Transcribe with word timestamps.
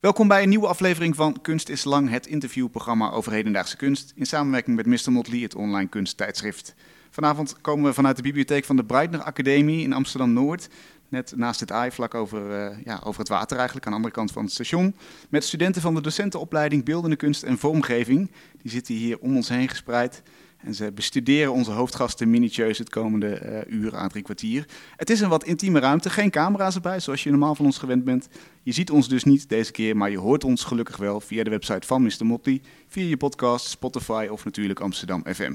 Welkom 0.00 0.28
bij 0.28 0.42
een 0.42 0.48
nieuwe 0.48 0.66
aflevering 0.66 1.16
van 1.16 1.40
Kunst 1.40 1.68
is 1.68 1.84
Lang, 1.84 2.10
het 2.10 2.26
interviewprogramma 2.26 3.10
over 3.10 3.32
hedendaagse 3.32 3.76
kunst, 3.76 4.12
in 4.16 4.26
samenwerking 4.26 4.76
met 4.76 4.86
Mr. 4.86 5.12
Motley, 5.12 5.40
het 5.40 5.54
online 5.54 5.88
kunsttijdschrift. 5.88 6.74
Vanavond 7.10 7.60
komen 7.60 7.84
we 7.84 7.94
vanuit 7.94 8.16
de 8.16 8.22
bibliotheek 8.22 8.64
van 8.64 8.76
de 8.76 8.84
Breitner 8.84 9.22
Academie 9.22 9.82
in 9.82 9.92
Amsterdam-Noord, 9.92 10.68
net 11.08 11.32
naast 11.36 11.60
het 11.60 11.72
AI, 11.72 11.90
vlak 11.90 12.14
over, 12.14 12.50
uh, 12.50 12.84
ja, 12.84 13.00
over 13.04 13.20
het 13.20 13.28
water 13.28 13.56
eigenlijk, 13.56 13.86
aan 13.86 13.92
de 13.92 13.98
andere 13.98 14.14
kant 14.14 14.32
van 14.32 14.44
het 14.44 14.52
station, 14.52 14.96
met 15.28 15.44
studenten 15.44 15.82
van 15.82 15.94
de 15.94 16.00
docentenopleiding 16.00 16.84
Beeldende 16.84 17.16
Kunst 17.16 17.42
en 17.42 17.58
Vormgeving. 17.58 18.30
Die 18.62 18.70
zitten 18.70 18.94
hier 18.94 19.18
om 19.18 19.36
ons 19.36 19.48
heen 19.48 19.68
gespreid. 19.68 20.22
En 20.62 20.74
ze 20.74 20.92
bestuderen 20.92 21.52
onze 21.52 21.70
hoofdgasten 21.70 22.30
minutieus 22.30 22.78
het 22.78 22.88
komende 22.88 23.64
uh, 23.68 23.78
uur 23.78 23.96
aan 23.96 24.08
drie 24.08 24.22
kwartier. 24.22 24.66
Het 24.96 25.10
is 25.10 25.20
een 25.20 25.28
wat 25.28 25.44
intieme 25.44 25.78
ruimte, 25.78 26.10
geen 26.10 26.30
camera's 26.30 26.74
erbij, 26.74 27.00
zoals 27.00 27.22
je 27.22 27.30
normaal 27.30 27.54
van 27.54 27.64
ons 27.64 27.78
gewend 27.78 28.04
bent. 28.04 28.28
Je 28.62 28.72
ziet 28.72 28.90
ons 28.90 29.08
dus 29.08 29.24
niet 29.24 29.48
deze 29.48 29.72
keer, 29.72 29.96
maar 29.96 30.10
je 30.10 30.18
hoort 30.18 30.44
ons 30.44 30.64
gelukkig 30.64 30.96
wel 30.96 31.20
via 31.20 31.44
de 31.44 31.50
website 31.50 31.86
van 31.86 32.02
Mr. 32.02 32.26
Motley, 32.26 32.60
via 32.88 33.04
je 33.04 33.16
podcast, 33.16 33.66
Spotify 33.66 34.28
of 34.30 34.44
natuurlijk 34.44 34.80
Amsterdam 34.80 35.24
FM. 35.34 35.54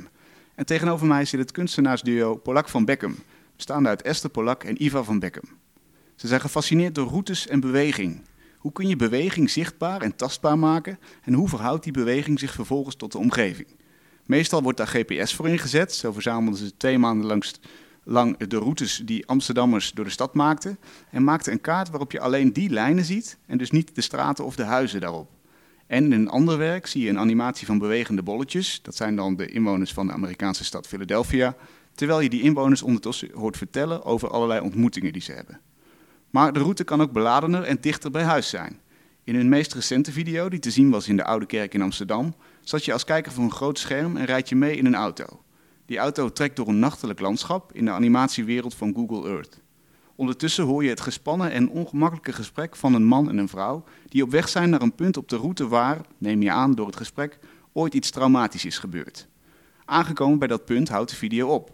En 0.55 0.65
tegenover 0.65 1.07
mij 1.07 1.25
zit 1.25 1.39
het 1.39 1.51
kunstenaarsduo 1.51 2.35
Polak 2.35 2.69
van 2.69 2.85
Beckham, 2.85 3.15
bestaande 3.55 3.89
uit 3.89 4.01
Esther 4.01 4.29
Polak 4.29 4.63
en 4.63 4.83
Iva 4.83 5.03
van 5.03 5.19
Beckham. 5.19 5.49
Ze 6.15 6.27
zijn 6.27 6.41
gefascineerd 6.41 6.95
door 6.95 7.07
routes 7.07 7.47
en 7.47 7.59
beweging. 7.59 8.21
Hoe 8.57 8.71
kun 8.71 8.87
je 8.87 8.95
beweging 8.95 9.49
zichtbaar 9.49 10.01
en 10.01 10.15
tastbaar 10.15 10.59
maken 10.59 10.99
en 11.23 11.33
hoe 11.33 11.49
verhoudt 11.49 11.83
die 11.83 11.93
beweging 11.93 12.39
zich 12.39 12.53
vervolgens 12.53 12.95
tot 12.95 13.11
de 13.11 13.17
omgeving? 13.17 13.67
Meestal 14.25 14.61
wordt 14.61 14.77
daar 14.77 14.87
GPS 14.87 15.33
voor 15.33 15.49
ingezet. 15.49 15.93
Zo 15.93 16.11
verzamelden 16.11 16.59
ze 16.59 16.77
twee 16.77 16.97
maanden 16.97 17.27
langs, 17.27 17.59
lang 18.03 18.37
de 18.37 18.57
routes 18.57 19.01
die 19.05 19.27
Amsterdammers 19.27 19.91
door 19.91 20.05
de 20.05 20.11
stad 20.11 20.33
maakten. 20.33 20.77
En 21.11 21.23
maakten 21.23 21.51
een 21.51 21.61
kaart 21.61 21.89
waarop 21.89 22.11
je 22.11 22.19
alleen 22.19 22.53
die 22.53 22.69
lijnen 22.69 23.05
ziet 23.05 23.37
en 23.45 23.57
dus 23.57 23.71
niet 23.71 23.95
de 23.95 24.01
straten 24.01 24.45
of 24.45 24.55
de 24.55 24.63
huizen 24.63 25.01
daarop. 25.01 25.29
En 25.87 26.03
in 26.03 26.11
een 26.11 26.29
ander 26.29 26.57
werk 26.57 26.87
zie 26.87 27.03
je 27.03 27.09
een 27.09 27.19
animatie 27.19 27.65
van 27.65 27.77
bewegende 27.77 28.23
bolletjes. 28.23 28.79
Dat 28.81 28.95
zijn 28.95 29.15
dan 29.15 29.35
de 29.35 29.47
inwoners 29.47 29.93
van 29.93 30.07
de 30.07 30.13
Amerikaanse 30.13 30.63
stad 30.63 30.87
Philadelphia. 30.87 31.55
Terwijl 31.93 32.19
je 32.19 32.29
die 32.29 32.41
inwoners 32.41 32.81
ondertussen 32.81 33.29
hoort 33.33 33.57
vertellen 33.57 34.03
over 34.03 34.29
allerlei 34.29 34.61
ontmoetingen 34.61 35.13
die 35.13 35.21
ze 35.21 35.31
hebben. 35.31 35.59
Maar 36.29 36.53
de 36.53 36.59
route 36.59 36.83
kan 36.83 37.01
ook 37.01 37.11
beladener 37.11 37.63
en 37.63 37.77
dichter 37.81 38.11
bij 38.11 38.23
huis 38.23 38.49
zijn. 38.49 38.79
In 39.23 39.35
hun 39.35 39.49
meest 39.49 39.73
recente 39.73 40.11
video, 40.11 40.49
die 40.49 40.59
te 40.59 40.71
zien 40.71 40.89
was 40.89 41.07
in 41.07 41.17
de 41.17 41.23
Oude 41.23 41.45
Kerk 41.45 41.73
in 41.73 41.81
Amsterdam, 41.81 42.35
zat 42.65 42.85
je 42.85 42.93
als 42.93 43.03
kijker 43.03 43.31
voor 43.31 43.43
een 43.43 43.51
groot 43.51 43.79
scherm 43.79 44.17
en 44.17 44.25
rijd 44.25 44.49
je 44.49 44.55
mee 44.55 44.77
in 44.77 44.85
een 44.85 44.95
auto. 44.95 45.25
Die 45.85 45.97
auto 45.97 46.31
trekt 46.31 46.55
door 46.55 46.67
een 46.67 46.79
nachtelijk 46.79 47.19
landschap 47.19 47.73
in 47.73 47.85
de 47.85 47.91
animatiewereld 47.91 48.75
van 48.75 48.93
Google 48.95 49.29
Earth. 49.29 49.61
Ondertussen 50.15 50.65
hoor 50.65 50.83
je 50.83 50.89
het 50.89 51.01
gespannen 51.01 51.51
en 51.51 51.69
ongemakkelijke 51.69 52.33
gesprek 52.33 52.75
van 52.75 52.93
een 52.93 53.05
man 53.05 53.29
en 53.29 53.37
een 53.37 53.47
vrouw 53.47 53.83
die 54.07 54.23
op 54.23 54.31
weg 54.31 54.49
zijn 54.49 54.69
naar 54.69 54.81
een 54.81 54.95
punt 54.95 55.17
op 55.17 55.29
de 55.29 55.35
route 55.35 55.67
waar, 55.67 56.01
neem 56.17 56.41
je 56.41 56.51
aan 56.51 56.71
door 56.71 56.85
het 56.85 56.95
gesprek, 56.95 57.39
ooit 57.73 57.93
iets 57.93 58.09
traumatisch 58.09 58.65
is 58.65 58.77
gebeurd. 58.77 59.27
Aangekomen 59.85 60.39
bij 60.39 60.47
dat 60.47 60.65
punt 60.65 60.89
houdt 60.89 61.09
de 61.09 61.15
video 61.15 61.49
op. 61.49 61.71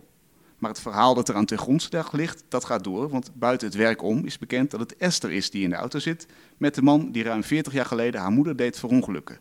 Maar 0.58 0.70
het 0.70 0.81
verhaal 0.81 1.14
dat 1.14 1.30
er 1.30 1.36
aan 1.36 1.45
ten 1.45 1.58
grondslag 1.58 2.11
ligt, 2.11 2.44
dat 2.50 2.66
gaat 2.66 2.83
door, 2.83 3.09
want 3.09 3.31
buiten 3.33 3.67
het 3.67 3.78
werk 3.78 4.03
om 4.03 4.26
is 4.26 4.38
bekend 4.38 4.72
dat 4.72 4.80
het 4.80 4.98
Esther 4.98 5.31
is 5.31 5.50
die 5.50 5.64
in 5.64 5.70
de 5.70 5.76
auto 5.76 6.00
zit 6.00 6.26
met 6.58 6.76
de 6.76 6.81
man 6.81 7.11
die 7.11 7.23
ruim 7.23 7.44
40 7.44 7.73
jaar 7.73 7.86
geleden 7.86 8.22
haar 8.22 8.31
moeder 8.31 8.55
deed 8.55 8.80
verongelukken. 8.80 9.39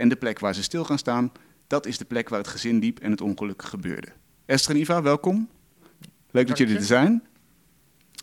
En 0.00 0.08
de 0.08 0.16
plek 0.16 0.38
waar 0.38 0.54
ze 0.54 0.62
stil 0.62 0.84
gaan 0.84 0.98
staan, 0.98 1.32
dat 1.66 1.86
is 1.86 1.98
de 1.98 2.04
plek 2.04 2.28
waar 2.28 2.38
het 2.38 2.48
gezin 2.48 2.78
liep 2.78 2.98
en 2.98 3.10
het 3.10 3.20
ongeluk 3.20 3.62
gebeurde. 3.62 4.08
Esther 4.46 4.74
en 4.74 4.80
Iva, 4.80 5.02
welkom. 5.02 5.48
Leuk 6.30 6.48
dat 6.48 6.58
jullie 6.58 6.76
er 6.76 6.82
zijn. 6.82 7.22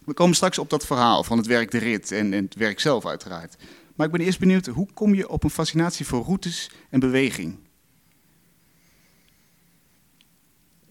We 0.06 0.14
komen 0.14 0.36
straks 0.36 0.58
op 0.58 0.70
dat 0.70 0.86
verhaal 0.86 1.24
van 1.24 1.38
het 1.38 1.48
werk 1.48 1.72
de 1.72 1.78
rit 1.78 2.12
en, 2.12 2.34
en 2.34 2.44
het 2.44 2.56
werk 2.56 2.80
zelf 2.80 3.06
uiteraard. 3.06 3.56
Maar 3.96 4.06
ik 4.06 4.12
ben 4.12 4.22
eerst 4.22 4.40
benieuwd, 4.40 4.66
hoe 4.66 4.88
kom 4.94 5.14
je 5.14 5.30
op 5.30 5.44
een 5.44 5.50
fascinatie 5.50 6.06
voor 6.06 6.24
routes 6.24 6.72
en 6.90 7.00
beweging? 7.00 7.60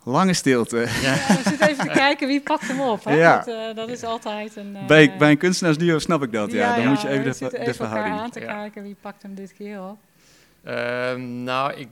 Lange 0.03 0.35
stilte. 0.35 0.77
Ja. 0.77 1.15
we 1.15 1.41
zitten 1.45 1.69
even 1.69 1.85
te 1.87 1.93
kijken 1.93 2.29
wie 2.29 2.41
pakt 2.41 2.69
hem 2.69 2.81
op. 2.81 3.05
Hè? 3.05 3.15
Ja. 3.15 3.39
Dat, 3.39 3.49
uh, 3.49 3.75
dat, 3.75 3.89
is 3.89 4.03
altijd 4.03 4.57
een... 4.57 4.77
Uh, 4.77 4.87
bij, 4.87 5.17
bij 5.17 5.31
een 5.31 5.39
kunstenaarsduo 5.39 5.99
snap 5.99 6.23
ik 6.23 6.33
dat, 6.33 6.53
ja. 6.53 6.77
ja 6.77 6.83
Dan 6.83 6.89
moet 6.89 7.01
je 7.01 7.09
even 7.09 7.33
de, 7.33 7.39
de, 7.39 7.65
de 7.65 7.75
verhouding. 7.75 8.19
aan 8.19 8.31
te 8.31 8.41
kijken 8.41 8.83
wie 8.83 8.97
pakt 9.01 9.23
hem 9.23 9.35
dit 9.35 9.53
keer 9.53 9.83
op. 9.83 9.99
Uh, 10.67 11.15
nou, 11.15 11.73
ik 11.73 11.89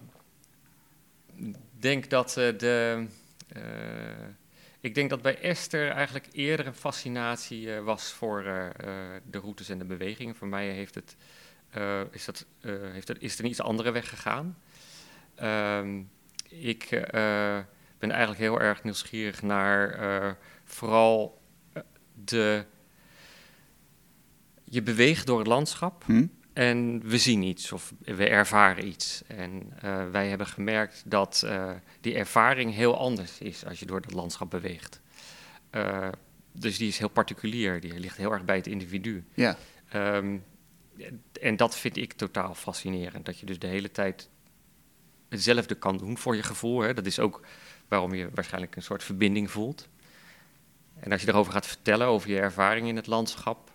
denk 1.79 2.11
dat 2.11 2.29
uh, 2.29 2.59
de. 2.59 3.07
Uh, 3.57 3.63
ik 4.81 4.95
denk 4.95 5.11
dat 5.11 5.23
bij 5.23 5.41
Esther 5.41 5.91
eigenlijk 5.91 6.27
eerder 6.33 6.67
een 6.67 6.75
fascinatie 6.75 7.67
uh, 7.67 7.81
was 7.81 8.13
voor 8.13 8.43
de 9.31 9.39
routes 9.39 9.69
en 9.69 9.79
de 9.79 9.85
bewegingen. 9.85 10.35
Voor 10.35 10.49
mij 10.49 10.69
heeft 10.69 10.95
het, 10.95 11.17
is, 12.11 12.25
dat, 12.25 12.47
heeft 12.93 13.09
het, 13.09 13.21
is 13.21 13.39
er 13.39 13.45
een 13.45 13.51
iets 13.51 13.61
andere 13.61 13.91
weg 13.91 14.09
gegaan. 14.09 14.59
Ehm, 15.35 16.03
ik 16.49 16.89
ben 17.99 18.11
eigenlijk 18.11 18.41
heel 18.41 18.61
erg 18.61 18.83
nieuwsgierig 18.83 19.43
naar 19.43 20.37
vooral 20.65 21.41
de. 22.25 22.65
Je 24.65 24.83
beweegt 24.83 25.27
door 25.27 25.39
het 25.39 25.47
landschap. 25.47 26.05
Hm? 26.05 26.27
En 26.55 27.01
we 27.09 27.19
zien 27.19 27.43
iets 27.43 27.73
of 27.73 27.93
we 27.99 28.29
ervaren 28.29 28.87
iets. 28.87 29.23
En 29.27 29.73
uh, 29.85 30.11
wij 30.11 30.29
hebben 30.29 30.47
gemerkt 30.47 31.03
dat 31.07 31.43
uh, 31.45 31.71
die 32.01 32.15
ervaring 32.15 32.75
heel 32.75 32.99
anders 32.99 33.39
is 33.39 33.65
als 33.67 33.79
je 33.79 33.87
door 33.87 34.01
dat 34.01 34.13
landschap 34.13 34.51
beweegt. 34.51 35.01
Uh, 35.71 36.09
dus 36.53 36.79
die 36.79 36.89
is 36.89 36.99
heel 36.99 37.09
particulier, 37.09 37.81
die 37.81 37.99
ligt 37.99 38.17
heel 38.17 38.33
erg 38.33 38.45
bij 38.45 38.57
het 38.57 38.67
individu. 38.67 39.25
Ja. 39.35 39.57
Um, 39.95 40.45
en 41.41 41.57
dat 41.57 41.77
vind 41.77 41.97
ik 41.97 42.13
totaal 42.13 42.55
fascinerend. 42.55 43.27
Dat 43.27 43.39
je 43.39 43.47
dus 43.47 43.59
de 43.59 43.67
hele 43.67 43.91
tijd 43.91 44.29
hetzelfde 45.29 45.75
kan 45.75 45.97
doen 45.97 46.19
voor 46.19 46.37
je 46.37 46.43
gevoel. 46.43 46.81
Hè. 46.81 46.95
Dat 46.95 47.07
is 47.07 47.19
ook 47.19 47.47
waarom 47.89 48.15
je 48.15 48.29
waarschijnlijk 48.35 48.77
een 48.77 48.83
soort 48.83 49.03
verbinding 49.03 49.51
voelt. 49.51 49.89
En 51.01 51.13
als 51.13 51.23
je 51.23 51.29
erover 51.29 51.53
gaat 51.53 51.67
vertellen, 51.67 52.07
over 52.07 52.31
je 52.31 52.39
ervaring 52.39 52.89
in 52.89 52.97
het 52.97 53.07
landschap, 53.07 53.73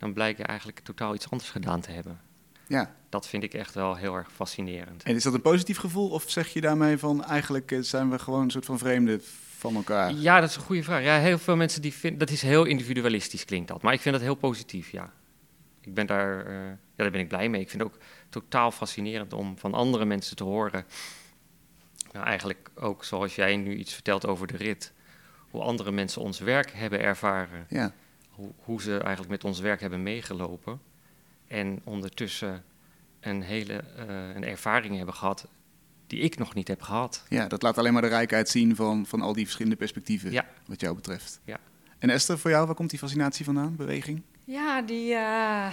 dan 0.00 0.12
blijk 0.12 0.36
je 0.36 0.42
eigenlijk 0.42 0.78
totaal 0.78 1.14
iets 1.14 1.30
anders 1.30 1.50
gedaan 1.50 1.80
te 1.80 1.90
hebben. 1.90 2.20
Ja. 2.66 2.94
Dat 3.08 3.28
vind 3.28 3.42
ik 3.42 3.54
echt 3.54 3.74
wel 3.74 3.96
heel 3.96 4.14
erg 4.14 4.32
fascinerend. 4.32 5.02
En 5.02 5.14
is 5.14 5.22
dat 5.22 5.34
een 5.34 5.40
positief 5.40 5.78
gevoel 5.78 6.10
of 6.10 6.30
zeg 6.30 6.48
je 6.48 6.60
daarmee 6.60 6.98
van 6.98 7.24
eigenlijk 7.24 7.72
eh, 7.72 7.78
zijn 7.80 8.10
we 8.10 8.18
gewoon 8.18 8.42
een 8.42 8.50
soort 8.50 8.64
van 8.64 8.78
vreemden 8.78 9.22
van 9.56 9.74
elkaar? 9.74 10.12
Ja, 10.12 10.40
dat 10.40 10.48
is 10.48 10.56
een 10.56 10.62
goede 10.62 10.82
vraag. 10.82 11.02
Ja, 11.02 11.18
heel 11.18 11.38
veel 11.38 11.56
mensen 11.56 11.82
die 11.82 11.92
vinden, 11.92 12.18
dat 12.18 12.30
is 12.30 12.42
heel 12.42 12.64
individualistisch 12.64 13.44
klinkt 13.44 13.68
dat, 13.68 13.82
maar 13.82 13.92
ik 13.92 14.00
vind 14.00 14.14
dat 14.14 14.24
heel 14.24 14.34
positief, 14.34 14.90
ja. 14.90 15.12
Ik 15.80 15.94
ben 15.94 16.06
daar, 16.06 16.46
uh, 16.46 16.66
ja, 16.66 16.76
daar 16.96 17.10
ben 17.10 17.20
ik 17.20 17.28
blij 17.28 17.48
mee. 17.48 17.60
Ik 17.60 17.70
vind 17.70 17.82
het 17.82 17.92
ook 17.92 18.00
totaal 18.28 18.70
fascinerend 18.70 19.32
om 19.32 19.58
van 19.58 19.74
andere 19.74 20.04
mensen 20.04 20.36
te 20.36 20.44
horen. 20.44 20.84
Nou, 22.12 22.26
eigenlijk 22.26 22.70
ook 22.74 23.04
zoals 23.04 23.34
jij 23.34 23.56
nu 23.56 23.76
iets 23.76 23.94
vertelt 23.94 24.26
over 24.26 24.46
de 24.46 24.56
rit. 24.56 24.92
Hoe 25.50 25.62
andere 25.62 25.90
mensen 25.90 26.22
ons 26.22 26.38
werk 26.38 26.72
hebben 26.72 27.00
ervaren. 27.00 27.66
Ja 27.68 27.92
hoe, 28.40 28.52
hoe 28.58 28.82
ze 28.82 28.98
eigenlijk 28.98 29.30
met 29.30 29.44
ons 29.44 29.60
werk 29.60 29.80
hebben 29.80 30.02
meegelopen. 30.02 30.80
En 31.46 31.80
ondertussen 31.84 32.64
een 33.20 33.42
hele 33.42 33.84
uh, 34.08 34.34
een 34.34 34.44
ervaring 34.44 34.96
hebben 34.96 35.14
gehad 35.14 35.48
die 36.06 36.20
ik 36.20 36.38
nog 36.38 36.54
niet 36.54 36.68
heb 36.68 36.82
gehad. 36.82 37.24
Ja, 37.28 37.46
dat 37.46 37.62
laat 37.62 37.78
alleen 37.78 37.92
maar 37.92 38.02
de 38.02 38.08
rijkheid 38.08 38.48
zien 38.48 38.76
van, 38.76 39.06
van 39.06 39.20
al 39.20 39.32
die 39.32 39.44
verschillende 39.44 39.76
perspectieven, 39.76 40.32
ja. 40.32 40.46
wat 40.66 40.80
jou 40.80 40.94
betreft. 40.94 41.40
Ja. 41.44 41.58
En 41.98 42.10
Esther, 42.10 42.38
voor 42.38 42.50
jou, 42.50 42.66
waar 42.66 42.74
komt 42.74 42.90
die 42.90 42.98
fascinatie 42.98 43.44
vandaan, 43.44 43.76
beweging? 43.76 44.22
Ja, 44.44 44.82
die, 44.82 45.12
uh, 45.12 45.72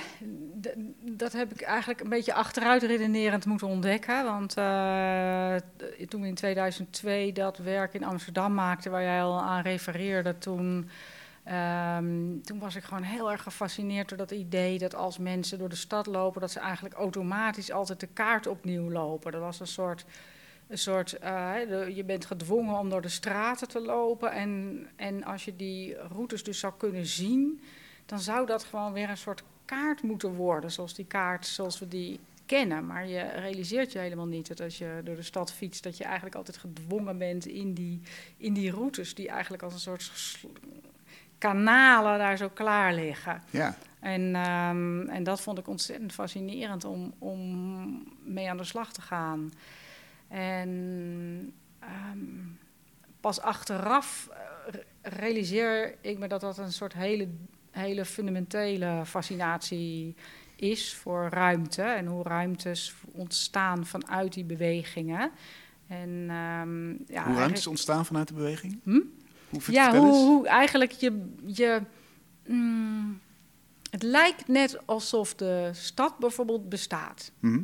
dat 1.00 1.34
heb 1.34 1.52
ik 1.52 1.62
eigenlijk 1.62 2.02
een 2.02 2.10
beetje 2.10 2.34
achteruit 2.34 2.84
redenerend 2.84 3.46
moeten 3.46 3.68
ontdekken. 3.68 4.24
Want 4.24 4.58
uh, 4.58 5.56
toen 6.08 6.22
we 6.22 6.28
in 6.28 6.36
2002 6.36 7.34
dat 7.34 7.58
werk 7.58 7.94
in 7.94 8.04
Amsterdam 8.04 8.54
maakten, 8.54 8.92
waar 8.92 9.02
jij 9.02 9.22
al 9.22 9.42
aan 9.42 9.62
refereerde, 9.62 10.38
toen 10.38 10.90
Um, 11.52 12.42
toen 12.42 12.60
was 12.60 12.76
ik 12.76 12.84
gewoon 12.84 13.04
heel 13.04 13.32
erg 13.32 13.44
gefascineerd 13.44 14.10
door 14.10 14.18
dat 14.18 14.32
idee 14.32 14.78
dat 14.78 14.96
als 14.96 15.18
mensen 15.18 15.58
door 15.58 15.70
de 15.70 15.76
stad 15.76 16.06
lopen, 16.06 16.42
dat 16.42 16.52
ze 16.52 16.60
eigenlijk 16.60 16.96
automatisch 16.96 17.72
altijd 17.72 18.00
de 18.00 18.08
kaart 18.08 18.48
opnieuw 18.48 18.92
lopen. 18.92 19.32
Dat 19.32 19.42
was 19.42 19.60
een 19.60 19.68
soort. 19.68 20.06
Een 20.68 20.78
soort 20.78 21.10
de, 21.10 21.92
je 21.96 22.04
bent 22.04 22.26
gedwongen 22.26 22.80
om 22.80 22.90
door 22.90 23.02
de 23.02 23.10
straten 23.10 23.68
te 23.68 23.82
lopen. 23.82 24.32
En, 24.32 24.88
en 24.96 25.24
als 25.24 25.46
je 25.46 25.56
die 25.56 25.98
routes 25.98 26.44
dus 26.44 26.60
zou 26.60 26.74
kunnen 26.78 27.06
zien, 27.06 27.62
dan 28.06 28.20
zou 28.20 28.46
dat 28.46 28.64
gewoon 28.64 28.94
weer 28.94 29.10
een 29.10 29.18
soort 29.18 29.44
kaart 29.66 30.02
moeten 30.02 30.34
worden. 30.34 30.72
Zoals 30.72 30.94
die 30.94 31.06
kaart 31.06 31.46
zoals 31.46 31.80
we 31.80 31.88
die 31.88 32.20
kennen. 32.46 32.86
Maar 32.86 33.08
je 33.08 33.22
realiseert 33.22 33.92
je 33.92 34.00
helemaal 34.00 34.26
niet 34.26 34.48
dat 34.48 34.62
als 34.62 34.78
je 34.78 35.02
door 35.04 35.16
de 35.16 35.22
stad 35.22 35.52
fietst, 35.52 35.84
dat 35.84 35.98
je 35.98 36.04
eigenlijk 36.04 36.36
altijd 36.36 36.58
gedwongen 36.58 37.18
bent 37.18 37.46
in 37.46 37.74
die, 37.74 38.02
in 38.38 38.54
die 38.54 38.72
routes, 38.72 39.16
die 39.16 39.28
eigenlijk 39.28 39.64
als 39.64 39.74
een 39.74 39.80
soort 39.80 40.12
kanalen 41.38 42.18
daar 42.18 42.38
zo 42.38 42.50
klaar 42.50 42.94
liggen. 42.94 43.42
Ja. 43.50 43.76
En, 44.00 44.36
um, 44.36 45.10
en 45.10 45.24
dat 45.24 45.42
vond 45.42 45.58
ik 45.58 45.68
ontzettend 45.68 46.14
fascinerend 46.14 46.86
om, 46.86 47.14
om 47.18 48.08
mee 48.24 48.50
aan 48.50 48.58
de 48.58 48.64
slag 48.64 48.94
te 48.94 49.02
gaan. 49.02 49.52
En 50.28 50.70
um, 52.12 52.58
pas 53.20 53.42
achteraf 53.42 54.30
eh, 54.32 54.80
realiseer 55.02 55.96
ik 56.02 56.18
me 56.18 56.28
dat 56.28 56.42
dat 56.42 56.58
een 56.58 56.72
soort 56.72 56.94
hele, 56.94 57.28
hele 57.72 58.06
fundamentele 58.06 59.02
fascinatie 59.06 60.16
is 60.56 60.96
voor 60.96 61.28
ruimte 61.30 61.82
en 61.82 62.06
hoe 62.06 62.24
ruimtes 62.24 62.96
ontstaan 63.12 63.86
vanuit 63.86 64.34
die 64.34 64.46
bewegingen. 64.46 65.32
En, 65.88 66.10
um, 66.10 67.04
ja, 67.08 67.26
hoe 67.26 67.36
ruimtes 67.36 67.68
ontstaan 67.68 68.06
vanuit 68.06 68.28
de 68.28 68.34
beweging? 68.34 68.80
Hm? 68.84 69.00
Hoe 69.50 69.62
ja, 69.66 69.96
hoe, 69.96 70.14
hoe, 70.14 70.48
eigenlijk 70.48 70.92
je. 70.92 71.32
je 71.46 71.82
mm, 72.46 73.20
het 73.92 74.04
lijkt 74.04 74.48
net 74.48 74.78
alsof 74.86 75.36
de 75.36 75.70
stad 75.74 76.18
bijvoorbeeld 76.18 76.70
bestaat. 76.70 77.32
Hm? 77.40 77.62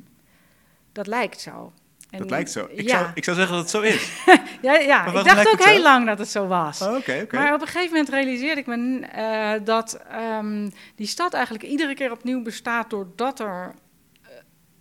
Dat 0.92 1.08
lijkt 1.08 1.42
zo. 1.42 1.74
En, 2.10 2.20
dat 2.20 2.30
lijkt 2.30 2.52
zo. 2.52 2.68
Ik, 2.70 2.90
zou, 2.90 3.08
ik 3.14 3.24
zou 3.24 3.38
zeggen 3.38 3.56
dat 3.56 3.64
het 3.64 3.74
zo 3.74 3.82
is. 3.82 4.12
ja, 4.62 4.74
ja 4.74 5.06
ik 5.06 5.24
dacht 5.26 5.48
ook 5.48 5.64
heel 5.64 5.82
lang 5.82 6.06
dat 6.06 6.20
het 6.20 6.28
zo 6.28 6.48
was. 6.48 6.82
Oh, 6.82 6.96
okay, 6.96 7.28
Maar 7.32 7.54
op 7.54 7.62
een 7.62 7.68
gegeven 7.68 7.90
moment 7.92 8.10
realiseerde 8.10 8.62
ik 8.62 8.68
me 8.68 9.02
uh, 9.16 9.66
dat 9.66 10.00
um, 10.40 10.72
die 10.96 11.08
stad 11.08 11.34
eigenlijk 11.34 11.64
iedere 11.64 11.94
keer 11.94 12.12
opnieuw 12.12 12.42
bestaat 12.42 12.90
doordat 12.90 13.40
er 13.40 13.74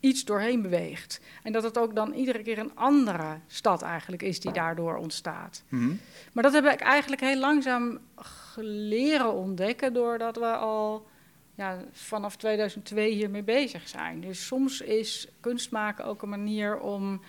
iets 0.02 0.24
doorheen 0.24 0.62
beweegt. 0.62 1.20
En 1.42 1.52
dat 1.52 1.62
het 1.62 1.78
ook 1.78 1.94
dan 1.94 2.12
iedere 2.12 2.42
keer 2.42 2.58
een 2.58 2.76
andere 2.76 3.38
stad 3.46 3.82
eigenlijk 3.82 4.22
is 4.22 4.40
die 4.40 4.52
daardoor 4.52 4.96
ontstaat. 4.96 5.62
Mm 5.68 5.80
-hmm. 5.80 6.00
Maar 6.32 6.42
dat 6.42 6.52
heb 6.52 6.64
ik 6.64 6.80
eigenlijk 6.80 7.20
heel 7.20 7.38
langzaam 7.38 7.98
leren 8.56 9.32
ontdekken 9.32 9.92
doordat 9.92 10.36
we 10.36 10.52
al 10.52 11.06
ja, 11.54 11.84
vanaf 11.92 12.36
2002 12.36 13.12
hiermee 13.12 13.42
bezig 13.42 13.88
zijn. 13.88 14.20
Dus 14.20 14.46
soms 14.46 14.80
is 14.80 15.28
kunst 15.40 15.70
maken 15.70 16.04
ook 16.04 16.22
een 16.22 16.28
manier 16.28 16.80
om 16.80 17.20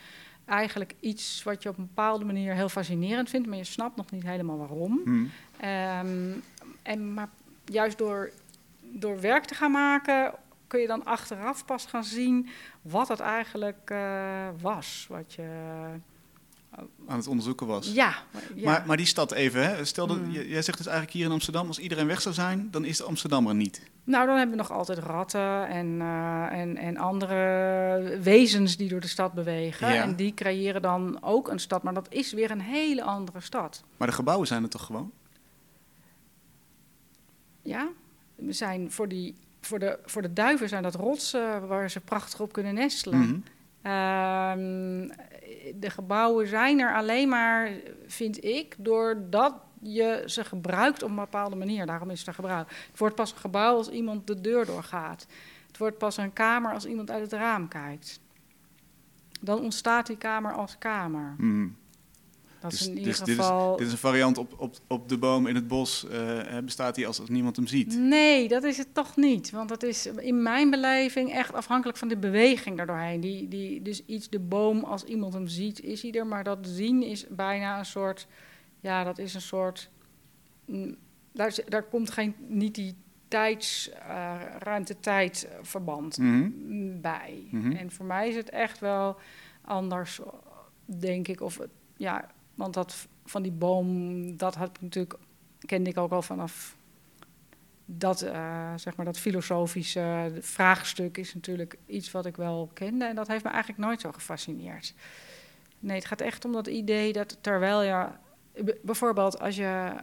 eigenlijk 0.45 0.95
iets 0.99 1.43
wat 1.43 1.63
je 1.63 1.69
op 1.69 1.77
een 1.77 1.87
bepaalde 1.87 2.25
manier 2.25 2.53
heel 2.53 2.69
fascinerend 2.69 3.29
vindt, 3.29 3.47
maar 3.47 3.57
je 3.57 3.63
snapt 3.63 3.95
nog 3.95 4.11
niet 4.11 4.23
helemaal 4.23 4.57
waarom. 4.57 5.01
Hmm. 5.03 5.31
Ehm, 5.59 6.31
en, 6.81 7.13
maar 7.13 7.29
juist 7.65 7.97
door, 7.97 8.31
door 8.79 9.21
werk 9.21 9.45
te 9.45 9.55
gaan 9.55 9.71
maken, 9.71 10.33
kun 10.73 10.81
je 10.81 10.87
dan 10.87 11.05
achteraf 11.05 11.65
pas 11.65 11.85
gaan 11.85 12.03
zien 12.03 12.49
wat 12.81 13.07
het 13.07 13.19
eigenlijk 13.19 13.89
uh, 13.91 14.47
was. 14.61 15.05
Wat 15.09 15.33
je 15.33 15.49
aan 17.07 17.17
het 17.17 17.27
onderzoeken 17.27 17.67
was. 17.67 17.93
Ja. 17.93 18.13
Maar, 18.63 18.83
maar 18.87 18.97
die 18.97 19.05
stad 19.05 19.31
even, 19.31 19.65
hè? 19.65 19.85
stel 19.85 20.07
dat, 20.07 20.17
mm. 20.17 20.31
jij 20.31 20.61
zegt 20.61 20.77
dus 20.77 20.87
eigenlijk 20.87 21.15
hier 21.15 21.25
in 21.25 21.31
Amsterdam, 21.31 21.67
als 21.67 21.79
iedereen 21.79 22.07
weg 22.07 22.21
zou 22.21 22.35
zijn, 22.35 22.67
dan 22.71 22.85
is 22.85 22.97
de 22.97 23.03
Amsterdammer 23.03 23.55
niet. 23.55 23.81
Nou, 24.03 24.25
dan 24.25 24.37
hebben 24.37 24.55
we 24.55 24.61
nog 24.61 24.71
altijd 24.71 24.97
ratten 24.97 25.67
en, 25.67 25.87
uh, 25.87 26.51
en, 26.51 26.77
en 26.77 26.97
andere 26.97 28.19
wezens 28.21 28.77
die 28.77 28.89
door 28.89 29.01
de 29.01 29.07
stad 29.07 29.33
bewegen. 29.33 29.87
En 29.87 30.15
die 30.15 30.33
creëren 30.33 30.81
dan 30.81 31.23
ook 31.23 31.47
een 31.47 31.59
stad, 31.59 31.83
maar 31.83 31.93
dat 31.93 32.11
is 32.11 32.33
weer 32.33 32.51
een 32.51 32.61
hele 32.61 33.03
andere 33.03 33.41
stad. 33.41 33.83
Maar 33.97 34.07
de 34.07 34.13
gebouwen 34.13 34.47
zijn 34.47 34.63
er 34.63 34.69
toch 34.69 34.85
gewoon? 34.85 35.11
Ja, 37.61 37.87
we 38.35 38.53
zijn 38.53 38.91
voor, 38.91 39.07
die, 39.07 39.35
voor, 39.65 39.80
de, 39.80 40.00
voor 40.06 40.21
de 40.21 40.33
duiven 40.33 40.69
zijn 40.69 40.83
dat 40.83 40.95
rotsen 40.95 41.68
waar 41.68 41.89
ze 41.89 42.00
prachtig 42.00 42.39
op 42.39 42.54
kunnen 42.54 42.74
nestelen. 42.74 43.19
Mm 43.19 43.44
de 45.75 45.89
gebouwen 45.89 46.48
zijn 46.48 46.80
er 46.80 46.95
alleen 46.95 47.30
maar, 47.30 47.71
vind 48.07 48.44
ik, 48.44 48.75
doordat 48.77 49.54
je 49.80 50.24
ze 50.25 50.44
gebruikt 50.44 51.04
op 51.04 51.10
een 51.10 51.15
bepaalde 51.15 51.56
manier. 51.56 51.86
Daarom 51.86 52.10
is 52.10 52.19
het 52.19 52.27
er 52.27 52.33
gebruik. 52.33 52.69
Het 52.89 53.00
wordt 53.00 53.15
pas 53.15 53.31
een 53.31 53.38
gebouw 53.38 53.75
als 53.75 53.89
iemand 53.89 54.27
de 54.27 54.42
deur 54.42 54.65
doorgaat. 54.65 55.27
Het 55.68 55.77
wordt 55.77 55.98
pas 55.98 56.18
een 56.18 56.33
kamer 56.33 56.74
als 56.74 56.86
iemand 56.86 57.12
uit 57.12 57.21
het 57.21 57.33
raam 57.33 57.68
kijkt. 57.68 58.19
Dan 59.42 59.60
ontstaat 59.60 60.07
die 60.07 60.18
kamer 60.18 60.54
als 60.54 60.77
kamer. 60.77 61.36
Mm. 61.38 61.75
Dat 62.63 62.71
dus, 62.71 62.81
is 62.81 62.88
in 62.88 62.94
dus 62.94 63.04
ieder 63.04 63.15
geval... 63.15 63.71
Dit 63.71 63.71
is, 63.71 63.77
dit 63.77 63.88
is, 63.88 63.94
een 63.94 64.10
variant 64.10 64.38
op, 64.38 64.54
op, 64.57 64.75
op 64.88 65.10
de 65.10 65.18
boom 65.18 65.48
in 65.48 65.56
het 65.56 65.68
bos. 65.68 66.06
Uh, 66.12 66.57
bestaat 66.63 66.95
die 66.95 67.07
als, 67.07 67.19
als 67.19 67.30
niemand 67.30 67.56
hem 67.56 67.68
ziet? 67.68 67.98
Nee, 67.98 68.48
dat 68.48 68.63
is 68.63 68.77
het 68.77 68.94
toch 68.94 69.15
niet. 69.15 69.51
Want 69.51 69.69
dat 69.69 69.83
is 69.83 70.06
in 70.06 70.42
mijn 70.42 70.69
beleving 70.69 71.31
echt 71.31 71.54
afhankelijk 71.54 71.98
van 71.98 72.07
de 72.07 72.18
beweging 72.18 72.77
daardoorheen. 72.77 73.19
Die, 73.19 73.48
die, 73.48 73.81
dus 73.81 74.06
iets, 74.06 74.30
de 74.30 74.39
boom, 74.39 74.83
als 74.83 75.04
iemand 75.04 75.33
hem 75.33 75.48
ziet, 75.48 75.81
is 75.81 76.01
hij 76.01 76.12
er. 76.12 76.27
Maar 76.27 76.44
dat 76.44 76.60
zien 76.62 77.04
is 77.04 77.25
bijna 77.30 77.80
een 77.80 77.86
soort... 77.86 78.27
Ja, 78.80 79.04
dat 79.04 79.18
is 79.18 79.33
een 79.33 79.42
soort... 79.42 79.89
Mm, 80.65 80.95
daar, 81.31 81.56
daar 81.68 81.83
komt 81.83 82.12
geen, 82.12 82.36
niet 82.48 82.75
die 82.75 82.95
tijds, 83.27 83.89
uh, 83.89 84.42
ruimte-tijd 84.60 85.48
verband 85.62 86.18
mm 86.18 87.01
bij. 87.01 87.48
Mhm. 87.51 87.71
En 87.71 87.92
voor 87.92 88.06
mij 88.06 88.30
is 88.30 88.36
het 88.36 88.50
echt 88.50 88.80
wel 88.80 89.18
anders, 89.62 90.19
denk 90.86 91.27
ik. 91.27 91.42
Of 91.42 91.60
ja, 91.98 92.30
want 92.55 92.73
dat 92.73 93.07
van 93.25 93.41
die 93.41 93.51
boom, 93.51 94.38
dat 94.38 94.55
had 94.55 94.69
ik 94.69 94.81
natuurlijk, 94.81 95.15
kende 95.59 95.89
ik 95.89 95.97
ook 95.97 96.11
al 96.11 96.21
vanaf 96.21 96.75
dat, 97.85 98.23
uh, 98.23 98.73
zeg 98.75 98.95
maar, 98.95 99.05
dat 99.05 99.19
filosofische 99.19 100.31
vraagstuk 100.39 101.17
is 101.17 101.33
natuurlijk 101.33 101.77
iets 101.85 102.11
wat 102.11 102.25
ik 102.25 102.38
wel 102.38 102.69
kende. 102.73 103.05
En 103.05 103.15
dat 103.15 103.27
heeft 103.27 103.44
me 103.44 103.50
eigenlijk 103.50 103.79
nooit 103.79 104.01
zo 104.01 104.11
gefascineerd. 104.11 104.94
Nee, 105.79 105.95
het 105.95 106.05
gaat 106.05 106.21
echt 106.21 106.45
om 106.45 106.51
dat 106.51 106.67
idee 106.67 107.13
dat 107.13 107.38
terwijl 107.41 107.81
je, 107.81 108.07
bijvoorbeeld 108.81 109.39
als 109.39 109.55
je 109.55 109.94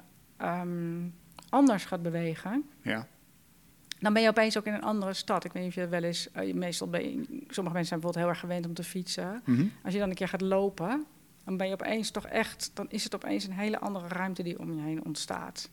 um, 0.43 1.15
anders 1.49 1.85
gaat 1.85 2.03
bewegen, 2.03 2.71
ja. 2.83 3.07
dan 3.99 4.13
ben 4.13 4.23
je 4.23 4.29
opeens 4.29 4.59
ook 4.59 4.67
in 4.67 4.75
een 4.75 4.83
andere 4.83 5.13
stad. 5.13 5.45
Ik 5.45 5.53
weet 5.53 5.63
niet 5.63 5.77
of 5.77 5.83
je 5.83 5.89
wel 5.89 6.03
eens, 6.03 6.29
uh, 6.37 6.55
meestal 6.55 6.89
ben 6.89 7.03
je, 7.03 7.25
sommige 7.27 7.77
mensen 7.77 7.87
zijn 7.87 8.01
bijvoorbeeld 8.01 8.17
heel 8.17 8.29
erg 8.29 8.41
gewend 8.41 8.67
om 8.67 8.75
te 8.75 8.85
fietsen. 8.85 9.43
Mm 9.45 9.57
-hmm. 9.57 9.73
Als 9.85 9.93
je 9.93 9.99
dan 9.99 10.09
een 10.09 10.15
keer 10.15 10.29
gaat 10.29 10.41
lopen, 10.41 11.07
dan 11.45 11.57
ben 11.57 11.67
je 11.67 11.73
opeens 11.73 12.11
toch 12.11 12.27
echt, 12.27 12.71
dan 12.75 12.91
is 12.91 13.05
het 13.05 13.15
opeens 13.15 13.45
een 13.45 13.53
hele 13.53 13.79
andere 13.79 14.09
ruimte 14.09 14.43
die 14.43 14.59
om 14.59 14.75
je 14.75 14.83
heen 14.83 15.05
ontstaat. 15.05 15.71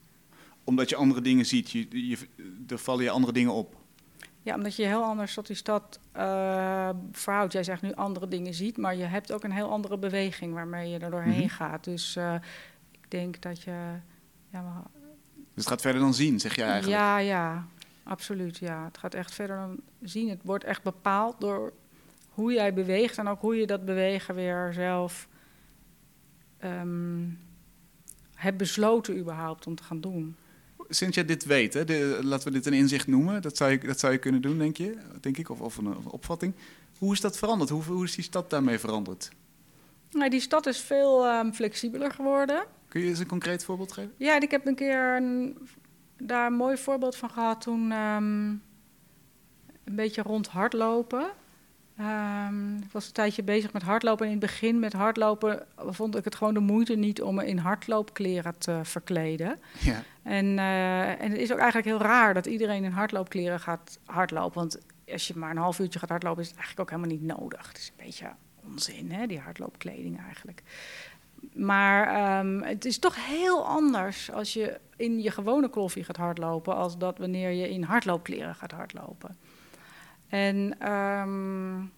Omdat 0.64 0.90
je 0.90 0.96
andere 0.96 1.22
dingen 1.22 1.46
ziet, 1.46 1.72
je, 1.72 2.08
je, 2.08 2.18
er 2.68 2.78
vallen 2.78 3.04
je 3.04 3.10
andere 3.10 3.34
dingen 3.34 3.54
op. 3.54 3.76
Ja, 4.42 4.56
omdat 4.56 4.76
je 4.76 4.86
heel 4.86 5.04
anders 5.04 5.34
tot 5.34 5.48
die 5.48 5.56
stad 5.56 6.00
uh, 6.18 6.90
verhoudt. 7.12 7.54
Jij 7.54 7.64
zegt 7.64 7.82
nu 7.82 7.94
andere 7.94 8.28
dingen 8.28 8.54
ziet, 8.54 8.78
maar 8.78 8.96
je 8.96 9.04
hebt 9.04 9.32
ook 9.32 9.44
een 9.44 9.52
heel 9.52 9.70
andere 9.70 9.98
beweging 9.98 10.54
waarmee 10.54 10.90
je 10.90 11.00
er 11.00 11.12
doorheen 11.12 11.34
mm 11.34 11.40
-hmm. 11.40 11.50
gaat. 11.50 11.84
Dus 11.84 12.16
uh, 12.16 12.34
ik 12.92 13.12
denk 13.12 13.42
dat 13.42 13.62
je. 13.62 13.72
Ja, 14.50 14.62
maar... 14.62 14.84
Dus 15.34 15.66
het 15.66 15.68
gaat 15.68 15.82
verder 15.82 16.02
dan 16.02 16.14
zien, 16.14 16.40
zeg 16.40 16.56
jij 16.56 16.68
eigenlijk? 16.68 17.02
Ja, 17.02 17.18
ja, 17.18 17.68
absoluut. 18.04 18.58
Ja. 18.58 18.86
Het 18.86 18.98
gaat 18.98 19.14
echt 19.14 19.34
verder 19.34 19.56
dan 19.56 19.80
zien. 20.02 20.30
Het 20.30 20.42
wordt 20.44 20.64
echt 20.64 20.84
bepaald 20.84 21.36
door 21.40 21.74
hoe 22.30 22.54
jij 22.54 22.74
beweegt 22.74 23.18
en 23.18 23.28
ook 23.28 23.42
hoe 23.42 23.56
je 23.56 23.68
dat 23.68 23.86
bewegen 23.86 24.36
weer 24.36 24.70
zelf 24.74 25.28
um, 26.80 27.40
heb 28.36 28.58
besloten 28.58 29.18
überhaupt 29.18 29.68
om 29.68 29.76
te 29.76 29.84
gaan 29.84 30.02
doen. 30.02 30.36
Sinds 30.90 31.16
jij 31.16 31.26
dit 31.26 31.46
weet, 31.46 31.74
hè, 31.74 31.86
de, 31.86 32.20
laten 32.24 32.48
we 32.48 32.54
dit 32.54 32.66
een 32.66 32.74
inzicht 32.74 33.08
noemen, 33.08 33.42
dat 33.42 33.58
zou 33.58 33.72
je, 33.72 33.80
dat 33.80 34.00
zou 34.00 34.14
je 34.14 34.20
kunnen 34.20 34.42
doen, 34.42 34.58
denk 34.58 34.78
je, 34.78 34.98
denk 35.22 35.38
ik, 35.38 35.50
of, 35.50 35.62
of 35.62 35.78
een, 35.78 35.98
opvatting. 35.98 36.54
Hoe 36.98 37.14
is 37.14 37.22
dat 37.22 37.38
veranderd? 37.38 37.70
Hoe, 37.70 37.84
hoe 37.84 38.04
is 38.04 38.16
die 38.16 38.24
stad 38.24 38.50
daarmee 38.50 38.80
veranderd? 38.80 39.30
Nou, 40.12 40.30
die 40.30 40.40
stad 40.40 40.66
is 40.66 40.80
veel 40.80 41.28
um, 41.28 41.54
flexibeler 41.54 42.12
geworden. 42.12 42.66
Kun 42.88 43.02
je 43.02 43.08
eens 43.08 43.20
een 43.20 43.28
concreet 43.28 43.64
voorbeeld 43.64 43.92
geven? 43.92 44.14
Ja, 44.18 44.42
ik 44.42 44.52
heb 44.52 44.66
een 44.66 44.76
keer 44.76 45.16
een, 45.16 45.58
daar 46.18 46.46
een 46.46 46.54
mooi 46.54 46.78
voorbeeld 46.78 47.16
van 47.16 47.30
gehad 47.30 47.62
toen 47.62 47.92
um, 47.92 48.62
een 49.84 49.96
beetje 49.96 50.22
rond 50.22 50.48
hardlopen. 50.48 51.32
Um, 52.00 52.76
ik 52.76 52.92
was 52.92 53.08
een 53.08 53.14
tijdje 53.14 53.44
bezig 53.44 53.74
met 53.74 53.82
hardlopen. 53.82 54.26
En 54.26 54.32
in 54.32 54.38
het 54.38 54.50
begin 54.50 54.80
met 54.80 54.94
hardlopen 54.94 55.66
vond 55.76 56.16
ik 56.16 56.24
het 56.24 56.36
gewoon 56.36 56.54
de 56.54 56.60
moeite 56.60 56.96
niet 56.96 57.22
om 57.22 57.36
me 57.36 57.48
in 57.48 57.58
hardloopkleren 57.58 58.58
te 58.58 58.80
verkleden. 58.84 59.60
Ja. 59.80 60.04
En, 60.24 60.46
uh, 60.46 61.22
en 61.22 61.32
het 61.32 61.40
is 61.40 61.52
ook 61.52 61.58
eigenlijk 61.58 61.88
heel 61.88 62.08
raar 62.08 62.34
dat 62.34 62.46
iedereen 62.46 62.84
in 62.84 62.92
hardloopkleren 62.92 63.60
gaat 63.60 64.00
hardlopen. 64.06 64.60
Want 64.60 64.80
als 65.12 65.28
je 65.28 65.38
maar 65.38 65.52
een 65.52 65.58
half 65.58 65.80
uurtje 65.80 66.00
gaat 66.00 66.10
hardlopen, 66.10 66.42
is 66.42 66.48
het 66.48 66.58
eigenlijk 66.58 66.90
ook 66.90 67.00
helemaal 67.00 67.18
niet 67.18 67.38
nodig. 67.38 67.68
Het 67.68 67.78
is 67.78 67.88
een 67.88 68.06
beetje 68.06 68.28
onzin, 68.64 69.12
hè, 69.12 69.28
die 69.28 69.40
hardloopkleding 69.40 70.22
eigenlijk. 70.26 70.64
Maar 71.54 72.40
um, 72.40 72.64
het 72.64 72.86
is 72.86 73.00
toch 73.00 73.26
heel 73.26 73.66
anders 73.66 74.32
als 74.32 74.54
je 74.54 74.80
in 74.96 75.22
je 75.22 75.32
gewone 75.32 75.70
kloffie 75.70 76.04
gaat 76.04 76.18
hardlopen, 76.18 76.76
als 76.76 76.98
dat 76.98 77.18
wanneer 77.18 77.52
je 77.52 77.70
in 77.70 77.84
hardloopkleren 77.84 78.56
gaat 78.56 78.72
hardlopen. 78.72 79.38
En, 80.30 80.92
um, 80.92 81.92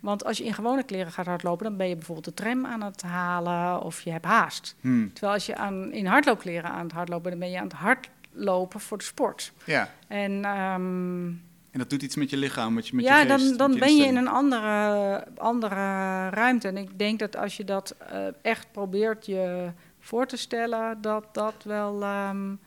want 0.00 0.24
als 0.24 0.38
je 0.38 0.44
in 0.44 0.54
gewone 0.54 0.82
kleren 0.82 1.12
gaat 1.12 1.26
hardlopen, 1.26 1.64
dan 1.64 1.76
ben 1.76 1.88
je 1.88 1.94
bijvoorbeeld 1.94 2.26
de 2.26 2.34
tram 2.34 2.66
aan 2.66 2.82
het 2.82 3.02
halen 3.02 3.82
of 3.82 4.00
je 4.00 4.10
hebt 4.10 4.24
haast. 4.24 4.76
Hmm. 4.80 5.12
Terwijl 5.12 5.32
als 5.32 5.46
je 5.46 5.56
aan, 5.56 5.92
in 5.92 6.06
hardloopkleren 6.06 6.70
aan 6.70 6.82
het 6.82 6.92
hardlopen 6.92 7.30
bent, 7.30 7.40
dan 7.40 7.50
ben 7.50 7.50
je 7.50 7.58
aan 7.58 7.68
het 7.68 8.02
hardlopen 8.32 8.80
voor 8.80 8.98
de 8.98 9.04
sport. 9.04 9.52
Ja. 9.64 9.88
En, 10.08 10.32
um, 10.32 11.42
en 11.70 11.78
dat 11.78 11.90
doet 11.90 12.02
iets 12.02 12.16
met 12.16 12.30
je 12.30 12.36
lichaam, 12.36 12.74
met 12.74 12.88
je, 12.88 12.96
met 12.96 13.04
ja, 13.04 13.20
je 13.20 13.28
geest, 13.28 13.48
dan, 13.48 13.56
dan 13.56 13.72
je 13.72 13.78
ben 13.78 13.96
je 13.96 14.04
in 14.04 14.16
een 14.16 14.28
andere, 14.28 15.24
andere 15.36 16.28
ruimte. 16.28 16.68
En 16.68 16.76
ik 16.76 16.98
denk 16.98 17.18
dat 17.18 17.36
als 17.36 17.56
je 17.56 17.64
dat 17.64 17.96
uh, 18.12 18.26
echt 18.42 18.72
probeert 18.72 19.26
je 19.26 19.70
voor 20.00 20.26
te 20.26 20.36
stellen, 20.36 21.00
dat 21.00 21.24
dat 21.32 21.54
wel... 21.64 22.02
Um, 22.02 22.60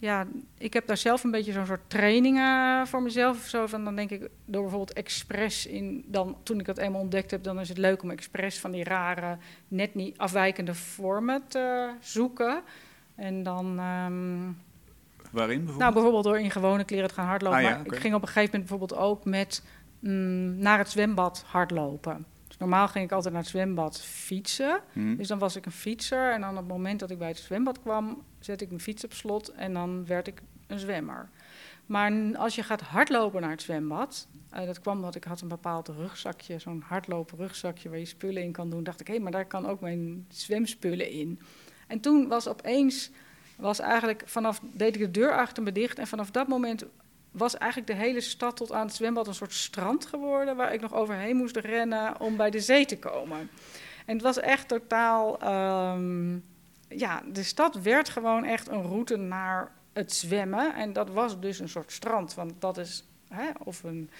ja, 0.00 0.26
ik 0.58 0.72
heb 0.72 0.86
daar 0.86 0.96
zelf 0.96 1.24
een 1.24 1.30
beetje 1.30 1.52
zo'n 1.52 1.66
soort 1.66 1.90
trainingen 1.90 2.86
voor 2.86 3.02
mezelf 3.02 3.36
of 3.36 3.46
zo. 3.46 3.66
Van 3.66 3.84
dan 3.84 3.96
denk 3.96 4.10
ik, 4.10 4.28
door 4.44 4.62
bijvoorbeeld 4.62 4.92
expres 4.92 5.66
in, 5.66 6.04
dan 6.06 6.36
toen 6.42 6.58
ik 6.58 6.66
dat 6.66 6.78
eenmaal 6.78 7.00
ontdekt 7.00 7.30
heb, 7.30 7.42
dan 7.42 7.60
is 7.60 7.68
het 7.68 7.78
leuk 7.78 8.02
om 8.02 8.10
expres 8.10 8.58
van 8.58 8.70
die 8.70 8.84
rare, 8.84 9.38
net 9.68 9.94
niet 9.94 10.18
afwijkende 10.18 10.74
vormen 10.74 11.42
te 11.48 11.90
zoeken. 12.00 12.62
En 13.14 13.42
dan. 13.42 13.66
Um, 13.80 14.58
Waarin 15.30 15.64
bijvoorbeeld? 15.64 15.78
Nou, 15.78 15.92
bijvoorbeeld 15.92 16.24
door 16.24 16.38
in 16.38 16.50
gewone 16.50 16.84
kleren 16.84 17.08
te 17.08 17.14
gaan 17.14 17.26
hardlopen. 17.26 17.58
Ah, 17.58 17.64
maar 17.64 17.86
ik 17.86 17.96
ging 17.96 18.14
op 18.14 18.22
een 18.22 18.28
gegeven 18.28 18.50
moment 18.50 18.70
bijvoorbeeld 18.70 19.00
ook 19.00 19.24
met 19.24 19.64
mm, 19.98 20.58
naar 20.58 20.78
het 20.78 20.90
zwembad 20.90 21.44
hardlopen. 21.46 22.26
Normaal 22.58 22.88
ging 22.88 23.04
ik 23.04 23.12
altijd 23.12 23.32
naar 23.32 23.42
het 23.42 23.50
zwembad 23.50 24.00
fietsen. 24.00 24.80
Mhm. 24.92 25.16
Dus 25.16 25.28
dan 25.28 25.38
was 25.38 25.56
ik 25.56 25.66
een 25.66 25.72
fietser. 25.72 26.32
En 26.32 26.40
dan 26.40 26.50
op 26.50 26.56
het 26.56 26.66
moment 26.66 27.00
dat 27.00 27.10
ik 27.10 27.18
bij 27.18 27.28
het 27.28 27.38
zwembad 27.38 27.80
kwam, 27.80 28.22
zette 28.38 28.64
ik 28.64 28.70
mijn 28.70 28.82
fiets 28.82 29.04
op 29.04 29.12
slot 29.12 29.48
en 29.48 29.72
dan 29.72 30.06
werd 30.06 30.26
ik 30.26 30.42
een 30.66 30.78
zwemmer. 30.78 31.28
Maar 31.86 32.12
als 32.36 32.54
je 32.54 32.62
gaat 32.62 32.80
hardlopen 32.80 33.40
naar 33.40 33.50
het 33.50 33.62
zwembad, 33.62 34.28
uh, 34.54 34.66
dat 34.66 34.80
kwam 34.80 34.96
omdat 34.96 35.14
ik 35.14 35.24
had 35.24 35.40
een 35.40 35.48
bepaald 35.48 35.88
rugzakje, 35.88 36.58
zo'n 36.58 36.84
hardlopen 36.86 37.38
rugzakje 37.38 37.88
waar 37.88 37.98
je 37.98 38.04
spullen 38.04 38.42
in 38.42 38.52
kan 38.52 38.70
doen. 38.70 38.84
Dacht 38.84 39.00
ik, 39.00 39.06
hé, 39.06 39.12
hey, 39.12 39.22
maar 39.22 39.32
daar 39.32 39.46
kan 39.46 39.66
ook 39.66 39.80
mijn 39.80 40.26
zwemspullen 40.28 41.10
in. 41.10 41.40
En 41.86 42.00
toen 42.00 42.28
was 42.28 42.48
opeens, 42.48 43.10
was 43.56 43.78
eigenlijk 43.78 44.22
vanaf, 44.26 44.60
deed 44.72 44.94
ik 44.94 45.00
de 45.00 45.10
deur 45.10 45.32
achter 45.36 45.62
me 45.62 45.72
dicht 45.72 45.98
en 45.98 46.06
vanaf 46.06 46.30
dat 46.30 46.48
moment 46.48 46.84
was 47.30 47.56
eigenlijk 47.56 47.90
de 47.90 47.96
hele 47.96 48.20
stad 48.20 48.56
tot 48.56 48.72
aan 48.72 48.86
het 48.86 48.94
zwembad 48.94 49.26
een 49.26 49.34
soort 49.34 49.52
strand 49.52 50.06
geworden 50.06 50.56
waar 50.56 50.72
ik 50.72 50.80
nog 50.80 50.94
overheen 50.94 51.36
moest 51.36 51.56
rennen 51.56 52.20
om 52.20 52.36
bij 52.36 52.50
de 52.50 52.60
zee 52.60 52.86
te 52.86 52.98
komen. 52.98 53.50
En 54.06 54.14
het 54.14 54.22
was 54.22 54.38
echt 54.38 54.68
totaal, 54.68 55.42
um, 55.92 56.44
ja, 56.88 57.22
de 57.32 57.42
stad 57.42 57.82
werd 57.82 58.08
gewoon 58.08 58.44
echt 58.44 58.68
een 58.68 58.82
route 58.82 59.16
naar 59.16 59.72
het 59.92 60.12
zwemmen. 60.12 60.74
En 60.74 60.92
dat 60.92 61.10
was 61.10 61.40
dus 61.40 61.58
een 61.58 61.68
soort 61.68 61.92
strand, 61.92 62.34
want 62.34 62.52
dat 62.58 62.78
is, 62.78 63.04
hè, 63.28 63.50
of 63.64 63.82
een, 63.82 64.10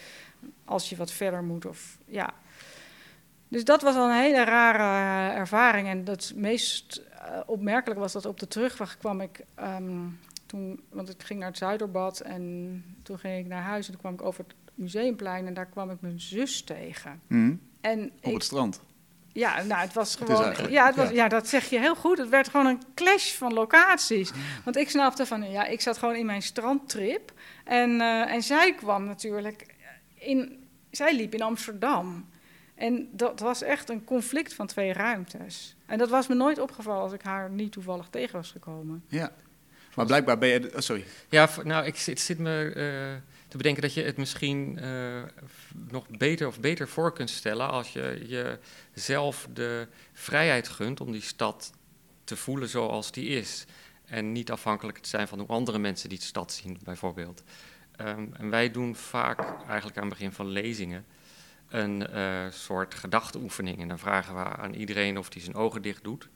als 0.64 0.88
je 0.88 0.96
wat 0.96 1.10
verder 1.10 1.42
moet, 1.42 1.66
of 1.66 1.98
ja. 2.04 2.34
Dus 3.48 3.64
dat 3.64 3.82
was 3.82 3.94
al 3.94 4.08
een 4.08 4.20
hele 4.20 4.44
rare 4.44 5.32
ervaring. 5.34 5.88
En 5.88 6.04
het 6.04 6.32
meest 6.36 7.02
uh, 7.12 7.40
opmerkelijk 7.46 8.00
was 8.00 8.12
dat 8.12 8.26
op 8.26 8.40
de 8.40 8.48
terugweg 8.48 8.98
kwam 8.98 9.20
ik, 9.20 9.40
um, 9.60 10.20
toen, 10.48 10.80
want 10.90 11.08
ik 11.08 11.22
ging 11.22 11.38
naar 11.38 11.48
het 11.48 11.58
Zuiderbad 11.58 12.20
en 12.20 12.84
toen 13.02 13.18
ging 13.18 13.38
ik 13.38 13.46
naar 13.46 13.62
huis 13.62 13.86
en 13.86 13.92
toen 13.92 14.00
kwam 14.00 14.12
ik 14.12 14.22
over 14.22 14.44
het 14.44 14.54
museumplein 14.74 15.46
en 15.46 15.54
daar 15.54 15.66
kwam 15.66 15.90
ik 15.90 16.00
mijn 16.00 16.20
zus 16.20 16.62
tegen. 16.62 17.20
Mm. 17.26 17.60
En 17.80 18.04
op 18.04 18.24
ik, 18.24 18.32
het 18.32 18.44
strand? 18.44 18.80
Ja, 19.32 19.62
nou, 19.62 19.80
het 19.80 19.92
was 19.92 20.16
gewoon. 20.16 20.54
ja, 20.70 20.86
het 20.86 20.96
was, 20.96 21.10
ja. 21.10 21.28
dat 21.28 21.48
zeg 21.48 21.70
je 21.70 21.78
heel 21.78 21.96
goed. 21.96 22.18
Het 22.18 22.28
werd 22.28 22.48
gewoon 22.48 22.66
een 22.66 22.82
clash 22.94 23.32
van 23.32 23.52
locaties. 23.52 24.30
Want 24.64 24.76
ik 24.76 24.90
snapte 24.90 25.26
van, 25.26 25.50
ja, 25.50 25.64
ik 25.66 25.80
zat 25.80 25.98
gewoon 25.98 26.14
in 26.14 26.26
mijn 26.26 26.42
strandtrip. 26.42 27.32
En, 27.64 27.90
uh, 27.90 28.32
en 28.32 28.42
zij 28.42 28.74
kwam 28.74 29.04
natuurlijk 29.04 29.74
in. 30.14 30.66
Zij 30.90 31.16
liep 31.16 31.34
in 31.34 31.42
Amsterdam. 31.42 32.28
En 32.74 33.08
dat 33.12 33.40
was 33.40 33.62
echt 33.62 33.88
een 33.88 34.04
conflict 34.04 34.54
van 34.54 34.66
twee 34.66 34.92
ruimtes. 34.92 35.76
En 35.86 35.98
dat 35.98 36.08
was 36.08 36.26
me 36.26 36.34
nooit 36.34 36.58
opgevallen 36.58 37.02
als 37.02 37.12
ik 37.12 37.22
haar 37.22 37.50
niet 37.50 37.72
toevallig 37.72 38.08
tegen 38.08 38.36
was 38.36 38.50
gekomen. 38.50 39.04
Ja, 39.08 39.32
maar 39.98 40.06
blijkbaar 40.06 40.38
ben 40.38 40.48
je. 40.48 40.70
Oh, 40.74 40.80
sorry. 40.80 41.04
Ja, 41.28 41.48
nou, 41.64 41.86
ik, 41.86 41.98
het 41.98 42.20
zit 42.20 42.38
me. 42.38 42.72
Uh, 42.76 43.22
te 43.48 43.56
bedenken 43.56 43.82
dat 43.82 43.94
je 43.94 44.02
het 44.02 44.16
misschien 44.16 44.78
uh, 44.82 45.22
nog 45.90 46.08
beter 46.08 46.46
of 46.46 46.60
beter 46.60 46.88
voor 46.88 47.12
kunt 47.12 47.30
stellen 47.30 47.68
als 47.70 47.92
je 47.92 48.24
jezelf 48.94 49.48
de 49.52 49.88
vrijheid 50.12 50.68
gunt 50.68 51.00
om 51.00 51.12
die 51.12 51.22
stad 51.22 51.72
te 52.24 52.36
voelen 52.36 52.68
zoals 52.68 53.12
die 53.12 53.28
is. 53.28 53.64
En 54.04 54.32
niet 54.32 54.50
afhankelijk 54.50 54.98
te 54.98 55.08
zijn 55.08 55.28
van 55.28 55.38
hoe 55.38 55.48
andere 55.48 55.78
mensen 55.78 56.08
die 56.08 56.20
stad 56.20 56.52
zien, 56.52 56.78
bijvoorbeeld. 56.84 57.42
Um, 58.00 58.34
en 58.36 58.50
wij 58.50 58.70
doen 58.70 58.96
vaak, 58.96 59.40
eigenlijk 59.66 59.96
aan 59.96 60.08
het 60.08 60.12
begin 60.12 60.32
van 60.32 60.48
lezingen, 60.48 61.04
een 61.68 62.06
uh, 62.14 62.50
soort 62.50 62.94
gedachteoefening. 62.94 63.80
En 63.80 63.88
dan 63.88 63.98
vragen 63.98 64.34
we 64.34 64.44
aan 64.44 64.74
iedereen 64.74 65.18
of 65.18 65.32
hij 65.32 65.42
zijn 65.42 65.54
ogen 65.54 65.82
dicht 65.82 66.04
doet. 66.04 66.28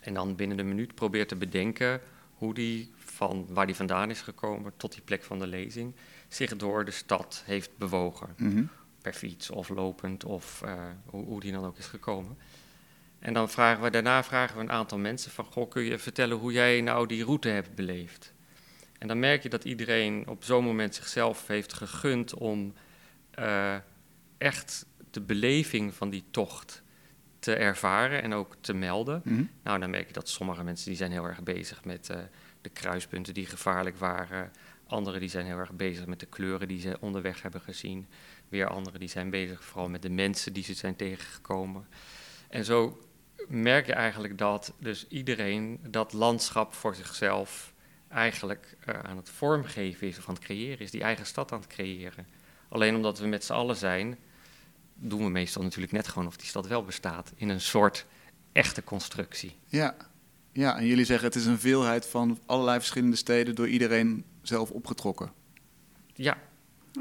En 0.00 0.14
dan 0.14 0.36
binnen 0.36 0.58
een 0.58 0.68
minuut 0.68 0.94
probeert 0.94 1.28
te 1.28 1.36
bedenken 1.36 2.00
hoe 2.34 2.54
die 2.54 2.92
van 2.96 3.46
waar 3.48 3.66
die 3.66 3.74
vandaan 3.74 4.10
is 4.10 4.20
gekomen 4.20 4.72
tot 4.76 4.92
die 4.92 5.02
plek 5.02 5.22
van 5.22 5.38
de 5.38 5.46
lezing, 5.46 5.94
zich 6.28 6.56
door 6.56 6.84
de 6.84 6.90
stad 6.90 7.42
heeft 7.46 7.76
bewogen. 7.76 8.34
Mhm. 8.36 8.64
Per 9.02 9.12
fiets 9.12 9.50
of 9.50 9.68
lopend 9.68 10.24
of 10.24 10.62
uh, 10.64 10.72
hoe, 11.04 11.24
hoe, 11.24 11.40
die 11.40 11.52
dan 11.52 11.64
ook 11.64 11.78
is 11.78 11.86
gekomen. 11.86 12.38
En 13.18 13.34
dan 13.34 13.50
vragen 13.50 13.82
we, 13.82 13.90
daarna 13.90 14.24
vragen 14.24 14.56
we 14.56 14.62
een 14.62 14.70
aantal 14.70 14.98
mensen 14.98 15.30
van, 15.30 15.44
goh, 15.44 15.70
kun 15.70 15.82
je 15.82 15.98
vertellen 15.98 16.36
hoe 16.36 16.52
jij 16.52 16.80
nou 16.80 17.06
die 17.06 17.24
route 17.24 17.48
hebt 17.48 17.74
beleefd? 17.74 18.32
En 18.98 19.08
dan 19.08 19.18
merk 19.18 19.42
je 19.42 19.48
dat 19.48 19.64
iedereen 19.64 20.28
op 20.28 20.44
zo'n 20.44 20.64
moment 20.64 20.94
zichzelf 20.94 21.46
heeft 21.46 21.72
gegund 21.72 22.34
om 22.34 22.74
uh, 23.38 23.76
echt 24.38 24.86
de 25.10 25.20
beleving 25.20 25.94
van 25.94 26.10
die 26.10 26.24
tocht 26.30 26.82
te 27.44 27.54
ervaren 27.54 28.22
en 28.22 28.32
ook 28.32 28.56
te 28.60 28.74
melden. 28.74 29.20
Mhm. 29.24 29.44
Nou, 29.62 29.78
dan 29.78 29.90
merk 29.90 30.06
je 30.06 30.12
dat 30.12 30.28
sommige 30.28 30.64
mensen 30.64 30.88
die 30.88 30.96
zijn 30.96 31.12
heel 31.12 31.24
erg 31.24 31.42
bezig 31.42 31.84
met 31.84 32.08
uh, 32.10 32.16
de 32.60 32.68
kruispunten 32.68 33.34
die 33.34 33.46
gevaarlijk 33.46 33.96
waren. 33.96 34.52
Anderen 34.86 35.20
die 35.20 35.28
zijn 35.28 35.46
heel 35.46 35.58
erg 35.58 35.72
bezig 35.72 36.06
met 36.06 36.20
de 36.20 36.26
kleuren 36.26 36.68
die 36.68 36.80
ze 36.80 36.96
onderweg 37.00 37.42
hebben 37.42 37.60
gezien. 37.60 38.06
Weer 38.48 38.68
anderen 38.68 39.00
die 39.00 39.08
zijn 39.08 39.30
bezig 39.30 39.64
vooral 39.64 39.88
met 39.88 40.02
de 40.02 40.10
mensen 40.10 40.52
die 40.52 40.62
ze 40.62 40.74
zijn 40.74 40.96
tegengekomen. 40.96 41.86
En 42.48 42.64
zo 42.64 43.00
merk 43.48 43.86
je 43.86 43.92
eigenlijk 43.92 44.38
dat 44.38 44.72
dus 44.78 45.08
iedereen 45.08 45.80
dat 45.88 46.12
landschap 46.12 46.74
voor 46.74 46.94
zichzelf 46.94 47.72
eigenlijk 48.08 48.76
uh, 48.88 48.98
aan 48.98 49.16
het 49.16 49.30
vormgeven 49.30 50.06
is 50.06 50.18
of 50.18 50.28
aan 50.28 50.34
het 50.34 50.44
creëren 50.44 50.78
is, 50.78 50.90
die 50.90 51.02
eigen 51.02 51.26
stad 51.26 51.52
aan 51.52 51.60
het 51.60 51.68
creëren. 51.68 52.26
Alleen 52.68 52.94
omdat 52.94 53.18
we 53.18 53.26
met 53.26 53.44
z'n 53.44 53.52
allen 53.52 53.76
zijn, 53.76 54.18
doen 55.08 55.24
we 55.24 55.30
meestal 55.30 55.62
natuurlijk 55.62 55.92
net 55.92 56.08
gewoon 56.08 56.26
of 56.26 56.36
die 56.36 56.46
stad 56.46 56.66
wel 56.66 56.84
bestaat 56.84 57.32
in 57.36 57.48
een 57.48 57.60
soort 57.60 58.06
echte 58.52 58.84
constructie. 58.84 59.56
Ja, 59.66 59.96
ja, 60.52 60.76
en 60.78 60.86
jullie 60.86 61.04
zeggen 61.04 61.26
het 61.26 61.36
is 61.36 61.46
een 61.46 61.58
veelheid 61.58 62.06
van 62.06 62.38
allerlei 62.46 62.78
verschillende 62.78 63.16
steden 63.16 63.54
door 63.54 63.68
iedereen 63.68 64.24
zelf 64.42 64.70
opgetrokken. 64.70 65.32
Ja. 66.14 66.36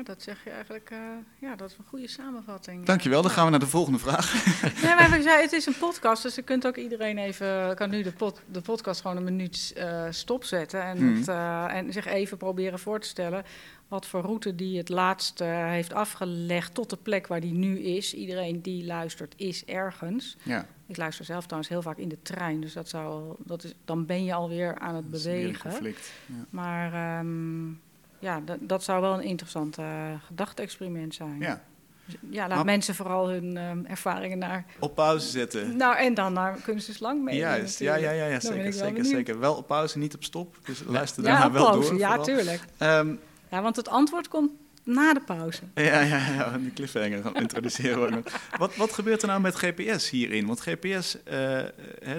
Dat 0.01 0.21
zeg 0.21 0.43
je 0.43 0.49
eigenlijk, 0.49 0.89
uh, 0.91 0.99
ja, 1.39 1.55
dat 1.55 1.69
is 1.69 1.77
een 1.77 1.85
goede 1.85 2.07
samenvatting. 2.07 2.85
Dankjewel, 2.85 3.21
dan 3.21 3.31
gaan 3.31 3.45
we 3.45 3.51
naar 3.51 3.59
de 3.59 3.67
volgende 3.67 3.99
vraag. 3.99 4.45
nee, 4.83 4.95
maar 4.95 5.21
zei, 5.21 5.41
het 5.41 5.51
is 5.51 5.65
een 5.65 5.77
podcast, 5.77 6.23
dus 6.23 6.35
je 6.35 6.41
kunt 6.41 6.67
ook 6.67 6.77
iedereen 6.77 7.17
even, 7.17 7.75
kan 7.75 7.89
nu 7.89 8.01
de, 8.01 8.11
pod, 8.11 8.41
de 8.51 8.61
podcast 8.61 9.01
gewoon 9.01 9.17
een 9.17 9.23
minuut 9.23 9.73
uh, 9.77 10.05
stopzetten 10.09 10.83
en, 10.83 10.97
hmm. 10.97 11.15
het, 11.15 11.27
uh, 11.27 11.75
en 11.75 11.93
zich 11.93 12.05
even 12.05 12.37
proberen 12.37 12.79
voor 12.79 12.99
te 12.99 13.07
stellen 13.07 13.43
wat 13.87 14.07
voor 14.07 14.21
route 14.21 14.55
die 14.55 14.77
het 14.77 14.89
laatst 14.89 15.39
heeft 15.39 15.93
afgelegd 15.93 16.73
tot 16.73 16.89
de 16.89 16.97
plek 16.97 17.27
waar 17.27 17.41
die 17.41 17.53
nu 17.53 17.79
is. 17.79 18.13
Iedereen 18.13 18.61
die 18.61 18.85
luistert 18.85 19.33
is 19.37 19.65
ergens. 19.65 20.37
Ja. 20.43 20.65
Ik 20.87 20.97
luister 20.97 21.25
zelf 21.25 21.43
trouwens 21.43 21.71
heel 21.71 21.81
vaak 21.81 21.97
in 21.97 22.09
de 22.09 22.21
trein, 22.21 22.61
dus 22.61 22.73
dat 22.73 22.89
zou, 22.89 23.35
dat 23.39 23.63
is, 23.63 23.73
dan 23.85 24.05
ben 24.05 24.23
je 24.23 24.33
alweer 24.33 24.79
aan 24.79 24.95
het 24.95 25.09
bewegen. 25.09 25.69
conflict. 25.69 26.11
Ja. 26.25 26.45
Maar 26.49 27.19
um, 27.19 27.81
ja, 28.23 28.41
dat, 28.45 28.57
dat 28.61 28.83
zou 28.83 29.01
wel 29.01 29.13
een 29.13 29.23
interessant 29.23 29.79
uh, 29.79 29.85
gedachte-experiment 30.25 31.15
zijn. 31.15 31.39
Ja. 31.39 31.63
Dus, 32.05 32.15
ja, 32.29 32.47
laat 32.47 32.65
mensen 32.65 32.95
vooral 32.95 33.29
hun 33.29 33.57
um, 33.57 33.85
ervaringen 33.85 34.37
naar... 34.37 34.65
Op 34.79 34.95
pauze 34.95 35.29
zetten. 35.29 35.77
Nou, 35.77 35.97
en 35.97 36.13
dan 36.13 36.33
naar 36.33 36.57
kunstenslang 36.61 37.23
mee. 37.23 37.37
Juist, 37.37 37.79
ja, 37.79 37.95
ja, 37.95 38.11
ja, 38.11 38.25
ja 38.25 38.39
zeker, 38.39 38.73
zeker, 38.73 39.05
zeker. 39.05 39.39
Wel 39.39 39.55
op 39.55 39.67
pauze, 39.67 39.97
niet 39.97 40.15
op 40.15 40.23
stop. 40.23 40.57
Dus 40.65 40.83
luister 40.85 41.23
ja, 41.23 41.29
daarna 41.29 41.51
wel 41.51 41.63
pauze, 41.63 41.89
door. 41.89 41.99
Ja, 41.99 42.07
vooral. 42.07 42.25
tuurlijk. 42.25 42.61
Um, 42.79 43.19
ja, 43.49 43.61
want 43.61 43.75
het 43.75 43.87
antwoord 43.87 44.27
komt 44.27 44.51
na 44.83 45.13
de 45.13 45.21
pauze. 45.21 45.61
Ja, 45.75 46.01
ja, 46.01 46.17
ja 46.17 46.57
die 46.57 46.73
cliffhanger 46.73 47.23
gaan 47.23 47.35
introduceren. 47.35 48.23
wat, 48.57 48.75
wat 48.75 48.91
gebeurt 48.91 49.21
er 49.21 49.27
nou 49.27 49.41
met 49.41 49.55
GPS 49.55 50.09
hierin? 50.09 50.45
Want 50.45 50.59
GPS, 50.59 51.15
uh, 51.15 51.31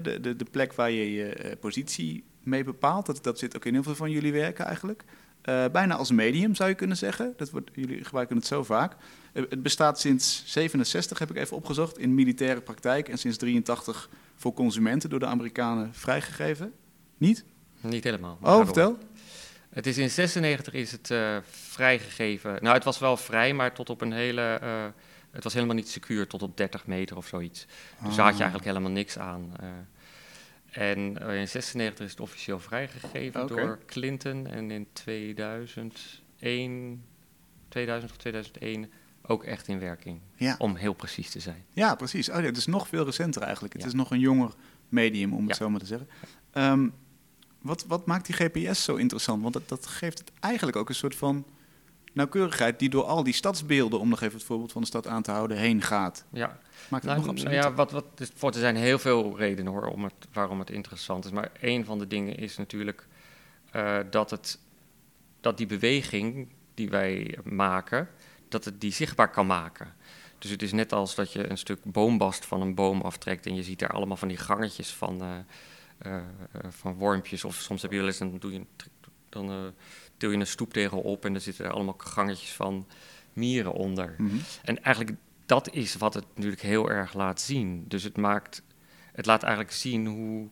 de, 0.02 0.20
de, 0.20 0.36
de 0.36 0.46
plek 0.50 0.72
waar 0.72 0.90
je 0.90 1.12
je 1.12 1.44
uh, 1.44 1.50
positie 1.60 2.24
mee 2.42 2.64
bepaalt, 2.64 3.06
dat, 3.06 3.22
dat 3.22 3.38
zit 3.38 3.56
ook 3.56 3.64
in 3.64 3.72
heel 3.72 3.82
veel 3.82 3.94
van 3.94 4.10
jullie 4.10 4.32
werken 4.32 4.64
eigenlijk. 4.64 5.04
Uh, 5.48 5.64
bijna 5.72 5.94
als 5.94 6.10
medium 6.10 6.54
zou 6.54 6.68
je 6.68 6.74
kunnen 6.74 6.96
zeggen. 6.96 7.34
Dat 7.36 7.50
wordt, 7.50 7.70
jullie 7.74 8.04
gebruiken 8.04 8.36
het 8.36 8.46
zo 8.46 8.64
vaak. 8.64 8.96
het 9.32 9.62
bestaat 9.62 10.00
sinds 10.00 10.42
67, 10.46 11.18
heb 11.18 11.30
ik 11.30 11.36
even 11.36 11.56
opgezocht, 11.56 11.98
in 11.98 12.14
militaire 12.14 12.60
praktijk. 12.60 13.08
En 13.08 13.18
sinds 13.18 13.36
83 13.36 14.08
voor 14.36 14.52
consumenten 14.52 15.10
door 15.10 15.18
de 15.18 15.26
Amerikanen 15.26 15.94
vrijgegeven. 15.94 16.72
Niet? 17.18 17.44
Niet 17.80 18.04
helemaal. 18.04 18.38
Oh, 18.42 18.64
vertel. 18.64 18.98
Het 19.70 19.86
is 19.86 19.98
in 19.98 20.10
96 20.10 20.72
is 20.72 20.92
het 20.92 21.10
uh, 21.10 21.36
vrijgegeven. 21.50 22.58
Nou, 22.60 22.74
het 22.74 22.84
was 22.84 22.98
wel 22.98 23.16
vrij, 23.16 23.54
maar 23.54 23.74
tot 23.74 23.90
op 23.90 24.00
een 24.00 24.12
hele. 24.12 24.60
Het 25.30 25.44
was 25.44 25.54
helemaal 25.54 25.74
niet 25.74 25.88
secuur, 25.88 26.26
tot 26.26 26.42
op 26.42 26.56
30 26.56 26.86
meter 26.86 27.16
of 27.16 27.26
zoiets. 27.26 27.66
Dus 28.00 28.10
ah. 28.10 28.16
daar 28.16 28.24
had 28.24 28.34
je 28.34 28.42
eigenlijk 28.42 28.64
helemaal 28.64 28.90
niks 28.90 29.18
aan. 29.18 29.52
En 30.74 31.16
in 31.16 31.48
96 31.48 32.04
is 32.04 32.10
het 32.10 32.20
officieel 32.20 32.60
vrijgegeven 32.60 33.42
okay. 33.42 33.56
door 33.56 33.78
Clinton. 33.86 34.46
En 34.46 34.70
in 34.70 34.86
2001, 34.92 37.04
2000 37.68 38.10
of 38.10 38.16
2001 38.16 38.90
ook 39.26 39.44
echt 39.44 39.68
in 39.68 39.78
werking. 39.78 40.20
Ja. 40.34 40.54
Om 40.58 40.76
heel 40.76 40.92
precies 40.92 41.30
te 41.30 41.40
zijn. 41.40 41.64
Ja, 41.72 41.94
precies. 41.94 42.30
Oh, 42.30 42.36
ja, 42.36 42.42
het 42.42 42.56
is 42.56 42.66
nog 42.66 42.88
veel 42.88 43.04
recenter 43.04 43.42
eigenlijk. 43.42 43.72
Het 43.72 43.82
ja. 43.82 43.88
is 43.88 43.94
nog 43.94 44.10
een 44.10 44.18
jonger 44.18 44.54
medium, 44.88 45.32
om 45.32 45.48
het 45.48 45.56
zo 45.56 45.70
maar 45.70 45.80
te 45.80 45.86
zeggen. 45.86 46.08
Um, 46.52 46.94
wat, 47.60 47.84
wat 47.88 48.06
maakt 48.06 48.26
die 48.26 48.34
GPS 48.34 48.84
zo 48.84 48.96
interessant? 48.96 49.42
Want 49.42 49.54
dat, 49.54 49.68
dat 49.68 49.86
geeft 49.86 50.18
het 50.18 50.32
eigenlijk 50.40 50.76
ook 50.76 50.88
een 50.88 50.94
soort 50.94 51.14
van 51.14 51.44
nauwkeurigheid 52.14 52.78
die 52.78 52.88
door 52.88 53.04
al 53.04 53.22
die 53.22 53.32
stadsbeelden, 53.32 54.00
om 54.00 54.08
nog 54.08 54.20
even 54.20 54.36
het 54.36 54.46
voorbeeld 54.46 54.72
van 54.72 54.80
de 54.80 54.86
stad 54.86 55.06
aan 55.06 55.22
te 55.22 55.30
houden, 55.30 55.56
heen 55.56 55.82
gaat. 55.82 56.24
Ja, 56.32 56.58
maakt 56.88 57.04
het 57.04 57.16
nou, 57.16 57.26
nog. 57.26 57.42
Nou 57.42 57.54
ja, 57.54 57.72
wat, 57.72 57.90
wat, 57.90 58.04
dus, 58.14 58.30
voor, 58.34 58.50
er 58.50 58.58
zijn 58.58 58.76
heel 58.76 58.98
veel 58.98 59.38
redenen 59.38 59.72
hoor, 59.72 59.86
om 59.86 60.04
het, 60.04 60.14
waarom 60.32 60.58
het 60.58 60.70
interessant 60.70 61.24
is. 61.24 61.30
Maar 61.30 61.50
een 61.60 61.84
van 61.84 61.98
de 61.98 62.06
dingen 62.06 62.36
is 62.36 62.56
natuurlijk 62.56 63.06
dat, 64.10 64.30
het, 64.30 64.58
dat 65.40 65.56
die 65.56 65.66
beweging 65.66 66.48
die 66.74 66.90
wij 66.90 67.38
maken, 67.44 68.08
dat 68.48 68.64
het 68.64 68.80
die 68.80 68.92
zichtbaar 68.92 69.30
kan 69.30 69.46
maken. 69.46 69.94
Dus 70.38 70.50
het 70.50 70.62
is 70.62 70.72
net 70.72 70.92
als 70.92 71.14
dat 71.14 71.32
je 71.32 71.50
een 71.50 71.58
stuk 71.58 71.84
boombast 71.84 72.44
van 72.44 72.60
een 72.60 72.74
boom 72.74 73.00
aftrekt 73.00 73.46
en 73.46 73.54
je 73.54 73.62
ziet 73.62 73.78
daar 73.78 73.92
allemaal 73.92 74.16
van 74.16 74.28
die 74.28 74.36
gangetjes 74.36 74.90
van, 74.90 75.22
uh, 76.02 76.16
van 76.68 76.94
wormpjes. 76.94 77.44
Of 77.44 77.54
soms 77.54 77.82
heb 77.82 77.90
je 77.90 77.98
wel 77.98 78.06
eens, 78.06 78.18
dan, 78.18 78.38
doe 78.38 78.52
je, 78.52 78.66
dan 79.28 79.50
uh, 79.50 79.56
til 80.16 80.30
je 80.30 80.36
een 80.36 80.46
stoeptegel 80.46 81.00
op 81.00 81.24
en 81.24 81.34
er 81.34 81.40
zitten 81.40 81.64
er 81.64 81.70
allemaal 81.70 81.94
gangetjes 81.98 82.52
van 82.52 82.86
mieren 83.32 83.72
onder. 83.72 84.14
Mhm. 84.18 84.36
En 84.64 84.82
eigenlijk 84.82 85.16
dat 85.46 85.72
is 85.72 85.94
wat 85.94 86.14
het 86.14 86.24
natuurlijk 86.34 86.62
heel 86.62 86.90
erg 86.90 87.14
laat 87.14 87.40
zien. 87.40 87.84
Dus 87.88 88.02
het 88.02 88.16
maakt, 88.16 88.62
het 89.12 89.26
laat 89.26 89.42
eigenlijk 89.42 89.74
zien 89.74 90.06
hoe. 90.06 90.48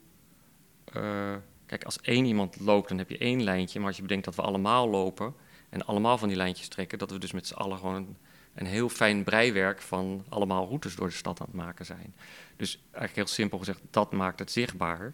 kijk, 1.67 1.85
als 1.85 2.01
één 2.01 2.25
iemand 2.25 2.61
loopt, 2.61 2.89
dan 2.89 2.99
heb 2.99 3.11
je 3.11 3.19
één 3.19 3.43
lijntje. 3.43 3.79
Maar 3.79 3.89
als 3.89 3.97
je 3.97 4.03
bedenkt 4.03 4.25
dat 4.25 4.35
we 4.35 4.43
allemaal 4.43 4.89
lopen 4.89 5.35
en 5.69 5.87
allemaal 5.87 6.19
van 6.19 6.29
die 6.29 6.37
lijntjes 6.37 6.69
trekken, 6.69 6.99
dat 6.99 7.11
we 7.11 7.19
dus 7.19 7.33
met 7.33 7.47
z'n 7.47 7.55
allen 7.55 7.79
gewoon 7.79 8.17
een 8.55 8.67
heel 8.67 8.89
fijn 8.89 9.25
breiwerk 9.25 9.81
van 9.81 10.25
allemaal 10.29 10.67
routes 10.67 10.95
door 10.95 11.09
de 11.09 11.15
stad 11.15 11.41
aan 11.41 11.47
het 11.47 11.57
maken 11.57 11.85
zijn. 11.85 12.15
Dus 12.57 12.83
eigenlijk 12.83 13.15
heel 13.15 13.27
simpel 13.27 13.59
gezegd, 13.59 13.81
dat 13.91 14.13
maakt 14.13 14.39
het 14.39 14.51
zichtbaar. 14.51 15.13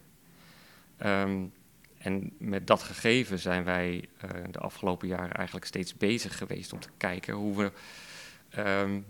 Ehm, 0.96 1.44
en 2.08 2.32
met 2.38 2.66
dat 2.66 2.82
gegeven 2.82 3.38
zijn 3.38 3.64
wij 3.64 4.08
uh, 4.24 4.30
de 4.50 4.58
afgelopen 4.58 5.08
jaren 5.08 5.32
eigenlijk 5.32 5.66
steeds 5.66 5.96
bezig 5.96 6.38
geweest 6.38 6.72
om 6.72 6.80
te 6.80 6.88
kijken 6.96 7.34
hoe 7.34 7.56
we, 7.56 7.72
um, 8.60 9.06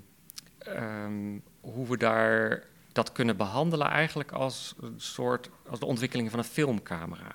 um, 0.66 1.42
hoe 1.60 1.88
we 1.88 1.96
daar 1.96 2.64
dat 2.92 3.12
kunnen 3.12 3.36
behandelen 3.36 3.88
eigenlijk 3.88 4.32
als 4.32 4.74
een 4.80 5.00
soort 5.00 5.50
als 5.68 5.78
de 5.78 5.86
ontwikkeling 5.86 6.30
van 6.30 6.38
een 6.38 6.44
filmcamera. 6.44 7.34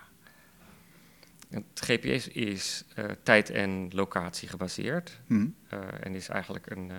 Het 1.50 1.66
GPS 1.74 2.28
is 2.28 2.84
uh, 2.96 3.06
tijd 3.24 3.50
en 3.50 3.90
locatie 3.92 4.48
gebaseerd 4.48 5.20
hmm. 5.28 5.56
uh, 5.74 5.80
en 6.00 6.16
is 6.16 6.30
eigenlijk 6.30 6.70
een, 6.70 6.92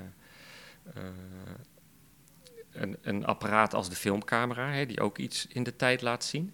een, 2.72 2.96
een, 3.02 3.24
apparaat 3.26 3.74
als 3.74 3.88
de 3.88 3.96
filmcamera, 3.96 4.70
hè, 4.70 4.86
die 4.86 5.00
ook 5.00 5.18
iets 5.18 5.46
in 5.46 5.62
de 5.62 5.76
tijd 5.76 6.02
laat 6.02 6.24
zien. 6.24 6.52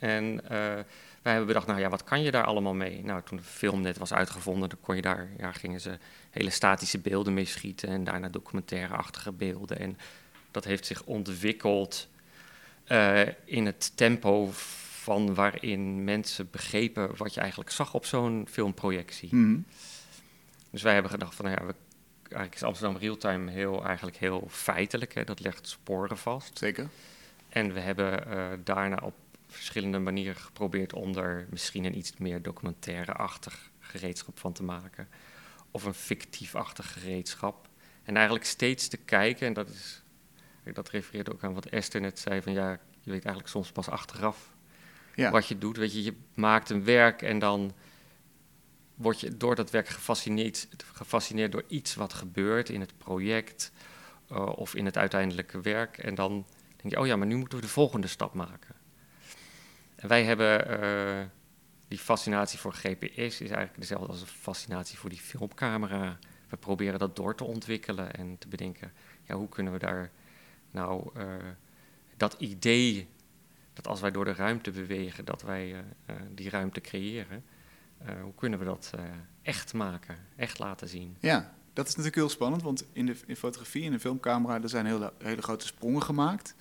En 0.00 0.40
wij 1.22 1.32
hebben 1.32 1.46
bedacht, 1.46 1.66
nou 1.66 1.80
ja, 1.80 1.88
wat 1.88 2.04
kan 2.04 2.22
je 2.22 2.30
daar 2.30 2.44
allemaal 2.44 2.74
mee? 2.74 3.04
Nou, 3.04 3.22
toen 3.22 3.36
de 3.36 3.42
film 3.42 3.80
net 3.80 3.98
was 3.98 4.12
uitgevonden, 4.12 4.68
dan 4.68 4.78
kon 4.80 4.96
je 4.96 5.02
daar, 5.02 5.28
ja, 5.38 5.52
gingen 5.52 5.80
ze 5.80 5.98
hele 6.30 6.50
statische 6.50 6.98
beelden 6.98 7.34
mee 7.34 7.44
schieten 7.44 7.88
en 7.88 8.04
daarna 8.04 8.28
documentaire-achtige 8.28 9.32
beelden. 9.32 9.78
En 9.78 9.98
dat 10.50 10.64
heeft 10.64 10.86
zich 10.86 11.02
ontwikkeld 11.02 12.08
in 13.44 13.66
het 13.66 13.92
tempo 13.96 14.48
van 15.00 15.34
waarin 15.34 16.04
mensen 16.04 16.48
begrepen 16.50 17.16
wat 17.16 17.34
je 17.34 17.40
eigenlijk 17.40 17.70
zag 17.70 17.94
op 17.94 18.06
zo'n 18.06 18.46
filmprojectie. 18.50 19.34
Mhm. 19.34 19.58
Dus 20.70 20.82
wij 20.82 20.92
hebben 20.92 21.10
gedacht 21.10 21.34
van, 21.34 21.44
nou 21.44 21.56
ja, 21.60 21.66
we, 21.66 21.74
eigenlijk 22.22 22.54
is 22.54 22.62
Amsterdam 22.62 22.96
Realtime 22.96 23.50
heel, 23.50 23.84
eigenlijk 23.84 24.16
heel 24.16 24.46
feitelijk. 24.48 25.14
Hè, 25.14 25.24
dat 25.24 25.40
legt 25.40 25.68
sporen 25.68 26.18
vast. 26.18 26.58
Zeker. 26.58 26.88
En 27.48 27.72
we 27.72 27.80
hebben 27.80 28.24
uh, 28.28 28.46
daarna 28.64 28.98
op 29.02 29.14
verschillende 29.50 29.98
manieren 29.98 30.36
geprobeerd 30.36 30.92
om 30.92 31.16
er 31.16 31.46
misschien 31.50 31.84
een 31.84 31.96
iets 31.96 32.16
meer 32.16 32.42
documentaire-achtig 32.42 33.70
gereedschap 33.78 34.38
van 34.38 34.52
te 34.52 34.62
maken. 34.62 35.08
Of 35.70 35.84
een 35.84 35.94
fictief-achtig 35.94 36.92
gereedschap. 36.92 37.68
En 38.02 38.16
eigenlijk 38.16 38.46
steeds 38.46 38.88
te 38.88 38.96
kijken, 38.96 39.46
en 39.46 39.52
dat, 39.52 39.68
is, 39.68 40.02
dat 40.72 40.88
refereert 40.88 41.32
ook 41.32 41.44
aan 41.44 41.54
wat 41.54 41.66
Esther 41.66 42.00
net 42.00 42.18
zei, 42.18 42.42
van 42.42 42.52
ja, 42.52 42.70
je 43.00 43.10
weet 43.10 43.24
eigenlijk 43.24 43.48
soms 43.48 43.72
pas 43.72 43.88
achteraf 43.88 44.52
ja. 45.14 45.30
wat 45.30 45.46
je 45.46 45.58
doet. 45.58 45.76
Weet 45.76 45.92
je, 45.92 46.02
je 46.02 46.14
maakt 46.34 46.70
een 46.70 46.84
werk 46.84 47.22
en 47.22 47.38
dan 47.38 47.74
word 48.94 49.20
je 49.20 49.36
door 49.36 49.54
dat 49.54 49.70
werk 49.70 49.88
gefascineerd, 49.88 50.68
gefascineerd 50.92 51.52
door 51.52 51.64
iets 51.68 51.94
wat 51.94 52.12
gebeurt 52.12 52.68
in 52.68 52.80
het 52.80 52.98
project 52.98 53.72
uh, 54.32 54.46
of 54.46 54.74
in 54.74 54.84
het 54.84 54.96
uiteindelijke 54.96 55.60
werk. 55.60 55.98
En 55.98 56.14
dan 56.14 56.46
denk 56.76 56.94
je, 56.94 57.00
oh 57.00 57.06
ja, 57.06 57.16
maar 57.16 57.26
nu 57.26 57.36
moeten 57.36 57.58
we 57.58 57.64
de 57.64 57.70
volgende 57.70 58.06
stap 58.06 58.34
maken. 58.34 58.74
Wij 60.00 60.24
hebben 60.24 60.80
uh, 60.82 61.26
die 61.88 61.98
fascinatie 61.98 62.58
voor 62.58 62.72
GPS 62.72 63.40
is 63.40 63.40
eigenlijk 63.40 63.78
dezelfde 63.78 64.06
als 64.06 64.20
een 64.20 64.26
fascinatie 64.26 64.98
voor 64.98 65.10
die 65.10 65.18
filmcamera. 65.18 66.18
We 66.48 66.56
proberen 66.56 66.98
dat 66.98 67.16
door 67.16 67.34
te 67.34 67.44
ontwikkelen 67.44 68.14
en 68.14 68.38
te 68.38 68.48
bedenken, 68.48 68.92
ja, 69.22 69.34
hoe 69.34 69.48
kunnen 69.48 69.72
we 69.72 69.78
daar 69.78 70.10
nou 70.70 71.10
uh, 71.16 71.24
dat 72.16 72.36
idee 72.38 73.08
dat 73.72 73.86
als 73.86 74.00
wij 74.00 74.10
door 74.10 74.24
de 74.24 74.34
ruimte 74.34 74.70
bewegen, 74.70 75.24
dat 75.24 75.42
wij 75.42 75.70
uh, 75.70 76.16
die 76.34 76.50
ruimte 76.50 76.80
creëren. 76.80 77.44
Hoe 78.22 78.34
kunnen 78.34 78.58
we 78.58 78.64
dat 78.64 78.92
echt 79.42 79.72
maken, 79.72 80.18
echt 80.36 80.58
laten 80.58 80.88
zien? 80.88 81.16
Ja, 81.18 81.54
dat 81.72 81.84
is 81.84 81.90
natuurlijk 81.90 82.16
heel 82.16 82.28
spannend, 82.28 82.62
want 82.62 82.84
in 82.92 83.06
de 83.06 83.16
in 83.26 83.36
fotografie 83.36 83.84
en 83.84 83.92
de 83.92 84.00
filmcamera 84.00 84.62
er 84.62 84.68
zijn 84.68 84.86
hele, 84.86 85.12
hele 85.18 85.42
grote 85.42 85.66
sprongen 85.66 86.02
gemaakt. 86.02 86.54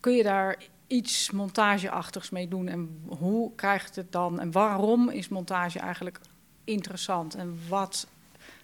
Kun 0.00 0.12
je 0.12 0.22
daar 0.22 0.56
iets 0.87 1.30
montageachtigs 1.30 2.30
mee 2.30 2.48
doen. 2.48 2.68
En 2.68 3.02
hoe 3.06 3.54
krijgt 3.54 3.96
het 3.96 4.12
dan 4.12 4.40
en 4.40 4.52
waarom 4.52 5.10
is 5.10 5.28
montage 5.28 5.78
eigenlijk 5.78 6.20
interessant? 6.64 7.34
En 7.34 7.58
wat 7.68 8.06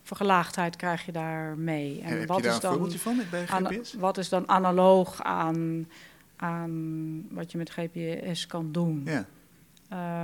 voor 0.02 0.16
gelaagdheid 0.16 0.76
krijg 0.76 1.06
je 1.06 1.12
daarmee? 1.12 2.00
En 2.00 2.18
Heb 2.18 2.28
wat 2.28 2.36
je 2.36 2.42
daar 2.42 2.54
is 2.54 2.60
dan, 2.60 2.72
een 2.72 2.78
voorbeeldje 2.78 2.98
van 2.98 3.22
bij 3.30 3.46
GPS? 3.46 3.94
wat 3.94 4.18
is 4.18 4.28
dan 4.28 4.48
analoog 4.48 5.22
aan, 5.22 5.88
aan 6.36 7.26
wat 7.30 7.52
je 7.52 7.58
met 7.58 7.70
GPS 7.70 8.46
kan 8.46 8.72
doen? 8.72 9.02
Ja. 9.04 9.26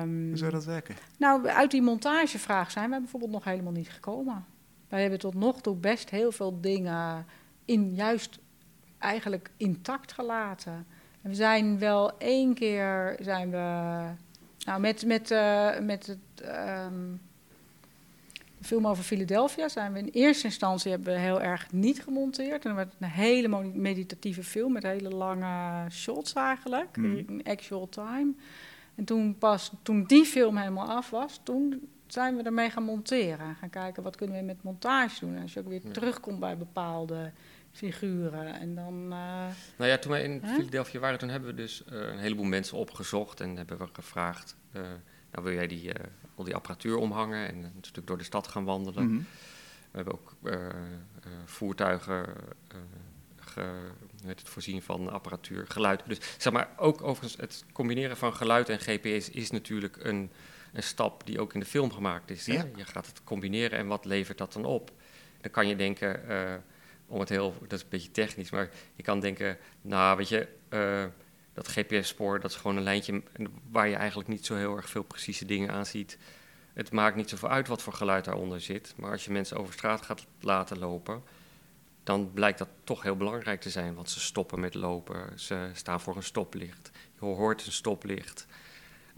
Um, 0.02 0.28
Hoe 0.28 0.36
zou 0.36 0.50
dat 0.50 0.64
werken? 0.64 0.94
Nou, 1.18 1.46
uit 1.46 1.70
die 1.70 1.82
montagevraag 1.82 2.70
zijn 2.70 2.90
wij 2.90 2.98
bijvoorbeeld 2.98 3.32
nog 3.32 3.44
helemaal 3.44 3.72
niet 3.72 3.88
gekomen. 3.88 4.44
Wij 4.88 5.00
hebben 5.00 5.18
tot 5.18 5.34
nog 5.34 5.60
toe 5.60 5.76
best 5.76 6.10
heel 6.10 6.32
veel 6.32 6.60
dingen 6.60 7.26
in 7.64 7.94
juist 7.94 8.38
eigenlijk 8.98 9.50
intact 9.56 10.12
gelaten 10.12 10.86
we 11.26 11.34
zijn 11.34 11.78
wel 11.78 12.18
één 12.18 12.54
keer 12.54 13.16
zijn 13.20 13.50
we. 13.50 13.56
Nou, 14.64 14.80
met, 14.80 15.04
met, 15.06 15.30
uh, 15.30 15.78
met 15.78 16.06
het. 16.06 16.18
Um, 16.40 17.12
de 17.12 17.35
film 18.66 18.86
over 18.86 19.04
Philadelphia 19.04 19.68
zijn 19.68 19.92
we 19.92 19.98
in 19.98 20.08
eerste 20.08 20.46
instantie 20.46 20.90
hebben 20.90 21.12
we 21.12 21.18
heel 21.18 21.42
erg 21.42 21.72
niet 21.72 22.02
gemonteerd. 22.02 22.64
En 22.64 22.74
dan 22.74 22.74
werd 22.74 22.92
een 22.98 23.08
hele 23.08 23.48
meditatieve 23.74 24.42
film 24.42 24.72
met 24.72 24.82
hele 24.82 25.10
lange 25.10 25.90
shots 25.90 26.32
eigenlijk, 26.32 26.96
mm. 26.96 27.16
in 27.16 27.44
actual 27.44 27.88
time. 27.88 28.32
En 28.94 29.04
toen 29.04 29.38
pas, 29.38 29.72
toen 29.82 30.04
die 30.04 30.24
film 30.24 30.56
helemaal 30.56 30.88
af 30.88 31.10
was, 31.10 31.40
toen 31.42 31.88
zijn 32.06 32.36
we 32.36 32.42
ermee 32.42 32.70
gaan 32.70 32.82
monteren. 32.82 33.54
Gaan 33.54 33.70
kijken 33.70 34.02
wat 34.02 34.16
kunnen 34.16 34.36
we 34.38 34.42
met 34.42 34.62
montage 34.62 35.20
doen. 35.20 35.36
En 35.36 35.42
als 35.42 35.52
je 35.52 35.60
ook 35.60 35.68
weer 35.68 35.90
terugkomt 35.92 36.40
bij 36.40 36.56
bepaalde 36.56 37.32
figuren. 37.72 38.54
En 38.54 38.74
dan, 38.74 38.94
uh, 38.94 39.46
nou 39.76 39.90
ja, 39.90 39.98
toen 39.98 40.10
wij 40.10 40.22
in 40.22 40.42
Philadelphia 40.44 41.00
waren, 41.00 41.18
toen 41.18 41.28
hebben 41.28 41.48
we 41.48 41.56
dus 41.56 41.82
uh, 41.92 41.98
een 42.00 42.18
heleboel 42.18 42.44
mensen 42.44 42.78
opgezocht 42.78 43.40
en 43.40 43.56
hebben 43.56 43.78
we 43.78 43.88
gevraagd: 43.92 44.56
uh, 44.72 44.82
nou 45.32 45.44
wil 45.44 45.52
jij 45.52 45.66
die, 45.66 45.92
al 46.36 46.44
die 46.44 46.54
apparatuur 46.54 46.96
omhangen 46.96 47.48
en 47.48 47.56
een 47.56 47.72
stuk 47.80 48.06
door 48.06 48.18
de 48.18 48.24
stad 48.24 48.48
gaan 48.48 48.64
wandelen? 48.64 49.04
Mm 49.04 49.10
-hmm. 49.10 49.26
We 49.90 50.02
hebben 50.02 50.14
ook 50.14 50.34
voertuigen 51.44 52.26
ge, 53.36 53.90
het 54.26 54.42
voorzien 54.44 54.82
van 54.82 55.10
apparatuur, 55.10 55.64
geluid. 55.68 56.02
Dus 56.06 56.18
zeg 56.38 56.52
maar, 56.52 56.68
ook 56.76 57.02
overigens 57.02 57.40
het 57.40 57.64
combineren 57.72 58.16
van 58.16 58.34
geluid 58.34 58.68
en 58.68 58.78
GPS 58.78 59.30
is 59.30 59.50
natuurlijk 59.50 59.96
een, 60.04 60.30
een 60.72 60.82
stap 60.82 61.26
die 61.26 61.40
ook 61.40 61.54
in 61.54 61.60
de 61.60 61.66
film 61.66 61.92
gemaakt 61.92 62.30
is. 62.30 62.46
Ja. 62.46 62.66
Je 62.76 62.84
gaat 62.84 63.06
het 63.06 63.24
combineren 63.24 63.78
en 63.78 63.86
wat 63.86 64.04
levert 64.04 64.38
dat 64.38 64.52
dan 64.52 64.64
op? 64.64 64.90
Dan 65.40 65.50
kan 65.50 65.68
je 65.68 65.76
denken 65.76 66.22
om 67.06 67.20
het 67.20 67.28
heel, 67.28 67.54
dat 67.60 67.72
is 67.72 67.82
een 67.82 67.88
beetje 67.88 68.10
technisch, 68.10 68.50
maar 68.50 68.70
je 68.94 69.02
kan 69.02 69.20
denken, 69.20 69.58
nou 69.80 70.16
weet 70.16 70.28
je, 70.28 70.48
uh, 70.70 71.04
dat 71.56 71.68
GPS-spoor, 71.68 72.40
dat 72.40 72.50
is 72.50 72.56
gewoon 72.56 72.76
een 72.76 72.82
lijntje 72.82 73.22
waar 73.70 73.88
je 73.88 73.94
eigenlijk 73.94 74.28
niet 74.28 74.46
zo 74.46 74.54
heel 74.54 74.76
erg 74.76 74.88
veel 74.88 75.02
precieze 75.02 75.44
dingen 75.44 75.70
aan 75.70 75.86
ziet. 75.86 76.18
het 76.72 76.92
maakt 76.92 77.16
niet 77.16 77.28
zoveel 77.28 77.48
uit 77.48 77.68
wat 77.68 77.82
voor 77.82 77.92
geluid 77.92 78.24
daaronder 78.24 78.60
zit. 78.60 78.94
Maar 78.96 79.10
als 79.10 79.24
je 79.24 79.32
mensen 79.32 79.56
over 79.56 79.72
straat 79.72 80.02
gaat 80.02 80.26
laten 80.40 80.78
lopen, 80.78 81.22
dan 82.02 82.32
blijkt 82.32 82.58
dat 82.58 82.68
toch 82.84 83.02
heel 83.02 83.16
belangrijk 83.16 83.60
te 83.60 83.70
zijn. 83.70 83.94
Want 83.94 84.10
ze 84.10 84.20
stoppen 84.20 84.60
met 84.60 84.74
lopen, 84.74 85.40
ze 85.40 85.70
staan 85.72 86.00
voor 86.00 86.16
een 86.16 86.22
stoplicht. 86.22 86.90
Je 87.20 87.24
hoort 87.24 87.66
een 87.66 87.72
stoplicht. 87.72 88.46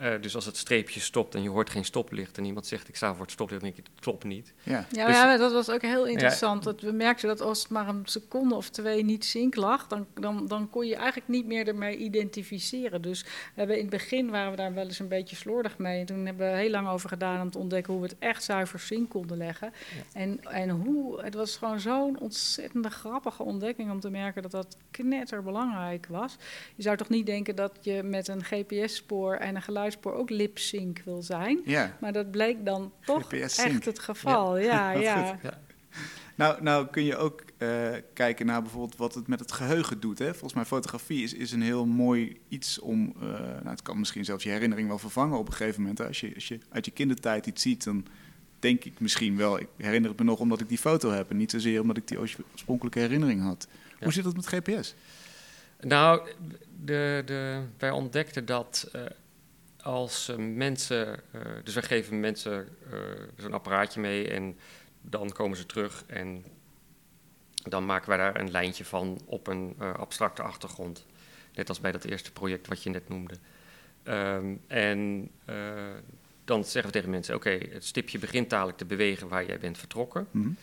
Uh, 0.02 0.12
dus 0.20 0.34
als 0.34 0.44
het 0.44 0.56
streepje 0.56 1.00
stopt 1.00 1.34
en 1.34 1.42
je 1.42 1.48
hoort 1.48 1.70
geen 1.70 1.84
stoplicht 1.84 2.38
en 2.38 2.44
iemand 2.44 2.66
zegt 2.66 2.88
ik 2.88 2.96
sta 2.96 3.12
voor 3.12 3.22
het 3.22 3.30
stoplicht, 3.30 3.60
dan 3.62 3.70
denk 3.70 3.84
je 3.84 3.90
het 3.92 4.00
klopt 4.04 4.24
niet. 4.24 4.52
Ja, 4.62 4.86
ja, 4.90 5.06
dus, 5.06 5.16
ja 5.16 5.36
dat 5.36 5.52
was 5.52 5.70
ook 5.70 5.82
heel 5.82 6.06
interessant. 6.06 6.62
Dat 6.62 6.80
we 6.80 6.92
merkten 6.92 7.28
dat 7.28 7.40
als 7.40 7.62
het 7.62 7.70
maar 7.70 7.88
een 7.88 8.02
seconde 8.04 8.54
of 8.54 8.68
twee 8.68 9.04
niet 9.04 9.24
zink 9.24 9.54
lag, 9.56 9.86
dan, 9.86 10.06
dan, 10.14 10.46
dan 10.46 10.70
kon 10.70 10.86
je 10.86 10.96
eigenlijk 10.96 11.28
niet 11.28 11.46
meer 11.46 11.68
ermee 11.68 11.96
identificeren. 11.96 13.02
Dus 13.02 13.22
we 13.22 13.28
hebben 13.54 13.76
in 13.76 13.82
het 13.82 13.90
begin 13.90 14.30
waren 14.30 14.50
we 14.50 14.56
daar 14.56 14.74
wel 14.74 14.84
eens 14.84 14.98
een 14.98 15.08
beetje 15.08 15.36
slordig 15.36 15.78
mee. 15.78 16.00
En 16.00 16.06
toen 16.06 16.26
hebben 16.26 16.50
we 16.50 16.56
heel 16.56 16.70
lang 16.70 16.88
over 16.88 17.08
gedaan 17.08 17.40
om 17.40 17.50
te 17.50 17.58
ontdekken 17.58 17.92
hoe 17.92 18.02
we 18.02 18.08
het 18.08 18.18
echt 18.18 18.44
zuiver 18.44 18.78
zink 18.78 19.10
konden 19.10 19.36
leggen. 19.36 19.72
En, 20.12 20.44
en 20.44 20.70
hoe, 20.70 21.22
het 21.22 21.34
was 21.34 21.56
gewoon 21.56 21.80
zo'n 21.80 22.18
ontzettende 22.18 22.90
grappige 22.90 23.42
ontdekking 23.42 23.90
om 23.90 24.00
te 24.00 24.10
merken 24.10 24.42
dat 24.42 24.50
dat 24.50 24.76
knetterbelangrijk 24.90 26.06
was. 26.06 26.36
Je 26.74 26.82
zou 26.82 26.96
toch 26.96 27.08
niet 27.08 27.26
denken 27.26 27.56
dat 27.56 27.78
je 27.80 28.02
met 28.02 28.28
een 28.28 28.44
GPS-spoor 28.44 29.34
en 29.34 29.56
een 29.56 29.62
geluid 29.62 29.87
geluidspoor 29.92 30.12
ook 30.12 30.30
lip-sync 30.30 31.02
wil 31.04 31.22
zijn. 31.22 31.60
Ja. 31.64 31.96
Maar 32.00 32.12
dat 32.12 32.30
bleek 32.30 32.64
dan 32.64 32.92
toch 33.04 33.32
echt 33.32 33.84
het 33.84 33.98
geval. 33.98 34.58
Ja, 34.58 34.90
ja. 34.90 35.38
ja. 35.42 35.60
Nou, 36.34 36.62
nou 36.62 36.86
kun 36.86 37.04
je 37.04 37.16
ook 37.16 37.44
uh, 37.58 37.88
kijken 38.12 38.46
naar 38.46 38.62
bijvoorbeeld 38.62 38.96
wat 38.96 39.14
het 39.14 39.26
met 39.26 39.40
het 39.40 39.52
geheugen 39.52 40.00
doet. 40.00 40.18
Hè? 40.18 40.30
Volgens 40.30 40.54
mij 40.54 40.64
fotografie 40.64 41.22
is, 41.22 41.34
is 41.34 41.52
een 41.52 41.62
heel 41.62 41.86
mooi 41.86 42.40
iets 42.48 42.78
om... 42.78 43.14
Uh, 43.16 43.28
nou, 43.30 43.68
het 43.68 43.82
kan 43.82 43.98
misschien 43.98 44.24
zelfs 44.24 44.44
je 44.44 44.50
herinnering 44.50 44.88
wel 44.88 44.98
vervangen 44.98 45.38
op 45.38 45.46
een 45.46 45.52
gegeven 45.52 45.80
moment. 45.80 46.00
Als 46.00 46.20
je, 46.20 46.34
als 46.34 46.48
je 46.48 46.58
uit 46.68 46.84
je 46.84 46.90
kindertijd 46.90 47.46
iets 47.46 47.62
ziet, 47.62 47.84
dan 47.84 48.06
denk 48.58 48.84
ik 48.84 49.00
misschien 49.00 49.36
wel... 49.36 49.60
Ik 49.60 49.68
herinner 49.76 50.10
het 50.10 50.18
me 50.18 50.24
nog 50.24 50.38
omdat 50.38 50.60
ik 50.60 50.68
die 50.68 50.78
foto 50.78 51.10
heb... 51.10 51.30
en 51.30 51.36
niet 51.36 51.50
zozeer 51.50 51.80
omdat 51.80 51.96
ik 51.96 52.08
die 52.08 52.18
oorspronkelijke 52.18 52.98
herinnering 52.98 53.42
had. 53.42 53.68
Hoe 54.00 54.12
zit 54.12 54.24
dat 54.24 54.36
met 54.36 54.46
GPS? 54.46 54.94
Nou, 55.80 56.28
de, 56.84 57.22
de, 57.26 57.62
wij 57.78 57.90
ontdekten 57.90 58.46
dat... 58.46 58.90
Uh, 58.96 59.02
als 59.88 60.32
mensen, 60.38 61.20
uh, 61.34 61.42
dus 61.64 61.74
wij 61.74 61.82
geven 61.82 62.20
mensen 62.20 62.68
uh, 62.92 62.98
zo'n 63.36 63.52
apparaatje 63.52 64.00
mee 64.00 64.28
en 64.28 64.58
dan 65.00 65.32
komen 65.32 65.56
ze 65.56 65.66
terug 65.66 66.04
en 66.06 66.44
dan 67.54 67.86
maken 67.86 68.08
wij 68.08 68.18
daar 68.18 68.40
een 68.40 68.50
lijntje 68.50 68.84
van 68.84 69.20
op 69.24 69.46
een 69.46 69.76
uh, 69.80 69.94
abstracte 69.94 70.42
achtergrond. 70.42 71.06
Net 71.54 71.68
als 71.68 71.80
bij 71.80 71.92
dat 71.92 72.04
eerste 72.04 72.32
project 72.32 72.68
wat 72.68 72.82
je 72.82 72.90
net 72.90 73.08
noemde. 73.08 73.34
Um, 74.04 74.60
en 74.66 75.30
dan 76.44 76.64
zeggen 76.64 76.92
we 76.92 76.96
tegen 76.96 77.10
mensen: 77.10 77.34
Oké, 77.34 77.50
het 77.50 77.84
stipje 77.84 78.18
begint 78.18 78.50
dadelijk 78.50 78.78
te 78.78 78.84
bewegen 78.84 79.28
waar 79.28 79.46
jij 79.46 79.58
bent 79.58 79.78
vertrokken. 79.78 80.26
Mm 80.30 80.42
-hmm. 80.42 80.56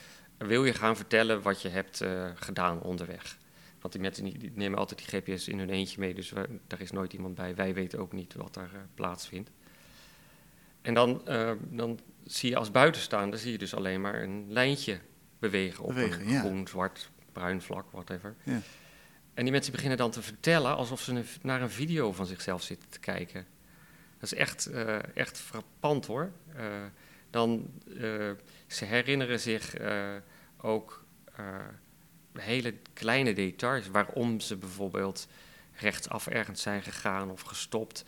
Wil 0.48 0.66
je 0.66 0.74
gaan 0.74 0.96
vertellen 0.96 1.42
wat 1.42 1.62
je 1.62 1.70
hebt 1.70 2.04
gedaan 2.36 2.82
onderweg? 2.82 3.38
Want 3.86 3.98
die 3.98 4.06
mensen 4.06 4.40
die 4.40 4.52
nemen 4.56 4.80
altijd 4.80 5.00
die 5.00 5.22
GPS 5.22 5.48
in 5.48 5.60
hun 5.60 5.70
eentje 5.70 6.00
mee, 6.00 6.14
dus 6.14 6.30
we, 6.30 6.60
daar 6.68 6.82
is 6.82 6.92
nooit 6.92 7.14
iemand 7.14 7.36
bij. 7.36 7.56
Wij 7.56 7.74
weten 7.74 8.00
ook 8.00 8.12
niet 8.12 8.34
wat 8.34 8.54
daar 8.54 8.70
uh, 8.74 8.80
plaatsvindt. 8.94 9.52
En 10.82 10.94
dan, 10.94 11.22
uh, 11.28 11.52
dan 11.70 12.00
zie 12.24 12.50
je 12.50 12.56
als 12.56 12.72
buitenstaander 12.72 13.40
zie 13.40 13.52
je 13.52 13.58
dus 13.58 13.76
alleen 13.76 14.02
maar 14.02 14.22
een 14.22 14.46
lijntje 14.48 15.00
bewegen 15.40 15.84
op 15.84 15.94
bewegen, 15.94 16.28
een 16.28 16.40
groen, 16.40 16.68
zwart, 16.68 17.10
bruin 17.32 17.62
vlak, 17.62 17.92
whatever. 17.92 18.36
Ja. 18.44 18.62
En 19.34 19.44
die 19.44 19.52
mensen 19.52 19.72
beginnen 19.72 19.98
dan 19.98 20.12
te 20.12 20.22
vertellen 20.22 20.76
alsof 20.76 21.02
ze 21.02 21.12
een, 21.12 21.26
naar 21.42 21.62
een 21.62 21.72
video 21.72 22.12
van 22.12 22.26
zichzelf 22.26 22.62
zitten 22.62 22.90
te 22.90 23.00
kijken. 23.00 23.46
Dat 24.20 24.32
is 24.32 24.34
echt, 24.34 24.70
uh, 24.72 25.18
echt 25.18 25.38
frappant 25.38 26.06
hoor. 26.06 26.32
dan, 27.30 27.72
ze 28.68 28.86
herinneren 28.86 29.40
zich 29.40 29.76
ook 30.58 31.06
hele 32.40 32.74
kleine 32.94 33.34
details. 33.34 33.90
Waarom 33.90 34.40
ze 34.40 34.56
bijvoorbeeld 34.56 35.28
rechtsaf 35.74 36.28
ergens 36.28 36.62
zijn 36.62 36.84
gegaan 36.84 37.32
of 37.32 37.42
gestopt. 37.42 38.06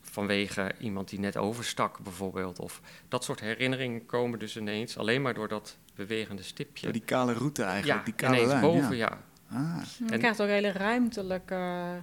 Vanwege 0.00 0.74
iemand 0.78 1.08
die 1.08 1.18
net 1.18 1.36
overstak, 1.36 1.98
bijvoorbeeld. 2.00 2.58
Of 2.58 2.80
dat 3.08 3.24
soort 3.24 3.40
herinneringen 3.40 4.06
komen 4.06 4.38
dus 4.38 4.56
ineens 4.56 4.98
alleen 4.98 5.22
maar 5.22 5.34
door 5.34 5.48
dat 5.48 5.78
bewegende 5.94 6.42
stipje. 6.42 6.92
die 6.92 7.02
kale 7.02 7.32
route 7.32 7.62
eigenlijk, 7.62 7.98
ja, 7.98 8.04
die 8.04 8.14
kale 8.14 8.42
ineens 8.42 8.60
boven, 8.60 8.96
ja. 8.96 9.22
Ah. 9.50 9.82
Je 10.08 10.18
krijgt 10.18 10.42
ook 10.42 10.48
hele 10.48 10.72
ruimtelijke 10.72 12.02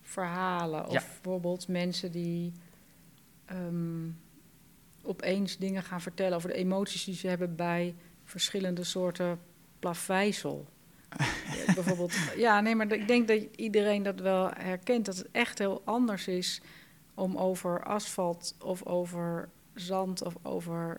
verhalen. 0.00 0.86
Of 0.86 0.92
bijvoorbeeld 0.92 1.68
mensen 1.68 2.12
die 2.12 2.52
um, 3.52 4.20
opeens 5.02 5.58
dingen 5.58 5.82
gaan 5.82 6.00
vertellen 6.00 6.36
over 6.36 6.48
de 6.48 6.54
emoties 6.54 7.04
die 7.04 7.14
ze 7.14 7.28
hebben 7.28 7.56
bij 7.56 7.94
verschillende 8.24 8.84
soorten 8.84 9.40
plaveisel. 9.78 10.68
Bijvoorbeeld, 11.74 12.14
ja, 12.36 12.60
nee, 12.60 12.76
maar 12.76 12.92
ik 12.92 13.08
denk 13.08 13.28
dat 13.28 13.46
iedereen 13.56 14.02
dat 14.02 14.20
wel 14.20 14.50
herkent. 14.56 15.06
Dat 15.06 15.16
het 15.16 15.28
echt 15.30 15.58
heel 15.58 15.82
anders 15.84 16.28
is 16.28 16.60
om 17.14 17.36
over 17.36 17.84
asfalt 17.84 18.54
of 18.58 18.86
over 18.86 19.48
zand 19.74 20.24
of 20.24 20.34
over 20.42 20.96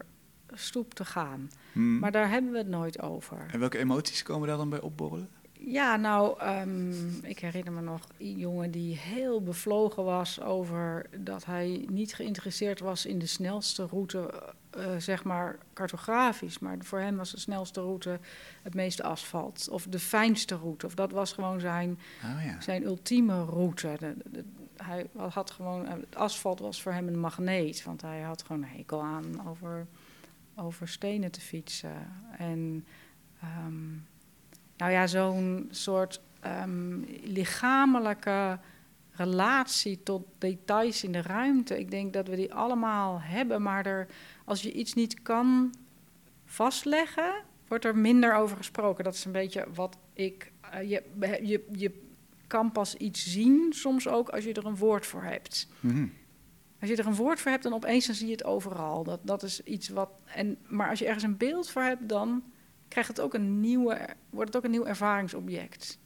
stoep 0.53 0.93
te 0.93 1.05
gaan. 1.05 1.51
Hmm. 1.71 1.99
Maar 1.99 2.11
daar 2.11 2.29
hebben 2.29 2.51
we 2.51 2.57
het 2.57 2.67
nooit 2.67 3.01
over. 3.01 3.45
En 3.51 3.59
welke 3.59 3.77
emoties 3.77 4.23
komen 4.23 4.47
daar 4.47 4.57
dan 4.57 4.69
bij 4.69 4.81
opborrelen? 4.81 5.29
Ja, 5.65 5.95
nou, 5.95 6.43
um, 6.43 7.19
ik 7.21 7.39
herinner 7.39 7.73
me 7.73 7.81
nog 7.81 8.07
een 8.17 8.37
jongen 8.37 8.71
die 8.71 8.97
heel 8.97 9.41
bevlogen 9.41 10.03
was 10.03 10.41
over 10.41 11.05
dat 11.17 11.45
hij 11.45 11.85
niet 11.89 12.13
geïnteresseerd 12.13 12.79
was 12.79 13.05
in 13.05 13.19
de 13.19 13.25
snelste 13.25 13.85
route, 13.85 14.43
uh, 14.77 14.95
zeg 14.97 15.23
maar 15.23 15.57
cartografisch. 15.73 16.59
Maar 16.59 16.77
voor 16.79 16.99
hem 16.99 17.17
was 17.17 17.31
de 17.31 17.39
snelste 17.39 17.81
route 17.81 18.19
het 18.61 18.73
meeste 18.73 19.03
asfalt. 19.03 19.67
Of 19.69 19.83
de 19.83 19.99
fijnste 19.99 20.55
route. 20.55 20.85
Of 20.85 20.95
dat 20.95 21.11
was 21.11 21.33
gewoon 21.33 21.59
zijn, 21.59 21.99
oh, 22.23 22.45
ja. 22.45 22.61
zijn 22.61 22.83
ultieme 22.83 23.43
route. 23.45 24.15
hij 24.77 25.05
had 25.15 25.51
gewoon, 25.51 25.87
het 25.87 26.15
asfalt 26.15 26.59
was 26.59 26.81
voor 26.81 26.91
hem 26.91 27.07
een 27.07 27.19
magneet. 27.19 27.83
Want 27.83 28.01
hij 28.01 28.21
had 28.21 28.43
gewoon 28.43 28.61
een 28.61 28.77
hekel 28.77 29.01
aan 29.01 29.47
over, 29.47 29.87
over 30.55 30.87
stenen 30.87 31.31
te 31.31 31.41
fietsen. 31.41 32.07
En. 32.37 32.85
Um, 33.65 34.05
nou 34.83 34.95
ja, 34.95 35.07
zo'n 35.07 35.67
soort 35.71 36.21
um, 36.63 37.05
lichamelijke 37.23 38.59
relatie 39.11 40.03
tot 40.03 40.25
details 40.37 41.03
in 41.03 41.11
de 41.11 41.21
ruimte. 41.21 41.79
Ik 41.79 41.91
denk 41.91 42.13
dat 42.13 42.27
we 42.27 42.35
die 42.35 42.53
allemaal 42.53 43.21
hebben, 43.21 43.61
maar 43.61 43.85
er, 43.85 44.07
als 44.45 44.61
je 44.61 44.71
iets 44.71 44.93
niet 44.93 45.21
kan 45.21 45.73
vastleggen, 46.45 47.33
wordt 47.67 47.85
er 47.85 47.97
minder 47.97 48.35
over 48.35 48.57
gesproken. 48.57 49.03
Dat 49.03 49.13
is 49.13 49.25
een 49.25 49.31
beetje 49.31 49.65
wat 49.73 49.97
ik. 50.13 50.51
Uh, 50.73 50.89
je, 50.89 51.03
je, 51.41 51.65
je 51.71 52.01
kan 52.47 52.71
pas 52.71 52.95
iets 52.95 53.31
zien, 53.31 53.73
soms 53.73 54.07
ook 54.07 54.29
als 54.29 54.43
je 54.43 54.53
er 54.53 54.65
een 54.65 54.77
woord 54.77 55.05
voor 55.05 55.23
hebt. 55.23 55.67
Mm 55.79 56.11
Als 56.79 56.89
je 56.89 56.95
er 56.95 57.07
een 57.07 57.15
woord 57.15 57.39
voor 57.39 57.51
hebt, 57.51 57.63
dan 57.63 57.73
opeens 57.73 58.05
dan 58.05 58.15
zie 58.15 58.27
je 58.27 58.31
het 58.31 58.43
overal. 58.43 59.03
Dat, 59.03 59.19
dat 59.23 59.43
is 59.43 59.63
iets 59.63 59.89
wat. 59.89 60.09
En, 60.25 60.57
maar 60.67 60.89
als 60.89 60.99
je 60.99 61.05
ergens 61.05 61.23
een 61.23 61.37
beeld 61.37 61.69
voor 61.69 61.81
hebt, 61.81 62.09
dan 62.09 62.43
krijgt 62.93 63.09
het 63.09 63.19
ook 63.19 63.33
een 63.33 63.59
nieuwe, 63.59 64.07
wordt 64.29 64.47
het 64.47 64.57
ook 64.57 64.63
een 64.63 64.71
nieuw 64.71 64.85
ervaringsobject. 64.85 65.99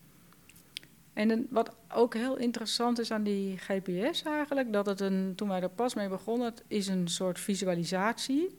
En 1.14 1.48
wat 1.50 1.76
ook 1.94 2.14
heel 2.14 2.38
interessant 2.38 3.00
is 3.00 3.12
aan 3.12 3.24
die 3.24 3.58
GPS 3.58 4.24
eigenlijk, 4.24 4.74
dat 4.74 4.86
het 4.86 5.00
een, 5.00 5.34
toen 5.36 5.48
wij 5.48 5.62
er 5.62 5.70
pas 5.70 5.96
mee 5.96 6.10
begonnen, 6.10 6.48
het 6.48 6.64
is 6.68 6.88
een 6.88 7.08
soort 7.08 7.40
visualisatie 7.40 8.56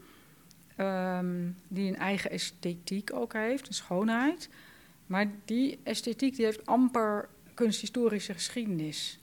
um, 0.77 1.57
die 1.69 1.89
een 1.89 1.97
eigen 1.97 2.31
esthetiek 2.31 3.13
ook 3.13 3.33
heeft, 3.33 3.67
een 3.67 3.75
schoonheid. 3.75 4.49
Maar 5.07 5.31
die 5.45 5.79
esthetiek 5.83 6.37
die 6.37 6.45
heeft 6.45 6.67
amper 6.67 7.29
kunsthistorische 7.55 8.33
geschiedenis. 8.33 9.21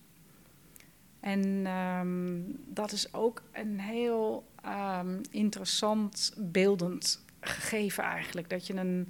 En 1.19 1.67
um, 1.67 2.59
dat 2.67 2.91
is 2.91 3.13
ook 3.13 3.41
een 3.51 3.79
heel 3.79 4.45
um, 4.65 5.21
interessant 5.31 6.33
beeldend 6.37 7.24
gegeven 7.49 8.03
eigenlijk. 8.03 8.49
Dat 8.49 8.67
je 8.67 8.73
een, 8.73 9.10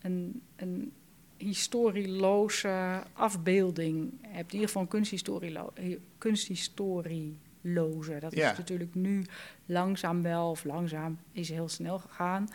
een, 0.00 0.42
een 0.56 0.92
historieloze 1.36 3.02
afbeelding 3.12 4.12
hebt. 4.20 4.48
In 4.48 4.52
ieder 4.52 4.66
geval 4.66 4.82
een 4.82 4.88
kunsthistorielo 4.88 5.72
kunsthistorieloze. 6.18 8.18
Dat 8.20 8.32
is 8.32 8.42
natuurlijk 8.42 8.94
nu 8.94 9.24
langzaam 9.66 10.22
wel, 10.22 10.50
of 10.50 10.64
langzaam 10.64 11.18
is 11.32 11.48
heel 11.48 11.68
snel 11.68 11.98
gegaan. 11.98 12.48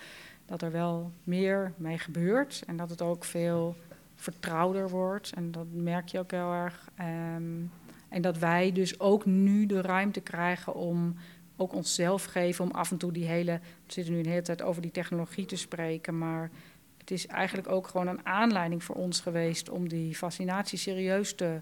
Dat 0.45 0.61
er 0.61 0.71
wel 0.71 1.11
meer 1.23 1.73
mee 1.77 1.97
gebeurt 1.97 2.63
en 2.67 2.77
dat 2.77 2.89
het 2.89 3.01
ook 3.01 3.23
veel 3.23 3.75
vertrouwder 4.15 4.89
wordt. 4.89 5.33
En 5.33 5.51
dat 5.51 5.67
merk 5.71 6.07
je 6.07 6.19
ook 6.19 6.31
heel 6.31 6.53
erg. 6.53 6.89
Um, 7.35 7.71
en 8.09 8.21
dat 8.21 8.37
wij 8.37 8.71
dus 8.71 8.99
ook 8.99 9.25
nu 9.25 9.65
de 9.65 9.81
ruimte 9.81 10.21
krijgen 10.21 10.75
om 10.75 11.15
ook 11.55 11.73
onszelf 11.73 12.23
geven 12.23 12.65
om 12.65 12.71
af 12.71 12.91
en 12.91 12.97
toe 12.97 13.11
die 13.11 13.25
hele. 13.25 13.59
We 13.85 13.93
zitten 13.93 14.13
nu 14.13 14.19
een 14.19 14.29
hele 14.29 14.41
tijd 14.41 14.61
over 14.61 14.81
die 14.81 14.91
technologie 14.91 15.45
te 15.45 15.55
spreken, 15.55 16.17
maar 16.17 16.51
het 16.97 17.11
is 17.11 17.27
eigenlijk 17.27 17.67
ook 17.67 17.87
gewoon 17.87 18.07
een 18.07 18.25
aanleiding 18.25 18.83
voor 18.83 18.95
ons 18.95 19.19
geweest 19.19 19.69
om 19.69 19.89
die 19.89 20.15
fascinatie 20.15 20.77
serieus 20.77 21.35
te 21.35 21.59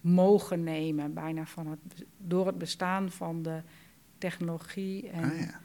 mogen 0.00 0.62
nemen. 0.62 1.14
Bijna 1.14 1.46
van 1.46 1.66
het, 1.66 2.04
door 2.18 2.46
het 2.46 2.58
bestaan 2.58 3.10
van 3.10 3.42
de 3.42 3.62
technologie. 4.18 5.08
En, 5.08 5.24
ah, 5.24 5.40
ja. 5.40 5.60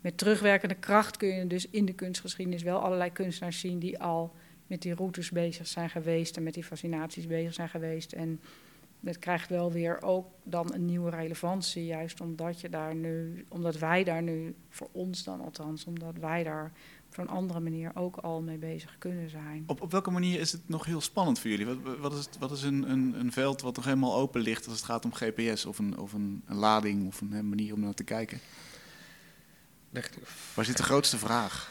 met 0.00 0.18
terugwerkende 0.18 0.74
kracht 0.74 1.16
kun 1.16 1.28
je 1.28 1.46
dus 1.46 1.68
in 1.70 1.84
de 1.84 1.92
kunstgeschiedenis 1.92 2.62
wel 2.62 2.78
allerlei 2.78 3.12
kunstenaars 3.12 3.60
zien 3.60 3.78
die 3.78 3.98
al 3.98 4.34
met 4.66 4.82
die 4.82 4.94
routes 4.94 5.30
bezig 5.30 5.66
zijn 5.66 5.90
geweest 5.90 6.36
en 6.36 6.42
met 6.42 6.54
die 6.54 6.64
fascinaties 6.64 7.26
bezig 7.26 7.54
zijn 7.54 7.68
geweest. 7.68 8.12
En 8.12 8.40
het 9.04 9.18
krijgt 9.18 9.48
wel 9.48 9.72
weer 9.72 10.02
ook 10.02 10.26
dan 10.42 10.74
een 10.74 10.84
nieuwe 10.84 11.10
relevantie, 11.10 11.84
juist 11.84 12.20
omdat 12.20 12.60
je 12.60 12.68
daar 12.68 12.94
nu, 12.94 13.44
omdat 13.48 13.78
wij 13.78 14.04
daar 14.04 14.22
nu, 14.22 14.54
voor 14.68 14.88
ons 14.92 15.24
dan 15.24 15.40
althans, 15.40 15.84
omdat 15.84 16.16
wij 16.16 16.44
daar 16.44 16.72
op 17.06 17.14
zo'n 17.14 17.28
andere 17.28 17.60
manier 17.60 17.90
ook 17.94 18.16
al 18.16 18.42
mee 18.42 18.58
bezig 18.58 18.96
kunnen 18.98 19.30
zijn. 19.30 19.64
Op, 19.66 19.80
op 19.80 19.90
welke 19.90 20.10
manier 20.10 20.40
is 20.40 20.52
het 20.52 20.68
nog 20.68 20.84
heel 20.84 21.00
spannend 21.00 21.38
voor 21.38 21.50
jullie? 21.50 21.66
Wat, 21.66 21.98
wat 21.98 22.12
is, 22.12 22.28
wat 22.38 22.50
is 22.50 22.62
een, 22.62 22.90
een, 22.90 23.14
een, 23.20 23.32
veld 23.32 23.60
wat 23.60 23.76
nog 23.76 23.84
helemaal 23.84 24.14
open 24.14 24.40
ligt 24.40 24.66
als 24.66 24.76
het 24.76 24.84
gaat 24.84 25.04
om 25.04 25.14
GPS 25.14 25.66
of 25.66 25.78
een, 25.78 25.98
of 25.98 26.12
een, 26.12 26.42
een 26.46 26.56
lading 26.56 27.06
of 27.06 27.20
een, 27.20 27.48
manier 27.48 27.74
om 27.74 27.80
naar 27.80 27.94
te 27.94 28.04
kijken? 28.04 28.40
Waar 30.54 30.64
zit 30.64 30.76
de 30.76 30.82
grootste 30.82 31.18
vraag? 31.18 31.70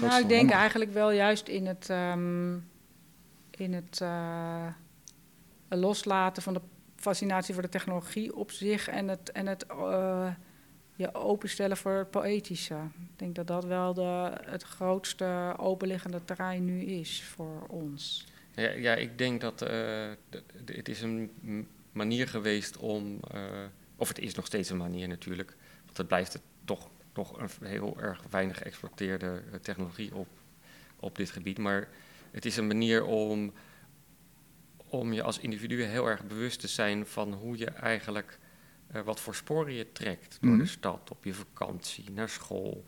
nou, 0.00 0.22
ik 0.22 0.28
denk 0.28 0.50
eigenlijk 0.50 0.92
wel 0.92 1.10
juist 1.10 1.48
in 1.48 1.66
het, 1.66 1.88
um, 1.88 2.68
in 3.50 3.72
het 3.72 4.00
uh, 4.02 4.66
loslaten 5.68 6.42
van 6.42 6.54
de 6.54 6.60
fascinatie 6.96 7.54
voor 7.54 7.62
de 7.62 7.68
technologie 7.68 8.36
op 8.36 8.50
zich 8.50 8.88
en 8.88 9.08
het, 9.08 9.32
en 9.32 9.46
het 9.46 9.66
uh, 9.70 10.28
je 10.94 11.14
openstellen 11.14 11.76
voor 11.76 11.92
het 11.92 12.10
poëtische. 12.10 12.74
Ik 12.98 13.18
denk 13.18 13.34
dat 13.34 13.46
dat 13.46 13.64
wel 13.64 13.94
de, 13.94 14.32
het 14.44 14.62
grootste 14.62 15.54
openliggende 15.56 16.24
terrein 16.24 16.64
nu 16.64 16.80
is 16.82 17.22
voor 17.22 17.66
ons. 17.68 18.26
Ja, 18.54 18.70
ja 18.70 18.94
ik 18.94 19.18
denk 19.18 19.40
dat 19.40 19.62
uh, 19.62 19.68
het 20.64 20.88
is 20.88 21.02
een 21.02 21.30
manier 21.92 22.28
geweest 22.28 22.76
om, 22.76 23.20
of 23.96 24.08
het 24.08 24.18
is 24.18 24.34
nog 24.34 24.46
steeds 24.46 24.70
een 24.70 24.76
manier 24.76 25.08
natuurlijk, 25.08 25.56
want 25.84 25.96
het 25.96 26.06
blijft 26.06 26.32
het 26.32 26.42
toch 26.64 27.38
een 27.38 27.66
heel 27.66 27.96
erg 28.00 28.22
weinig 28.30 28.58
geëxploiteerde 28.58 29.42
technologie 29.62 30.14
op, 30.14 30.28
op 30.96 31.16
dit 31.16 31.30
gebied. 31.30 31.58
Maar 31.58 31.88
het 32.30 32.44
is 32.44 32.56
een 32.56 32.66
manier 32.66 33.04
om, 33.04 33.52
om 34.96 35.12
je 35.12 35.22
als 35.22 35.38
individu 35.38 35.82
heel 35.82 36.06
erg 36.06 36.24
bewust 36.24 36.60
te 36.60 36.68
zijn 36.68 37.06
van 37.06 37.32
hoe 37.32 37.58
je 37.58 37.66
eigenlijk 37.66 38.38
uh, 38.94 39.02
wat 39.02 39.20
voor 39.20 39.34
sporen 39.34 39.72
je 39.72 39.92
trekt 39.92 40.38
door 40.40 40.50
de 40.50 40.56
mhm. 40.56 40.66
stad, 40.66 41.10
op 41.10 41.24
je 41.24 41.34
vakantie, 41.34 42.10
naar 42.10 42.28
school. 42.28 42.84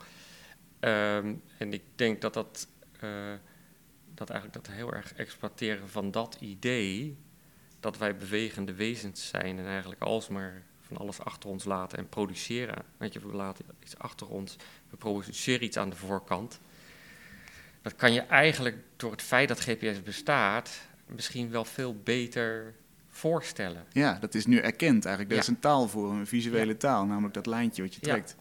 Um, 0.80 1.42
en 1.58 1.72
ik 1.72 1.82
denk 1.94 2.20
dat 2.20 2.34
dat, 2.34 2.68
uh, 3.04 3.32
dat 4.14 4.30
eigenlijk 4.30 4.64
dat 4.64 4.74
heel 4.74 4.92
erg 4.92 5.14
exploiteren 5.14 5.88
van 5.88 6.10
dat 6.10 6.36
idee, 6.40 7.16
dat 7.80 7.98
wij 7.98 8.16
bewegende 8.16 8.74
wezens 8.74 9.28
zijn 9.28 9.58
en 9.58 9.66
eigenlijk 9.66 10.02
alsmaar 10.02 10.62
van 10.80 10.96
alles 10.96 11.20
achter 11.20 11.48
ons 11.48 11.64
laten 11.64 11.98
en 11.98 12.08
produceren. 12.08 12.84
Weet 12.96 13.12
je, 13.12 13.20
we 13.20 13.36
laten 13.36 13.64
iets 13.82 13.98
achter 13.98 14.28
ons, 14.28 14.56
we 14.90 14.96
produceren 14.96 15.64
iets 15.64 15.76
aan 15.76 15.90
de 15.90 15.96
voorkant. 15.96 16.60
Dat 17.82 17.96
kan 17.96 18.12
je 18.12 18.20
eigenlijk 18.20 18.76
door 18.96 19.10
het 19.10 19.22
feit 19.22 19.48
dat 19.48 19.60
GPS 19.60 20.02
bestaat, 20.02 20.80
misschien 21.14 21.50
wel 21.50 21.64
veel 21.64 21.96
beter 22.04 22.74
voorstellen. 23.08 23.84
Ja, 23.92 24.18
dat 24.20 24.34
is 24.34 24.46
nu 24.46 24.56
erkend 24.56 25.04
eigenlijk. 25.04 25.34
Er 25.34 25.42
is 25.42 25.48
een 25.48 25.60
taal 25.60 25.88
voor, 25.88 26.10
een 26.10 26.26
visuele 26.26 26.76
taal, 26.76 27.06
namelijk 27.06 27.34
dat 27.34 27.46
lijntje 27.46 27.82
wat 27.82 27.94
je 27.94 28.00
trekt. 28.00 28.36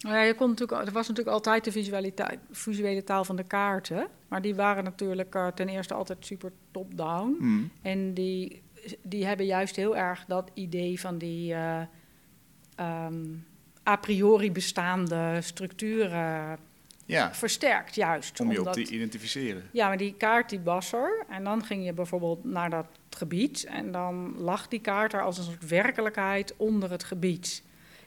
Nou 0.00 0.16
ja, 0.16 0.22
je 0.22 0.34
kon 0.34 0.48
natuurlijk, 0.48 0.86
er 0.86 0.92
was 0.92 1.08
natuurlijk 1.08 1.36
altijd 1.36 1.64
de 1.64 1.72
visuele 2.50 3.04
taal 3.04 3.24
van 3.24 3.36
de 3.36 3.44
kaarten. 3.44 4.06
Maar 4.28 4.42
die 4.42 4.54
waren 4.54 4.84
natuurlijk 4.84 5.34
uh, 5.34 5.46
ten 5.46 5.68
eerste 5.68 5.94
altijd 5.94 6.26
super 6.26 6.52
top-down. 6.70 7.36
Mm. 7.38 7.70
En 7.82 8.14
die, 8.14 8.62
die 9.02 9.26
hebben 9.26 9.46
juist 9.46 9.76
heel 9.76 9.96
erg 9.96 10.24
dat 10.24 10.50
idee 10.54 11.00
van 11.00 11.18
die 11.18 11.52
uh, 11.52 11.80
um, 12.80 13.46
a 13.88 13.96
priori 13.96 14.52
bestaande 14.52 15.38
structuren 15.40 16.58
ja. 17.14 17.34
versterkt, 17.34 17.94
juist. 17.94 18.40
Om 18.40 18.52
je 18.52 18.60
op 18.60 18.72
te 18.72 18.86
identificeren. 18.86 19.62
Ja, 19.70 19.88
maar 19.88 19.96
die 19.96 20.14
kaart 20.18 20.50
die 20.50 20.60
was 20.60 20.92
er. 20.92 21.24
En 21.28 21.44
dan 21.44 21.64
ging 21.64 21.84
je 21.84 21.92
bijvoorbeeld 21.92 22.44
naar 22.44 22.70
dat 22.70 22.86
gebied. 23.10 23.64
En 23.64 23.92
dan 23.92 24.34
lag 24.38 24.68
die 24.68 24.80
kaart 24.80 25.12
er 25.12 25.22
als 25.22 25.38
een 25.38 25.44
soort 25.44 25.68
werkelijkheid 25.68 26.54
onder 26.56 26.90
het 26.90 27.04
gebied. 27.04 27.62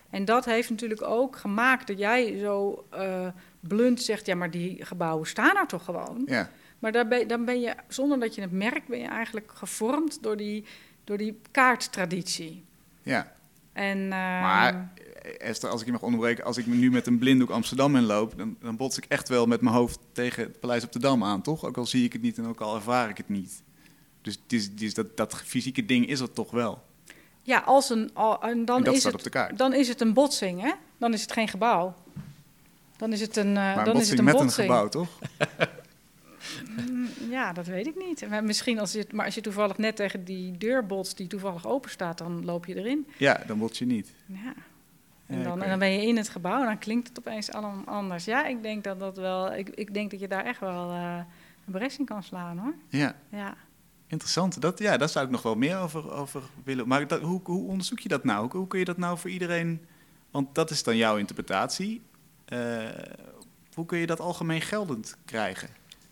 En 0.09 0.25
dat 0.25 0.45
heeft 0.45 0.69
natuurlijk 0.69 1.01
ook 1.01 1.35
gemaakt 1.35 1.87
dat 1.87 1.97
jij 1.97 2.37
zo 2.37 2.85
uh, 2.93 3.27
blunt 3.59 4.01
zegt: 4.01 4.25
ja, 4.25 4.35
maar 4.35 4.51
die 4.51 4.85
gebouwen 4.85 5.27
staan 5.27 5.55
er 5.55 5.67
toch 5.67 5.85
gewoon. 5.85 6.23
Ja. 6.25 6.49
Maar 6.79 6.91
dan 6.91 7.09
ben, 7.09 7.27
dan 7.27 7.45
ben 7.45 7.61
je, 7.61 7.75
zonder 7.87 8.19
dat 8.19 8.35
je 8.35 8.41
het 8.41 8.51
merkt, 8.51 8.87
ben 8.87 8.99
je 8.99 9.07
eigenlijk 9.07 9.51
gevormd 9.53 10.23
door 10.23 10.37
die, 10.37 10.65
door 11.03 11.17
die 11.17 11.39
kaarttraditie. 11.51 12.63
Ja. 13.03 13.31
En, 13.73 13.97
uh, 13.97 14.09
maar 14.09 14.91
Esther, 15.21 15.69
als 15.69 15.79
ik 15.79 15.85
je 15.85 15.91
mag 15.91 16.01
onderbreken, 16.01 16.43
als 16.43 16.57
ik 16.57 16.65
nu 16.65 16.91
met 16.91 17.07
een 17.07 17.17
blinddoek 17.17 17.49
Amsterdam 17.49 17.95
inloop, 17.95 18.37
dan, 18.37 18.55
dan 18.59 18.75
bots 18.75 18.97
ik 18.97 19.05
echt 19.07 19.29
wel 19.29 19.45
met 19.45 19.61
mijn 19.61 19.75
hoofd 19.75 19.99
tegen 20.11 20.43
het 20.43 20.59
Paleis 20.59 20.83
op 20.83 20.91
de 20.91 20.99
Dam 20.99 21.23
aan, 21.23 21.41
toch? 21.41 21.65
Ook 21.65 21.77
al 21.77 21.85
zie 21.85 22.05
ik 22.05 22.13
het 22.13 22.21
niet 22.21 22.37
en 22.37 22.45
ook 22.45 22.59
al 22.59 22.75
ervaar 22.75 23.09
ik 23.09 23.17
het 23.17 23.29
niet. 23.29 23.63
Dus, 24.21 24.37
dus, 24.47 24.75
dus 24.75 24.93
dat, 24.93 25.17
dat 25.17 25.35
fysieke 25.35 25.85
ding 25.85 26.07
is 26.07 26.19
er 26.19 26.33
toch 26.33 26.51
wel. 26.51 26.83
Ja, 27.43 27.59
als 27.59 27.89
een, 27.89 28.11
en 28.41 28.65
dan, 28.65 28.85
is 28.85 29.03
het, 29.03 29.29
dan 29.55 29.73
is 29.73 29.87
het 29.87 30.01
een 30.01 30.13
botsing, 30.13 30.61
hè? 30.61 30.71
Dan 30.97 31.13
is 31.13 31.21
het 31.21 31.31
geen 31.31 31.47
gebouw. 31.47 31.93
Dan 32.97 33.13
is 33.13 33.21
het 33.21 33.37
een, 33.37 33.47
uh, 33.47 33.53
maar 33.53 33.85
dan 33.85 33.99
is 33.99 34.09
het 34.09 34.19
een 34.19 34.25
met 34.25 34.33
botsing. 34.33 34.57
een 34.57 34.63
gebouw, 34.63 34.89
toch? 34.89 35.19
Mm, 36.89 37.09
ja, 37.29 37.53
dat 37.53 37.65
weet 37.65 37.87
ik 37.87 37.95
niet. 38.07 38.29
Maar 38.29 38.43
misschien 38.43 38.79
als 38.79 38.91
je, 38.91 39.07
maar 39.11 39.25
als 39.25 39.35
je 39.35 39.41
toevallig 39.41 39.77
net 39.77 39.95
tegen 39.95 40.23
die 40.23 40.57
deur 40.57 40.85
botst 40.85 41.17
die 41.17 41.27
toevallig 41.27 41.67
open 41.67 41.89
staat, 41.89 42.17
dan 42.17 42.45
loop 42.45 42.65
je 42.65 42.75
erin. 42.75 43.07
Ja, 43.17 43.43
dan 43.47 43.57
bots 43.57 43.79
je 43.79 43.85
niet. 43.85 44.13
Ja. 44.25 44.53
En 45.31 45.43
dan, 45.43 45.61
en 45.61 45.69
dan 45.69 45.79
ben 45.79 45.91
je 45.91 46.07
in 46.07 46.17
het 46.17 46.29
gebouw 46.29 46.59
en 46.59 46.65
dan 46.65 46.77
klinkt 46.77 47.07
het 47.07 47.19
opeens 47.19 47.51
allemaal 47.51 47.85
anders. 47.85 48.25
Ja, 48.25 48.45
ik 48.45 48.63
denk 48.63 48.83
dat 48.83 48.99
dat 48.99 49.17
wel. 49.17 49.53
Ik, 49.53 49.69
ik 49.69 49.93
denk 49.93 50.11
dat 50.11 50.19
je 50.19 50.27
daar 50.27 50.45
echt 50.45 50.59
wel 50.59 50.91
uh, 50.91 51.17
een 51.65 51.73
bres 51.73 51.97
in 51.97 52.05
kan 52.05 52.23
slaan 52.23 52.57
hoor. 52.57 52.73
Ja. 52.89 53.15
ja. 53.29 53.55
Interessant. 54.07 54.61
Dat, 54.61 54.79
ja, 54.79 54.97
daar 54.97 55.09
zou 55.09 55.25
ik 55.25 55.31
nog 55.31 55.41
wel 55.41 55.55
meer 55.55 55.77
over, 55.77 56.11
over 56.11 56.41
willen. 56.63 56.87
Maar 56.87 57.07
dat, 57.07 57.21
hoe, 57.21 57.41
hoe 57.43 57.67
onderzoek 57.67 57.99
je 57.99 58.09
dat 58.09 58.23
nou? 58.23 58.57
Hoe, 58.57 58.67
kun 58.67 58.79
je 58.79 58.85
dat 58.85 58.97
nou 58.97 59.17
voor 59.17 59.29
iedereen. 59.29 59.85
Want 60.31 60.55
dat 60.55 60.69
is 60.69 60.83
dan 60.83 60.97
jouw 60.97 61.17
interpretatie. 61.17 62.01
Uh, 62.53 62.89
hoe 63.73 63.85
kun 63.85 63.97
je 63.97 64.05
dat 64.05 64.19
algemeen 64.19 64.61
geldend 64.61 65.17
krijgen? 65.25 65.69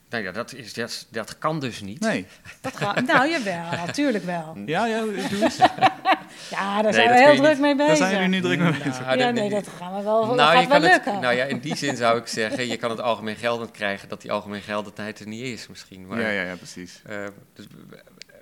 Nou 0.09 0.23
ja, 0.23 0.31
dat, 0.31 0.53
is, 0.53 0.73
dat, 0.73 1.07
dat 1.09 1.37
kan 1.37 1.59
dus 1.59 1.81
niet. 1.81 1.99
Nee. 1.99 2.25
Dat 2.61 2.77
gaat, 2.77 3.05
nou, 3.05 3.29
jawel, 3.29 3.85
natuurlijk 3.85 4.23
wel. 4.23 4.57
Ja, 4.65 4.85
ja, 4.85 5.01
doe 5.01 5.41
eens. 5.41 5.57
ja, 6.55 6.81
daar 6.81 6.93
zijn 6.93 7.09
we 7.09 7.19
heel 7.19 7.35
druk 7.35 7.59
mee 7.59 7.75
bezig. 7.75 7.97
Daar 7.97 8.09
zijn 8.09 8.13
jullie 8.13 8.27
nu 8.27 8.41
druk 8.41 8.59
mee 8.59 8.71
bezig. 8.71 9.05
Nou, 9.05 9.17
ja, 9.17 9.29
nee, 9.29 9.49
dat 9.49 9.67
gaan 9.67 9.95
we 9.95 10.03
wel, 10.03 10.25
nou, 10.25 10.37
dat 10.37 10.47
gaat 10.47 10.67
wel 10.67 10.79
lukken. 10.79 11.19
nou 11.19 11.35
ja, 11.35 11.45
in 11.45 11.59
die 11.59 11.75
zin 11.85 11.95
zou 11.95 12.17
ik 12.17 12.27
zeggen, 12.27 12.67
je 12.67 12.77
kan 12.77 12.89
het 12.89 13.01
algemeen 13.01 13.35
geldend 13.35 13.71
krijgen, 13.71 14.09
dat 14.09 14.21
die 14.21 14.31
algemeen 14.31 14.61
geldendheid 14.61 15.19
er 15.19 15.27
niet 15.27 15.43
is 15.43 15.67
misschien. 15.67 16.07
Maar, 16.07 16.21
ja, 16.21 16.29
ja, 16.29 16.41
ja, 16.41 16.55
precies. 16.55 17.01
Uh, 17.09 17.25
dus 17.53 17.65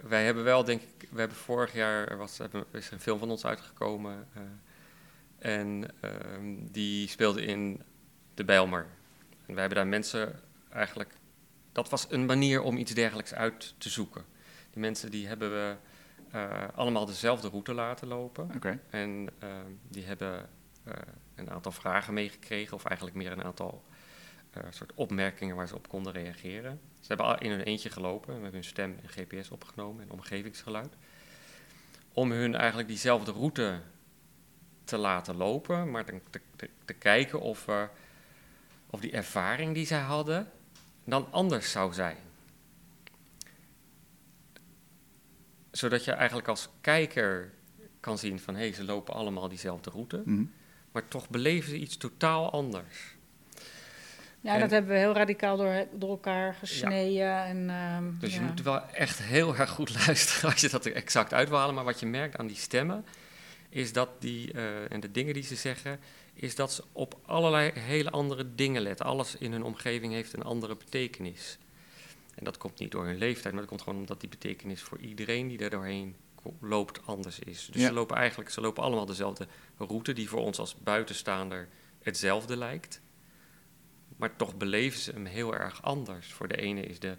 wij 0.08 0.26
hebben 0.26 0.44
wel, 0.44 0.64
denk 0.64 0.82
ik, 0.82 1.08
we 1.10 1.20
hebben 1.20 1.38
vorig 1.38 1.74
jaar, 1.74 2.08
er 2.08 2.18
was, 2.18 2.40
er 2.40 2.66
is 2.72 2.92
een 2.92 3.00
film 3.00 3.20
van 3.20 3.30
ons 3.30 3.46
uitgekomen. 3.46 4.28
Uh, 4.38 4.42
en 5.40 5.84
uh, 6.04 6.12
die 6.72 7.10
speelde 7.10 7.46
in 7.46 7.82
de 8.34 8.44
Bijlmer. 8.44 8.86
En 9.46 9.54
wij 9.54 9.60
hebben 9.60 9.78
daar 9.78 9.88
mensen 9.88 10.40
eigenlijk 10.70 11.10
dat 11.78 11.90
was 11.90 12.06
een 12.10 12.26
manier 12.26 12.62
om 12.62 12.78
iets 12.78 12.94
dergelijks 12.94 13.34
uit 13.34 13.74
te 13.78 13.90
zoeken. 13.90 14.26
Die 14.72 14.82
mensen 14.82 15.12
die 15.12 15.28
hebben 15.28 15.50
we 15.52 15.76
uh, 16.36 16.68
allemaal 16.76 17.06
dezelfde 17.06 17.50
route 17.50 17.74
laten 17.74 18.08
lopen. 18.08 18.52
Okay. 18.56 18.80
En 18.90 19.30
uh, 19.44 19.50
die 19.88 20.04
hebben 20.04 20.50
uh, 20.88 20.94
een 21.36 21.50
aantal 21.50 21.72
vragen 21.72 22.14
meegekregen, 22.14 22.76
of 22.76 22.86
eigenlijk 22.86 23.18
meer 23.18 23.32
een 23.32 23.44
aantal 23.44 23.84
soort 24.70 24.92
opmerkingen 24.96 25.56
waar 25.56 25.68
ze 25.68 25.76
op 25.76 25.88
konden 25.90 26.14
reageren. 26.14 26.80
Ze 27.00 27.08
hebben 27.08 27.26
al 27.26 27.38
in 27.38 27.52
hun 27.52 27.62
eentje 27.62 27.90
gelopen, 27.90 28.28
we 28.28 28.34
hebben 28.34 28.52
hun 28.52 28.64
stem 28.64 29.00
en 29.02 29.10
GPS 29.10 29.50
opgenomen 29.50 30.04
en 30.04 30.12
omgevingsgeluid. 30.12 30.96
Om 32.14 32.32
hun 32.32 32.56
eigenlijk 32.56 32.88
diezelfde 32.88 33.32
route 33.32 33.82
te 34.84 34.98
laten 34.98 35.36
lopen, 35.36 35.92
maar 35.92 36.06
te, 36.06 36.22
te, 36.56 36.70
te 36.86 36.94
kijken 36.94 37.40
of, 37.40 37.68
of 38.90 39.00
die 39.00 39.12
ervaring 39.12 39.74
die 39.74 39.86
zij 39.86 40.00
hadden, 40.00 40.52
dan 41.08 41.28
anders 41.32 41.72
zou 41.72 41.94
zijn. 41.94 42.18
Zodat 45.72 46.06
je 46.06 46.12
eigenlijk 46.12 46.48
als 46.48 46.70
kijker 46.82 47.54
kan 48.00 48.18
zien 48.18 48.40
van 48.40 48.56
hé, 48.56 48.62
hey, 48.62 48.74
ze 48.74 48.84
lopen 48.84 49.14
allemaal 49.14 49.48
diezelfde 49.48 49.90
route, 49.90 50.22
mhm. 50.26 50.44
maar 50.92 51.08
toch 51.08 51.30
beleven 51.30 51.70
ze 51.70 51.78
iets 51.78 51.98
totaal 51.98 52.52
anders. 52.52 53.16
Ja, 54.42 54.58
dat 54.58 54.72
hebben 54.72 54.92
we 54.92 54.98
heel 54.98 55.14
radicaal 55.14 55.58
door, 55.58 55.88
door 55.92 56.10
elkaar 56.10 56.54
gesneden. 56.54 57.44
En, 57.44 57.70
ehm, 57.70 58.04
dus 58.20 58.34
je 58.34 58.42
moet 58.42 58.62
wel 58.62 58.90
echt 58.90 59.22
heel 59.22 59.56
erg 59.56 59.70
goed 59.70 59.96
luisteren 60.06 60.52
als 60.52 60.62
je 60.62 60.70
dat 60.70 60.86
er 60.86 60.96
exact 60.96 61.34
uitwalen. 61.34 61.76
Maar 61.76 61.84
wat 61.84 62.00
je 62.00 62.06
merkt 62.06 62.38
aan 62.38 62.48
die 62.48 62.56
stemmen, 62.56 63.06
is 63.70 63.94
dat 63.94 64.10
die, 64.20 64.54
uh, 64.54 64.92
en 64.92 65.00
de 65.00 65.12
dingen 65.12 65.34
die 65.34 65.44
ze 65.44 65.56
zeggen, 65.56 66.00
is 66.40 66.56
dat 66.56 66.74
ze 66.74 66.84
op 66.92 67.20
allerlei 67.26 67.72
hele 67.80 68.12
andere 68.12 68.56
dingen 68.56 68.82
letten. 68.82 69.06
Alles 69.06 69.36
in 69.36 69.52
hun 69.52 69.64
omgeving 69.64 70.14
heeft 70.14 70.34
een 70.34 70.44
andere 70.44 70.76
betekenis. 70.76 71.58
En 72.36 72.44
dat 72.44 72.58
komt 72.58 72.80
niet 72.80 72.92
door 72.92 73.06
hun 73.06 73.18
leeftijd, 73.18 73.54
maar 73.54 73.62
dat 73.62 73.70
komt 73.70 73.82
gewoon 73.82 74.00
omdat 74.00 74.20
die 74.20 74.30
betekenis 74.30 74.82
voor 74.82 75.00
iedereen 75.00 75.48
die 75.48 75.60
er 75.60 75.70
doorheen 75.70 76.16
loopt 76.60 77.06
anders 77.06 77.40
is. 77.40 77.70
Dus 77.72 77.82
ze 77.82 77.94
lopen 77.94 78.16
eigenlijk 78.16 78.50
ze 78.50 78.62
lopen 78.62 78.84
allemaal 78.84 79.06
dezelfde 79.06 79.48
route 79.78 80.14
die 80.14 80.30
voor 80.30 80.40
ons 80.40 80.60
als 80.60 80.76
buitenstaander 80.76 81.68
hetzelfde 82.02 82.58
lijkt. 82.58 83.02
Maar 84.18 84.36
toch 84.36 84.58
beleven 84.58 85.00
ze 85.00 85.12
hem 85.12 85.26
heel 85.26 85.56
erg 85.56 85.82
anders. 85.82 86.34
Voor 86.34 86.48
de 86.48 86.58
ene 86.58 86.82
is 86.82 87.00
de, 87.00 87.18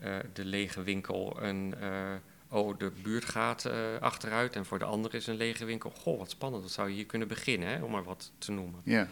uh, 0.00 0.16
de 0.32 0.44
lege 0.44 0.82
winkel 0.82 1.42
een. 1.42 1.74
Uh, 1.80 2.14
oh, 2.50 2.78
de 2.78 2.92
buurt 3.02 3.24
gaat 3.24 3.66
uh, 3.66 3.72
achteruit. 4.00 4.56
En 4.56 4.66
voor 4.66 4.78
de 4.78 4.84
andere 4.84 5.16
is 5.16 5.26
een 5.26 5.36
lege 5.36 5.64
winkel. 5.64 5.90
Goh, 5.90 6.18
wat 6.18 6.30
spannend, 6.30 6.62
wat 6.62 6.72
zou 6.72 6.88
je 6.88 6.94
hier 6.94 7.06
kunnen 7.06 7.28
beginnen, 7.28 7.68
hè, 7.68 7.82
om 7.82 7.90
maar 7.90 8.04
wat 8.04 8.32
te 8.38 8.52
noemen. 8.52 8.80
Ja. 8.84 9.08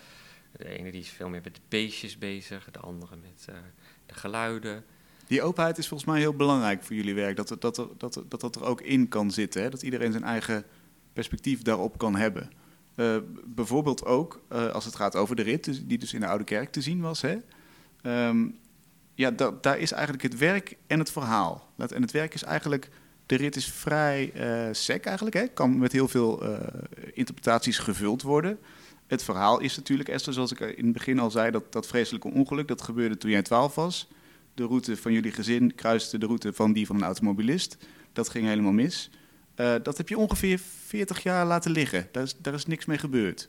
De 0.57 0.79
ene 0.79 0.91
die 0.91 1.01
is 1.01 1.09
veel 1.09 1.29
meer 1.29 1.41
met 1.45 1.55
de 1.55 1.61
beestjes 1.69 2.19
bezig, 2.19 2.69
de 2.71 2.79
andere 2.79 3.17
met 3.17 3.49
de 4.07 4.15
geluiden. 4.15 4.85
Die 5.27 5.43
openheid 5.43 5.79
is 5.79 5.89
volgens 5.89 6.11
mij 6.11 6.19
heel 6.19 6.35
belangrijk 6.35 6.83
voor 6.83 6.97
jullie 6.97 7.15
werk. 7.15 7.37
Dat, 7.37 7.49
dat, 7.49 7.61
dat, 7.61 7.77
dat, 7.77 8.23
dat, 8.29 8.41
dat 8.41 8.57
er 8.57 8.65
ook 8.65 8.81
in 8.81 9.09
kan 9.09 9.31
zitten. 9.31 9.63
Hè? 9.63 9.71
Dat 9.71 9.83
iedereen 9.83 10.13
zijn 10.13 10.25
eigen 10.25 10.65
perspectief 11.13 11.63
daarop 11.63 11.99
kan 11.99 12.17
hebben. 12.17 12.51
Uh, 12.97 13.17
bijvoorbeeld 13.45 14.05
ook 14.05 14.41
als 14.73 14.85
het 14.85 14.97
gaat 14.97 15.17
over 15.17 15.37
de 15.37 15.43
rit, 15.43 15.65
dus, 15.65 15.85
die 15.85 15.99
dus 15.99 16.15
in 16.15 16.21
de 16.21 16.27
Oude 16.27 16.45
Kerk 16.45 16.73
te 16.73 16.81
zien 16.81 17.01
was. 17.01 17.23
Hè? 17.23 17.37
Um, 18.03 18.59
ja, 19.15 19.31
da, 19.31 19.55
daar 19.61 19.79
is 19.79 19.93
eigenlijk 19.93 20.23
het 20.23 20.39
werk 20.39 20.77
en 20.87 20.99
het 20.99 21.11
verhaal. 21.11 21.73
En 21.77 22.03
het 22.03 22.11
werk 22.11 22.35
is 22.35 22.43
eigenlijk, 22.43 22.89
de 23.29 23.37
rit 23.37 23.57
is 23.57 23.67
vrij 23.67 24.33
uh, 24.35 24.75
sec 24.75 25.05
eigenlijk, 25.05 25.37
hè? 25.37 25.47
kan 25.47 25.79
met 25.79 25.93
heel 25.93 26.09
veel 26.09 26.43
interpretaties 27.15 27.79
gevuld 27.79 28.23
worden. 28.23 28.59
Het 29.09 29.23
verhaal 29.23 29.61
is 29.61 29.77
natuurlijk, 29.77 30.09
Esther, 30.09 30.33
zoals 30.33 30.53
ik 30.53 30.61
in 30.61 30.85
het 30.85 30.93
begin 30.93 31.19
al 31.19 31.31
zei, 31.31 31.51
dat, 31.51 31.73
dat 31.73 31.87
vreselijke 31.87 32.31
ongeluk, 32.31 32.69
dat 32.69 32.83
gebeurde 32.83 33.17
toen 33.17 33.31
jij 33.31 33.43
12 33.43 33.75
was. 33.75 34.09
De 34.55 34.65
route 34.65 34.97
van 34.97 35.13
jullie 35.13 35.33
gezin 35.33 35.75
kruiste 35.75 36.19
de 36.19 36.27
route 36.27 36.53
van 36.53 36.73
die 36.73 36.87
van 36.87 36.97
een 36.97 37.03
automobilist. 37.03 37.77
Dat 38.13 38.29
ging 38.29 38.47
helemaal 38.47 38.73
mis. 38.73 39.11
Uh, 39.57 39.75
dat 39.83 39.97
heb 39.97 40.09
je 40.09 40.19
ongeveer 40.19 40.61
40 40.87 41.23
jaar 41.23 41.47
laten 41.47 41.71
liggen. 41.71 42.09
Daar 42.13 42.23
is, 42.23 42.37
daar 42.39 42.55
is 42.55 42.67
niks 42.67 42.87
mee 42.87 42.99
gebeurd. 42.99 43.49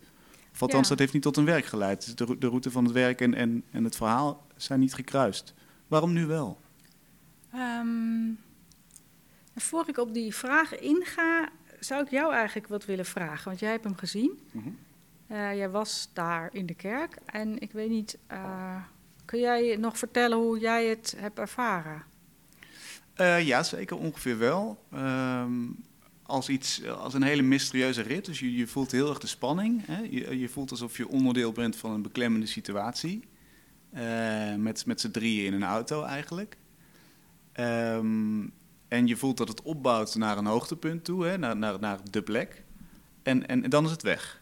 Of 0.51 0.61
althans, 0.61 0.83
ja. 0.83 0.89
dat 0.89 0.99
heeft 0.99 1.13
niet 1.13 1.21
tot 1.21 1.37
een 1.37 1.45
werk 1.45 1.65
geleid. 1.65 2.17
De, 2.17 2.37
de 2.37 2.47
route 2.47 2.71
van 2.71 2.83
het 2.83 2.93
werk 2.93 3.21
en, 3.21 3.33
en, 3.33 3.63
en 3.71 3.83
het 3.83 3.95
verhaal 3.95 4.47
zijn 4.55 4.79
niet 4.79 4.93
gekruist. 4.93 5.53
Waarom 5.87 6.13
nu 6.13 6.25
wel? 6.25 6.59
Um, 7.55 8.18
voor 9.61 9.87
ik 9.87 9.97
op 9.97 10.13
die 10.13 10.35
vraag 10.35 10.79
inga, 10.79 11.49
zou 11.79 12.03
ik 12.03 12.09
jou 12.09 12.33
eigenlijk 12.33 12.67
wat 12.67 12.85
willen 12.85 13.05
vragen. 13.05 13.45
Want 13.45 13.59
jij 13.59 13.71
hebt 13.71 13.83
hem 13.83 13.95
gezien. 13.95 14.39
Mm 14.51 14.61
-hmm. 14.63 14.77
uh, 15.31 15.55
jij 15.55 15.69
was 15.69 16.09
daar 16.13 16.49
in 16.51 16.65
de 16.65 16.73
kerk. 16.73 17.17
En 17.25 17.59
ik 17.59 17.71
weet 17.71 17.89
niet, 17.89 18.17
uh, 18.31 18.83
kun 19.25 19.39
jij 19.39 19.75
nog 19.79 19.97
vertellen 19.97 20.37
hoe 20.37 20.59
jij 20.59 20.85
het 20.85 21.15
hebt 21.17 21.39
ervaren? 21.39 22.03
Uh, 23.17 23.47
ja, 23.47 23.63
zeker 23.63 23.97
ongeveer 23.97 24.37
wel. 24.37 24.83
Um, 24.93 25.83
als, 26.23 26.49
iets, 26.49 26.85
als 26.85 27.13
een 27.13 27.23
hele 27.23 27.41
mysterieuze 27.41 28.01
rit. 28.01 28.25
Dus 28.25 28.39
je, 28.39 28.55
je 28.55 28.67
voelt 28.67 28.91
heel 28.91 29.09
erg 29.09 29.19
de 29.19 29.27
spanning. 29.27 29.85
Hè? 29.85 29.99
Je, 30.09 30.39
je, 30.39 30.49
voelt 30.49 30.71
alsof 30.71 30.97
je 30.97 31.07
onderdeel 31.07 31.51
bent 31.51 31.75
van 31.75 31.91
een 31.91 32.01
beklemmende 32.01 32.45
situatie. 32.45 33.27
Met 34.57 34.85
met 34.85 35.01
z'n 35.01 35.11
drieën 35.11 35.45
in 35.45 35.53
een 35.53 35.63
auto 35.63 36.03
eigenlijk. 36.03 36.57
Um, 37.59 38.53
en 38.89 39.07
je 39.07 39.15
voelt 39.15 39.37
dat 39.37 39.47
het 39.47 39.61
opbouwt 39.61 40.15
naar 40.15 40.37
een 40.37 40.45
hoogtepunt 40.45 41.03
toe, 41.03 41.25
hè? 41.25 41.37
Naar, 41.37 41.57
naar, 41.57 41.79
naar 41.79 41.99
de 42.11 42.21
plek. 42.21 42.63
En, 43.23 43.47
en, 43.47 43.63
en 43.63 43.69
dan 43.69 43.85
is 43.85 43.91
het 43.91 44.01
weg. 44.01 44.39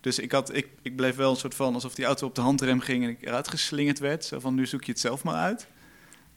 Dus 0.00 0.18
ik, 0.18 0.32
had, 0.32 0.54
ik, 0.54 0.68
ik 0.82 0.96
bleef 0.96 1.16
wel 1.16 1.30
een 1.30 1.36
soort 1.36 1.54
van 1.54 1.74
alsof 1.74 1.94
die 1.94 2.04
auto 2.04 2.26
op 2.26 2.34
de 2.34 2.40
handrem 2.40 2.80
ging 2.80 3.04
en 3.04 3.10
ik 3.10 3.26
eruit 3.26 3.48
geslingerd 3.48 3.98
werd. 3.98 4.24
Zo 4.24 4.40
van 4.40 4.54
nu 4.54 4.66
zoek 4.66 4.84
je 4.84 4.92
het 4.92 5.00
zelf 5.00 5.24
maar 5.24 5.34
uit. 5.34 5.66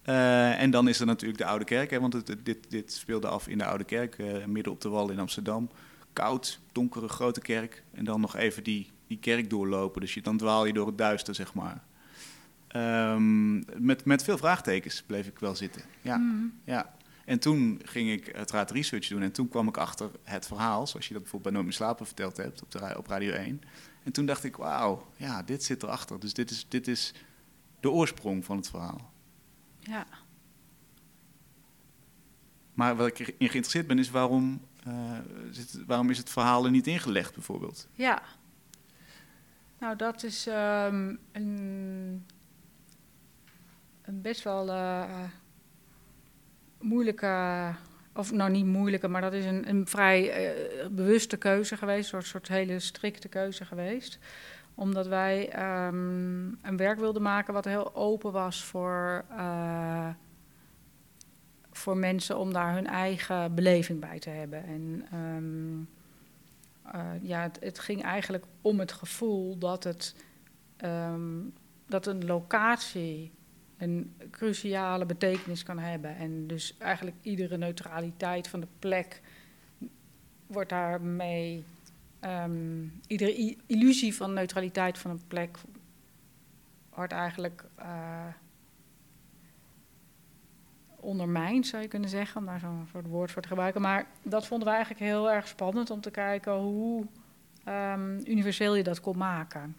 Uh, 0.05 0.61
en 0.61 0.71
dan 0.71 0.87
is 0.87 0.99
er 0.99 1.05
natuurlijk 1.05 1.39
de 1.39 1.45
Oude 1.45 1.65
Kerk, 1.65 1.89
hè, 1.89 1.99
want 1.99 2.13
het, 2.13 2.35
dit, 2.43 2.57
dit 2.69 2.93
speelde 2.93 3.27
af 3.27 3.47
in 3.47 3.57
de 3.57 3.65
Oude 3.65 3.83
Kerk, 3.83 4.17
uh, 4.17 4.45
midden 4.45 4.73
op 4.73 4.81
de 4.81 4.89
wal 4.89 5.09
in 5.09 5.19
Amsterdam. 5.19 5.69
Koud, 6.13 6.59
donkere, 6.71 7.07
grote 7.07 7.41
kerk. 7.41 7.83
En 7.93 8.05
dan 8.05 8.21
nog 8.21 8.35
even 8.35 8.63
die, 8.63 8.89
die 9.07 9.19
kerk 9.19 9.49
doorlopen. 9.49 10.01
Dus 10.01 10.13
je, 10.13 10.21
dan 10.21 10.37
dwaal 10.37 10.65
je 10.65 10.73
door 10.73 10.87
het 10.87 10.97
duister, 10.97 11.35
zeg 11.35 11.53
maar. 11.53 11.83
Um, 12.75 13.63
met, 13.77 14.05
met 14.05 14.23
veel 14.23 14.37
vraagtekens 14.37 15.03
bleef 15.05 15.27
ik 15.27 15.39
wel 15.39 15.55
zitten. 15.55 15.81
Ja, 16.01 16.17
mm. 16.17 16.53
ja. 16.63 16.93
En 17.25 17.39
toen 17.39 17.81
ging 17.83 18.11
ik 18.11 18.35
uiteraard 18.35 18.71
research 18.71 19.07
doen. 19.07 19.21
En 19.21 19.31
toen 19.31 19.49
kwam 19.49 19.67
ik 19.67 19.77
achter 19.77 20.09
het 20.23 20.47
verhaal, 20.47 20.87
zoals 20.87 21.07
je 21.07 21.13
dat 21.13 21.21
bijvoorbeeld 21.21 21.43
bij 21.43 21.51
Nooit 21.51 21.65
meer 21.65 21.87
slapen 21.87 22.05
verteld 22.05 22.37
hebt 22.37 22.61
op, 22.61 22.71
de, 22.71 22.97
op 22.97 23.07
Radio 23.07 23.31
1. 23.33 23.61
En 24.03 24.11
toen 24.11 24.25
dacht 24.25 24.43
ik, 24.43 24.55
wauw, 24.55 25.07
ja, 25.17 25.43
dit 25.43 25.63
zit 25.63 25.83
erachter. 25.83 26.19
Dus 26.19 26.33
dit 26.33 26.51
is, 26.51 26.65
dit 26.69 26.87
is 26.87 27.13
de 27.79 27.91
oorsprong 27.91 28.45
van 28.45 28.57
het 28.57 28.69
verhaal. 28.69 29.11
Ja. 29.79 30.05
Maar 32.73 32.95
wat 32.95 33.07
ik 33.07 33.19
in 33.19 33.35
geïnteresseerd 33.37 33.87
ben, 33.87 33.99
is 33.99 34.09
waarom, 34.09 34.61
uh, 34.87 35.19
zit, 35.51 35.85
waarom 35.85 36.09
is 36.09 36.17
het 36.17 36.29
verhaal 36.29 36.65
er 36.65 36.71
niet 36.71 36.87
ingelegd, 36.87 37.33
bijvoorbeeld? 37.33 37.87
Ja. 37.93 38.21
Nou, 39.79 39.95
dat 39.95 40.23
is 40.23 40.47
um, 40.47 41.19
een, 41.31 42.25
een, 44.01 44.21
best 44.21 44.43
wel 44.43 44.67
uh, 44.67 45.23
moeilijke, 46.85 47.73
of 48.13 48.31
nou 48.31 48.51
niet 48.51 48.65
moeilijke, 48.65 49.07
maar 49.07 49.21
dat 49.21 49.33
is 49.33 49.45
een, 49.45 49.69
een 49.69 49.87
vrij 49.87 50.45
uh, 50.45 50.87
bewuste 50.87 51.37
keuze 51.37 51.77
geweest, 51.77 52.13
een 52.13 52.23
soort, 52.23 52.47
hele 52.47 52.79
strikte 52.79 53.27
keuze 53.27 53.65
geweest 53.65 54.19
omdat 54.75 55.07
wij 55.07 55.63
um, 55.87 56.59
een 56.61 56.77
werk 56.77 56.99
wilden 56.99 57.21
maken 57.21 57.53
wat 57.53 57.65
heel 57.65 57.95
open 57.95 58.31
was 58.31 58.63
voor, 58.63 59.25
uh, 59.31 60.09
voor 61.71 61.97
mensen 61.97 62.37
om 62.37 62.53
daar 62.53 62.73
hun 62.73 62.87
eigen 62.87 63.55
beleving 63.55 63.99
bij 63.99 64.19
te 64.19 64.29
hebben. 64.29 64.65
En 64.65 65.05
um, 65.13 65.89
uh, 66.95 67.01
ja, 67.21 67.51
het, 67.59 67.79
ging 67.79 68.03
eigenlijk 68.03 68.43
om 68.61 68.79
het 68.79 68.91
gevoel 68.91 69.57
dat, 69.57 69.83
het, 69.83 70.15
um, 70.83 71.53
dat 71.87 72.07
een 72.07 72.25
locatie 72.25 73.31
een 73.77 74.15
cruciale 74.31 75.05
betekenis 75.05 75.63
kan 75.63 75.79
hebben. 75.79 76.15
En 76.15 76.47
dus 76.47 76.77
eigenlijk 76.77 77.17
iedere 77.21 77.57
neutraliteit 77.57 78.47
van 78.47 78.59
de 78.59 78.67
plek 78.79 79.21
wordt 80.47 80.69
daarmee 80.69 81.63
um, 82.21 83.01
iedere 83.07 83.55
illusie 83.65 84.15
van 84.15 84.33
neutraliteit 84.33 84.97
van 84.97 85.11
een 85.11 85.27
plek 85.27 85.57
wordt 86.93 87.13
eigenlijk 87.13 87.65
uh, 87.79 88.25
ondermijnd, 90.95 91.67
zou 91.67 91.81
je 91.81 91.87
kunnen 91.87 92.09
zeggen, 92.09 92.37
om 92.37 92.45
daar 92.45 92.59
zo'n 92.59 92.87
soort 92.91 93.07
woord 93.07 93.31
voor 93.31 93.41
te 93.41 93.47
gebruiken. 93.47 93.81
Maar 93.81 94.07
dat 94.23 94.47
vonden 94.47 94.67
we 94.67 94.73
eigenlijk 94.73 95.03
heel 95.03 95.31
erg 95.31 95.47
spannend 95.47 95.89
om 95.89 96.01
te 96.01 96.11
kijken 96.11 96.53
hoe 96.53 97.05
um, 97.67 98.19
universeel 98.25 98.75
je 98.75 98.83
dat 98.83 99.01
kon 99.01 99.17
maken. 99.17 99.75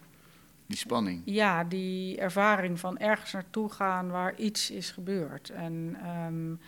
Die 0.67 0.77
spanning. 0.77 1.21
Ja, 1.25 1.63
die 1.63 2.17
ervaring 2.17 2.79
van 2.79 2.97
ergens 2.97 3.31
naartoe 3.31 3.71
gaan 3.71 4.09
waar 4.09 4.35
iets 4.35 4.71
is 4.71 4.91
gebeurd. 4.91 5.49
En 5.49 5.97
um, 6.27 6.59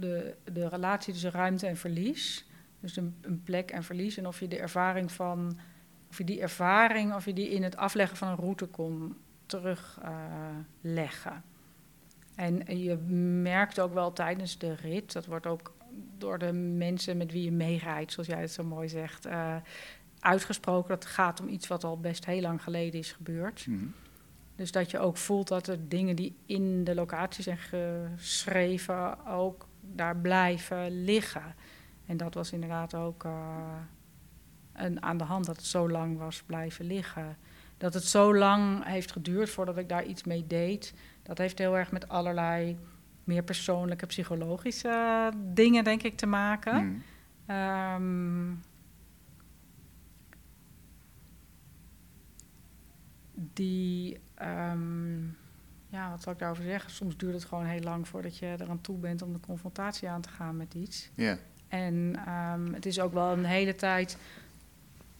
de, 0.00 0.34
de 0.52 0.68
relatie 0.68 1.12
tussen 1.12 1.30
ruimte 1.30 1.66
en 1.66 1.76
verlies. 1.76 2.46
Dus 2.80 2.96
een, 2.96 3.14
een, 3.20 3.42
plek 3.42 3.70
en 3.70 3.82
verlies. 3.82 4.16
En 4.16 4.26
of 4.26 4.40
je 4.40 4.48
de 4.48 4.58
ervaring 4.58 5.12
van, 5.12 5.58
of 6.10 6.18
je 6.18 6.24
die 6.24 6.40
ervaring, 6.40 7.14
of 7.14 7.24
je 7.24 7.32
die 7.32 7.48
in 7.48 7.62
het 7.62 7.76
afleggen 7.76 8.16
van 8.16 8.28
een 8.28 8.36
route 8.36 8.66
kon 8.66 9.16
terugleggen. 9.46 11.42
Uh, 12.36 12.44
en 12.44 12.78
je 12.78 12.96
merkt 13.42 13.80
ook 13.80 13.94
wel 13.94 14.12
tijdens 14.12 14.58
de 14.58 14.74
rit, 14.74 15.12
dat 15.12 15.26
wordt 15.26 15.46
ook 15.46 15.72
door 16.18 16.38
de 16.38 16.52
mensen 16.52 17.16
met 17.16 17.32
wie 17.32 17.44
je 17.44 17.52
meerijdt, 17.52 18.12
zoals 18.12 18.28
jij 18.28 18.40
het 18.40 18.52
zo 18.52 18.64
mooi 18.64 18.88
zegt, 18.88 19.26
uh, 19.26 19.56
uitgesproken. 20.20 20.88
Dat 20.88 21.02
het 21.02 21.12
gaat 21.12 21.40
om 21.40 21.48
iets 21.48 21.66
wat 21.66 21.84
al 21.84 22.00
best 22.00 22.26
heel 22.26 22.40
lang 22.40 22.62
geleden 22.62 23.00
is 23.00 23.12
gebeurd. 23.12 23.66
Mm. 23.66 23.94
Dus 24.56 24.72
dat 24.72 24.90
je 24.90 24.98
ook 24.98 25.16
voelt 25.16 25.48
dat 25.48 25.66
er 25.66 25.88
dingen 25.88 26.16
die 26.16 26.36
in 26.46 26.84
de 26.84 26.94
locatie 26.94 27.42
zijn 27.42 27.58
geschreven 27.58 29.26
ook 29.26 29.66
daar 29.80 30.16
blijven 30.16 31.04
liggen. 31.04 31.54
En 32.06 32.16
dat 32.16 32.34
was 32.34 32.52
inderdaad 32.52 32.94
ook 32.94 33.24
uh, 33.24 33.32
een, 34.72 35.02
aan 35.02 35.16
de 35.16 35.24
hand 35.24 35.46
dat 35.46 35.56
het 35.56 35.66
zo 35.66 35.90
lang 35.90 36.18
was 36.18 36.42
blijven 36.42 36.84
liggen. 36.84 37.36
Dat 37.76 37.94
het 37.94 38.04
zo 38.04 38.36
lang 38.36 38.84
heeft 38.84 39.12
geduurd 39.12 39.50
voordat 39.50 39.76
ik 39.78 39.88
daar 39.88 40.04
iets 40.04 40.24
mee 40.24 40.46
deed, 40.46 40.94
dat 41.22 41.38
heeft 41.38 41.58
heel 41.58 41.76
erg 41.76 41.90
met 41.92 42.08
allerlei 42.08 42.78
meer 43.24 43.42
persoonlijke 43.42 44.06
psychologische 44.06 45.30
dingen, 45.36 45.84
denk 45.84 46.02
ik, 46.02 46.16
te 46.16 46.26
maken. 46.26 46.84
Mm. 46.84 47.02
Um, 47.56 48.60
die, 53.52 54.20
um, 54.42 55.36
ja, 55.88 56.10
wat 56.10 56.22
zal 56.22 56.32
ik 56.32 56.38
daarover 56.38 56.64
zeggen? 56.64 56.90
Soms 56.90 57.16
duurt 57.16 57.34
het 57.34 57.44
gewoon 57.44 57.64
heel 57.64 57.82
lang 57.82 58.08
voordat 58.08 58.38
je 58.38 58.56
eraan 58.60 58.80
toe 58.80 58.98
bent 58.98 59.22
om 59.22 59.32
de 59.32 59.40
confrontatie 59.40 60.08
aan 60.08 60.20
te 60.20 60.28
gaan 60.28 60.56
met 60.56 60.74
iets. 60.74 61.10
Ja. 61.14 61.24
Yeah. 61.24 61.38
En 61.68 62.20
um, 62.28 62.74
het 62.74 62.86
is 62.86 63.00
ook 63.00 63.12
wel 63.12 63.32
een 63.32 63.44
hele 63.44 63.74
tijd 63.74 64.18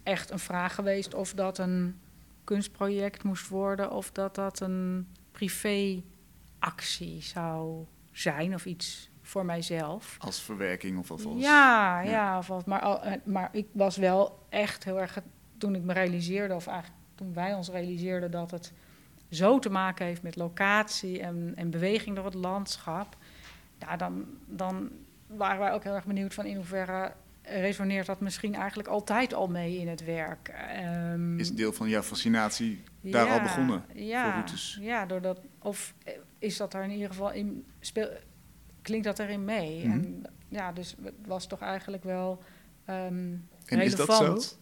echt 0.03 0.31
een 0.31 0.39
vraag 0.39 0.75
geweest 0.75 1.15
of 1.15 1.35
dat 1.35 1.59
een 1.59 1.99
kunstproject 2.45 3.23
moest 3.23 3.49
worden 3.49 3.91
of 3.91 4.11
dat 4.13 4.35
dat 4.35 4.61
een 4.61 5.09
privéactie 5.33 7.23
zou 7.23 7.87
zijn 8.13 8.55
of 8.55 8.67
iets 8.67 9.11
voor 9.23 9.45
mijzelf. 9.45 10.17
Als 10.19 10.43
verwerking 10.43 10.99
of 10.99 11.11
als... 11.11 11.23
Ja, 11.23 12.01
ja. 12.01 12.11
ja 12.11 12.39
of 12.39 12.51
als, 12.51 12.65
maar, 12.65 13.21
maar 13.25 13.49
ik 13.53 13.67
was 13.73 13.97
wel 13.97 14.47
echt 14.49 14.85
heel 14.85 15.01
erg, 15.01 15.19
toen 15.59 15.75
ik 15.75 15.83
me 15.83 15.93
realiseerde, 15.93 16.55
of 16.55 16.67
eigenlijk 16.67 16.98
toen 17.19 17.35
wij 17.35 17.55
ons 17.55 17.69
realiseerden 17.69 18.31
dat 18.31 18.51
het 18.51 18.73
zo 19.31 19.59
te 19.59 19.71
maken 19.71 20.07
heeft 20.07 20.23
met 20.23 20.37
locatie 20.37 21.21
en, 21.21 21.53
en 21.55 21.71
beweging 21.71 22.17
door 22.17 22.25
het 22.25 22.35
landschap, 22.35 23.17
ja, 23.79 23.97
dan, 23.97 24.25
dan 24.47 24.91
waren 25.27 25.59
wij 25.59 25.73
ook 25.73 25.83
heel 25.83 25.95
erg 25.95 26.07
benieuwd 26.07 26.35
van 26.35 26.45
in 26.45 26.57
hoeverre 26.57 27.13
resoneert 27.43 28.07
dat 28.07 28.21
misschien 28.21 28.55
eigenlijk 28.55 28.89
altijd 28.89 29.35
al 29.35 29.49
mee 29.49 29.79
in 29.79 29.89
het 29.89 30.05
werk. 30.05 30.55
Um, 31.13 31.39
is 31.39 31.53
deel 31.53 31.73
van 31.73 31.89
jouw 31.89 32.03
fascinatie 32.03 32.83
daar 33.01 33.29
al 33.29 33.41
begonnen 33.41 33.85
ja, 33.95 34.25
voor 34.25 34.33
routes? 34.33 34.79
Ja, 34.81 35.07
doordat, 35.07 35.41
of 35.59 35.95
is 36.39 36.57
dat 36.57 36.75
er 36.75 36.83
in 36.83 36.91
ieder 36.91 37.09
geval 37.09 37.33
in, 37.33 37.65
speel, 37.81 38.09
klinkt 38.83 39.05
dat 39.05 39.19
erin 39.19 39.45
mee? 39.45 39.87
Mhm. 39.87 39.93
En 39.93 40.23
ja, 40.49 40.73
dus 40.73 40.95
het 41.03 41.15
was 41.27 41.47
toch 41.47 41.61
eigenlijk 41.61 42.05
wel 42.05 42.43
um, 42.89 42.95
en 42.95 43.79
relevant. 43.79 44.01
is 44.01 44.07
dat 44.07 44.43
zo? 44.43 44.57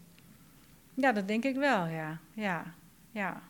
Ja, 0.97 1.12
dat 1.12 1.28
denk 1.28 1.44
ik 1.44 1.57
wel, 1.57 1.86
ja. 1.86 2.20
Ja, 2.34 2.74
ja. 3.11 3.42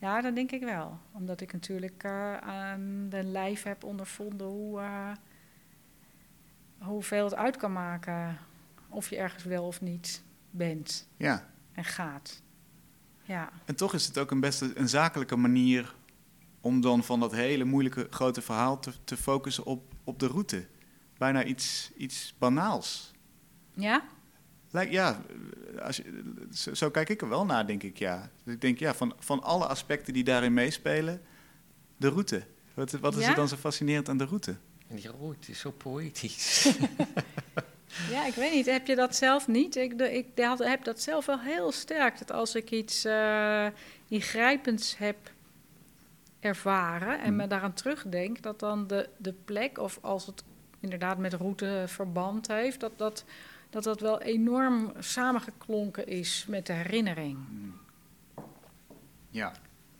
Ja, 0.00 0.20
dat 0.20 0.34
denk 0.34 0.52
ik 0.52 0.62
wel. 0.62 0.98
Omdat 1.12 1.40
ik 1.40 1.52
natuurlijk 1.52 2.02
uh, 2.06 2.36
aan 2.36 3.06
de 3.08 3.24
lijf 3.24 3.62
heb 3.62 3.84
ondervonden 3.84 4.46
hoe, 4.46 4.80
uh, 4.80 5.12
hoeveel 6.78 7.24
het 7.24 7.34
uit 7.34 7.56
kan 7.56 7.72
maken. 7.72 8.38
Of 8.88 9.10
je 9.10 9.16
ergens 9.16 9.44
wel 9.44 9.66
of 9.66 9.80
niet 9.80 10.22
bent. 10.50 11.08
Ja. 11.16 11.48
En 11.72 11.84
gaat. 11.84 12.42
Ja. 13.22 13.50
En 13.64 13.76
toch 13.76 13.94
is 13.94 14.06
het 14.06 14.18
ook 14.18 14.30
een 14.30 14.40
best 14.40 14.60
een 14.60 14.88
zakelijke 14.88 15.36
manier 15.36 15.94
om 16.60 16.80
dan 16.80 17.04
van 17.04 17.20
dat 17.20 17.32
hele 17.32 17.64
moeilijke 17.64 18.06
grote 18.10 18.42
verhaal 18.42 18.78
te, 18.78 18.92
te 19.04 19.16
focussen 19.16 19.64
op, 19.64 19.94
op 20.04 20.18
de 20.18 20.26
route. 20.26 20.66
Bijna 21.18 21.44
iets, 21.44 21.92
iets 21.96 22.34
banaals. 22.38 23.12
Ja? 23.74 24.04
Lijkt, 24.74 24.92
ja, 24.92 25.20
als 25.82 25.96
je, 25.96 26.46
zo, 26.72 26.90
kijk 26.90 27.08
ik 27.08 27.22
er 27.22 27.28
wel 27.28 27.44
naar, 27.44 27.66
denk 27.66 27.82
ik, 27.82 27.98
ja. 27.98 28.30
Dus 28.44 28.54
ik 28.54 28.60
denk, 28.60 28.78
ja, 28.78 28.94
van, 28.94 29.14
van 29.18 29.42
alle 29.42 29.66
aspecten 29.66 30.12
die 30.12 30.24
daarin 30.24 30.54
meespelen, 30.54 31.22
de 31.96 32.08
route. 32.08 32.42
Wat, 32.74 32.90
wat 32.90 33.16
is 33.16 33.26
er 33.26 33.34
dan 33.34 33.48
zo 33.48 33.56
fascinerend 33.56 34.08
aan 34.08 34.16
de 34.16 34.24
route? 34.24 34.56
Die 34.88 35.10
route 35.18 35.50
is 35.50 35.58
zo 35.58 35.70
poëtisch. 35.70 36.64
ja, 38.14 38.26
ik 38.26 38.34
weet 38.34 38.52
niet. 38.52 38.66
Heb 38.66 38.86
je 38.86 38.94
dat 38.94 39.16
zelf 39.16 39.48
niet? 39.48 39.76
Ik, 39.76 39.98
de, 39.98 40.12
ik 40.12 40.26
heb 40.58 40.84
dat 40.84 41.00
zelf 41.00 41.26
wel 41.26 41.40
heel 41.40 41.72
sterk. 41.72 42.18
Dat 42.18 42.32
als 42.32 42.54
ik 42.54 42.70
iets 42.70 43.04
uh, 43.04 43.66
ingrijpends 44.08 44.98
heb 44.98 45.16
ervaren 46.40 47.18
en 47.18 47.24
hmm. 47.24 47.36
me 47.36 47.46
daaraan 47.46 47.74
terugdenk, 47.74 48.42
dat 48.42 48.60
dan 48.60 48.86
de, 48.86 49.08
de 49.16 49.34
plek, 49.44 49.78
of 49.78 49.98
als 50.00 50.26
het 50.26 50.44
inderdaad 50.80 51.18
met 51.18 51.32
route 51.32 51.84
verband 51.86 52.46
heeft, 52.46 52.80
dat 52.80 52.92
dat 52.96 53.24
dat 53.74 53.84
dat 53.84 54.00
wel 54.00 54.20
enorm 54.20 54.92
samengeklonken 54.98 56.06
is 56.06 56.44
met 56.48 56.66
de 56.66 56.72
herinnering. 56.72 57.38
Ja, 59.30 59.52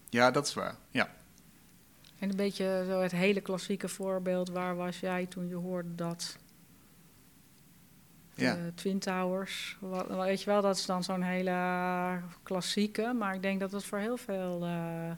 ja 0.09 0.31
dat 0.31 0.47
is 0.47 0.55
waar. 0.55 0.77
Ja. 0.91 1.15
En 2.19 2.31
een 2.31 2.37
beetje 2.37 2.85
zo 2.87 3.01
het 3.01 3.13
hele 3.13 3.41
klassieke 3.41 3.89
voorbeeld, 3.89 4.49
waar 4.49 4.77
was 4.77 5.01
jij 5.01 5.27
toen 5.27 5.49
je 5.49 5.55
hoorde 5.55 5.95
dat? 5.95 6.37
De 8.35 8.45
ja. 8.45 8.57
Twin 8.75 8.99
Towers. 8.99 9.79
Weet 10.09 10.43
je 10.43 10.51
wel, 10.51 10.63
dat 10.63 10.77
is 10.77 10.87
dan 10.87 11.05
zo'n 11.05 11.23
hele 11.23 12.21
klassieke. 12.43 13.13
Maar 13.13 13.35
ik 13.35 13.43
denk 13.43 13.61
dat 13.61 13.73
het 13.73 13.85
voor 13.85 13.99
heel 13.99 14.17
veel 14.17 14.67
uh, 14.67 15.11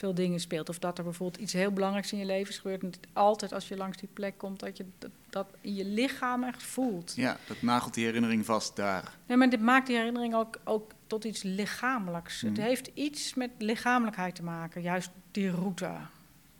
veel 0.00 0.14
dingen 0.14 0.40
speelt. 0.40 0.68
Of 0.68 0.78
dat 0.78 0.98
er 0.98 1.04
bijvoorbeeld 1.04 1.42
iets 1.42 1.52
heel 1.52 1.72
belangrijks 1.72 2.12
in 2.12 2.18
je 2.18 2.24
leven 2.24 2.48
is 2.48 2.58
gebeurd. 2.58 2.82
En 2.82 2.92
altijd 3.12 3.52
als 3.52 3.68
je 3.68 3.76
langs 3.76 3.98
die 3.98 4.08
plek 4.12 4.38
komt, 4.38 4.60
dat 4.60 4.76
je 4.76 4.84
dat, 5.30 5.46
in 5.60 5.74
je 5.74 5.84
lichaam 5.84 6.44
echt 6.44 6.62
voelt. 6.62 7.12
Ja, 7.16 7.36
dat 7.46 7.62
nagelt 7.62 7.94
die 7.94 8.04
herinnering 8.04 8.44
vast 8.44 8.76
daar. 8.76 9.16
Nee, 9.26 9.36
maar 9.36 9.50
dit 9.50 9.60
maakt 9.60 9.86
die 9.86 9.96
herinnering 9.96 10.34
ook, 10.34 10.58
ook 10.64 10.90
tot 11.06 11.24
iets 11.24 11.42
lichamelijks. 11.42 12.40
Het 12.40 12.52
mhm. 12.52 12.60
heeft 12.60 12.90
iets 12.94 13.34
met 13.34 13.50
lichamelijkheid 13.58 14.34
te 14.34 14.42
maken, 14.42 14.82
juist 14.82 15.10
die 15.30 15.50
route. 15.50 15.90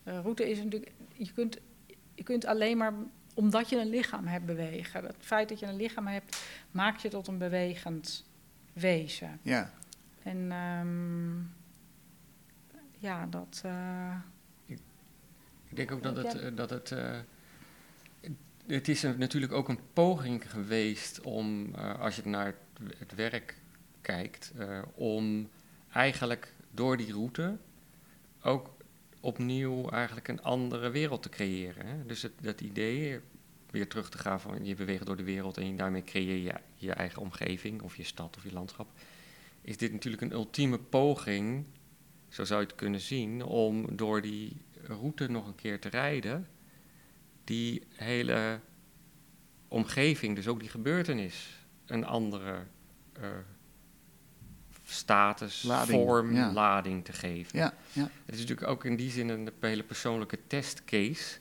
De 0.03 0.21
route 0.21 0.51
is 0.51 0.59
natuurlijk, 0.59 0.93
je 1.13 1.33
kunt, 1.33 1.59
je 2.15 2.23
kunt 2.23 2.45
alleen 2.45 2.77
maar 2.77 2.93
omdat 3.35 3.69
je 3.69 3.77
een 3.77 3.91
lichaam 3.91 4.27
hebt 4.27 4.47
bewegen. 4.47 5.05
Het 5.05 5.17
feit 5.19 5.49
dat 5.49 5.59
je 5.59 5.67
een 5.67 5.77
lichaam 5.77 6.07
hebt, 6.07 6.43
maakt 6.71 7.03
je 7.03 7.09
tot 7.09 7.27
een 7.27 7.39
bewegend 7.39 8.25
wezen. 8.73 9.39
Ja. 9.43 9.71
En 10.23 10.53
um, 10.53 11.51
ja, 13.01 13.27
dat. 13.27 13.63
Uh, 13.67 14.17
ik, 14.67 14.79
ik, 15.69 15.77
denk 15.77 15.93
ook 15.93 16.03
dat 16.03 16.17
het. 16.17 16.35
Uh, 16.35 16.57
dat 16.57 16.71
het 16.71 16.91
uh, 16.91 17.19
het 18.67 18.89
is 18.89 19.03
natuurlijk 19.03 19.53
ook 19.53 19.69
een 19.69 19.81
poging 19.93 20.51
geweest 20.51 21.21
om, 21.21 21.75
als 21.75 22.17
je 22.17 22.23
naar 22.25 22.47
het, 22.47 22.97
het 22.99 23.15
werk 23.15 23.57
kijkt, 24.01 24.53
om 24.95 25.49
eigenlijk 25.93 26.55
door 26.71 26.97
die 26.97 27.13
route 27.13 27.57
ook 28.43 28.71
opnieuw 29.21 29.89
eigenlijk 29.89 30.29
een 30.29 30.43
andere 30.43 30.91
wereld 30.91 31.23
te 31.23 31.29
creëren. 31.29 31.87
Hè? 31.87 32.07
Dus 32.07 32.23
het, 32.23 32.33
dat 32.41 32.61
idee, 32.61 33.21
weer 33.71 33.89
terug 33.89 34.11
te 34.11 34.19
gaan 34.19 34.41
van 34.41 34.65
je 34.65 34.75
beweegt 34.75 35.07
door 35.07 35.17
de 35.17 35.23
wereld 35.23 35.57
en 35.57 35.77
daarmee 35.77 36.05
creëer 36.05 36.37
je 36.37 36.55
je 36.75 36.93
eigen 36.93 37.23
omgeving 37.23 37.83
of 37.83 37.97
je 37.97 38.05
stad 38.05 38.37
of 38.37 38.45
je 38.45 38.53
landschap, 38.53 38.89
is 39.63 39.77
dit 39.77 39.93
natuurlijk 39.93 40.23
een 40.23 40.33
ultieme 40.33 40.79
poging 40.79 41.65
zo 42.31 42.45
zou 42.45 42.61
je 42.61 42.67
het 42.67 42.77
kunnen 42.77 43.01
zien, 43.01 43.43
om 43.43 43.97
door 43.97 44.23
die 44.23 44.63
route 44.83 45.31
nog 45.31 45.47
een 45.47 45.55
keer 45.55 45.81
te 45.81 45.89
rijden, 45.89 46.49
die 47.45 47.83
hele 47.95 48.61
omgeving, 49.69 50.37
dus 50.37 50.49
ook 50.49 50.61
die 50.61 50.69
gebeurtenis, 50.69 51.67
een 51.87 52.05
andere 52.05 52.67
uh, 53.21 53.29
status, 54.85 55.63
lading, 55.63 56.03
vorm, 56.03 56.53
lading 56.53 57.05
te 57.05 57.13
geven. 57.13 57.59
Ja, 57.59 57.75
ja. 57.93 58.11
Het 58.25 58.35
is 58.35 58.41
natuurlijk 58.41 58.69
ook 58.69 58.85
in 58.85 58.97
die 58.97 59.11
zin 59.11 59.29
een 59.29 59.51
hele 59.61 59.83
persoonlijke 59.83 60.39
testcase 60.47 61.39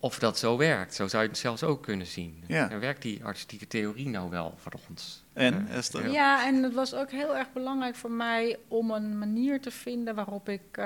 of 0.00 0.18
dat 0.18 0.38
zo 0.38 0.56
werkt. 0.56 0.94
Zo 0.94 1.08
zou 1.08 1.22
je 1.22 1.28
het 1.28 1.38
zelfs 1.38 1.62
ook 1.62 1.82
kunnen 1.82 2.06
zien. 2.06 2.44
Ja. 2.46 2.70
En 2.70 2.80
werkt 2.80 3.02
die 3.02 3.24
artistieke 3.24 3.66
theorie 3.66 4.08
nou 4.08 4.30
wel 4.30 4.54
voor 4.56 4.72
ons? 4.88 5.24
En, 5.32 5.66
uh, 5.68 5.76
Esther? 5.76 6.10
Ja, 6.10 6.46
en 6.46 6.62
het 6.62 6.74
was 6.74 6.94
ook 6.94 7.10
heel 7.10 7.36
erg 7.36 7.52
belangrijk 7.52 7.94
voor 7.94 8.10
mij 8.10 8.58
om 8.68 8.90
een 8.90 9.18
manier 9.18 9.60
te 9.60 9.70
vinden 9.70 10.14
waarop 10.14 10.48
ik 10.48 10.76
uh, 10.78 10.84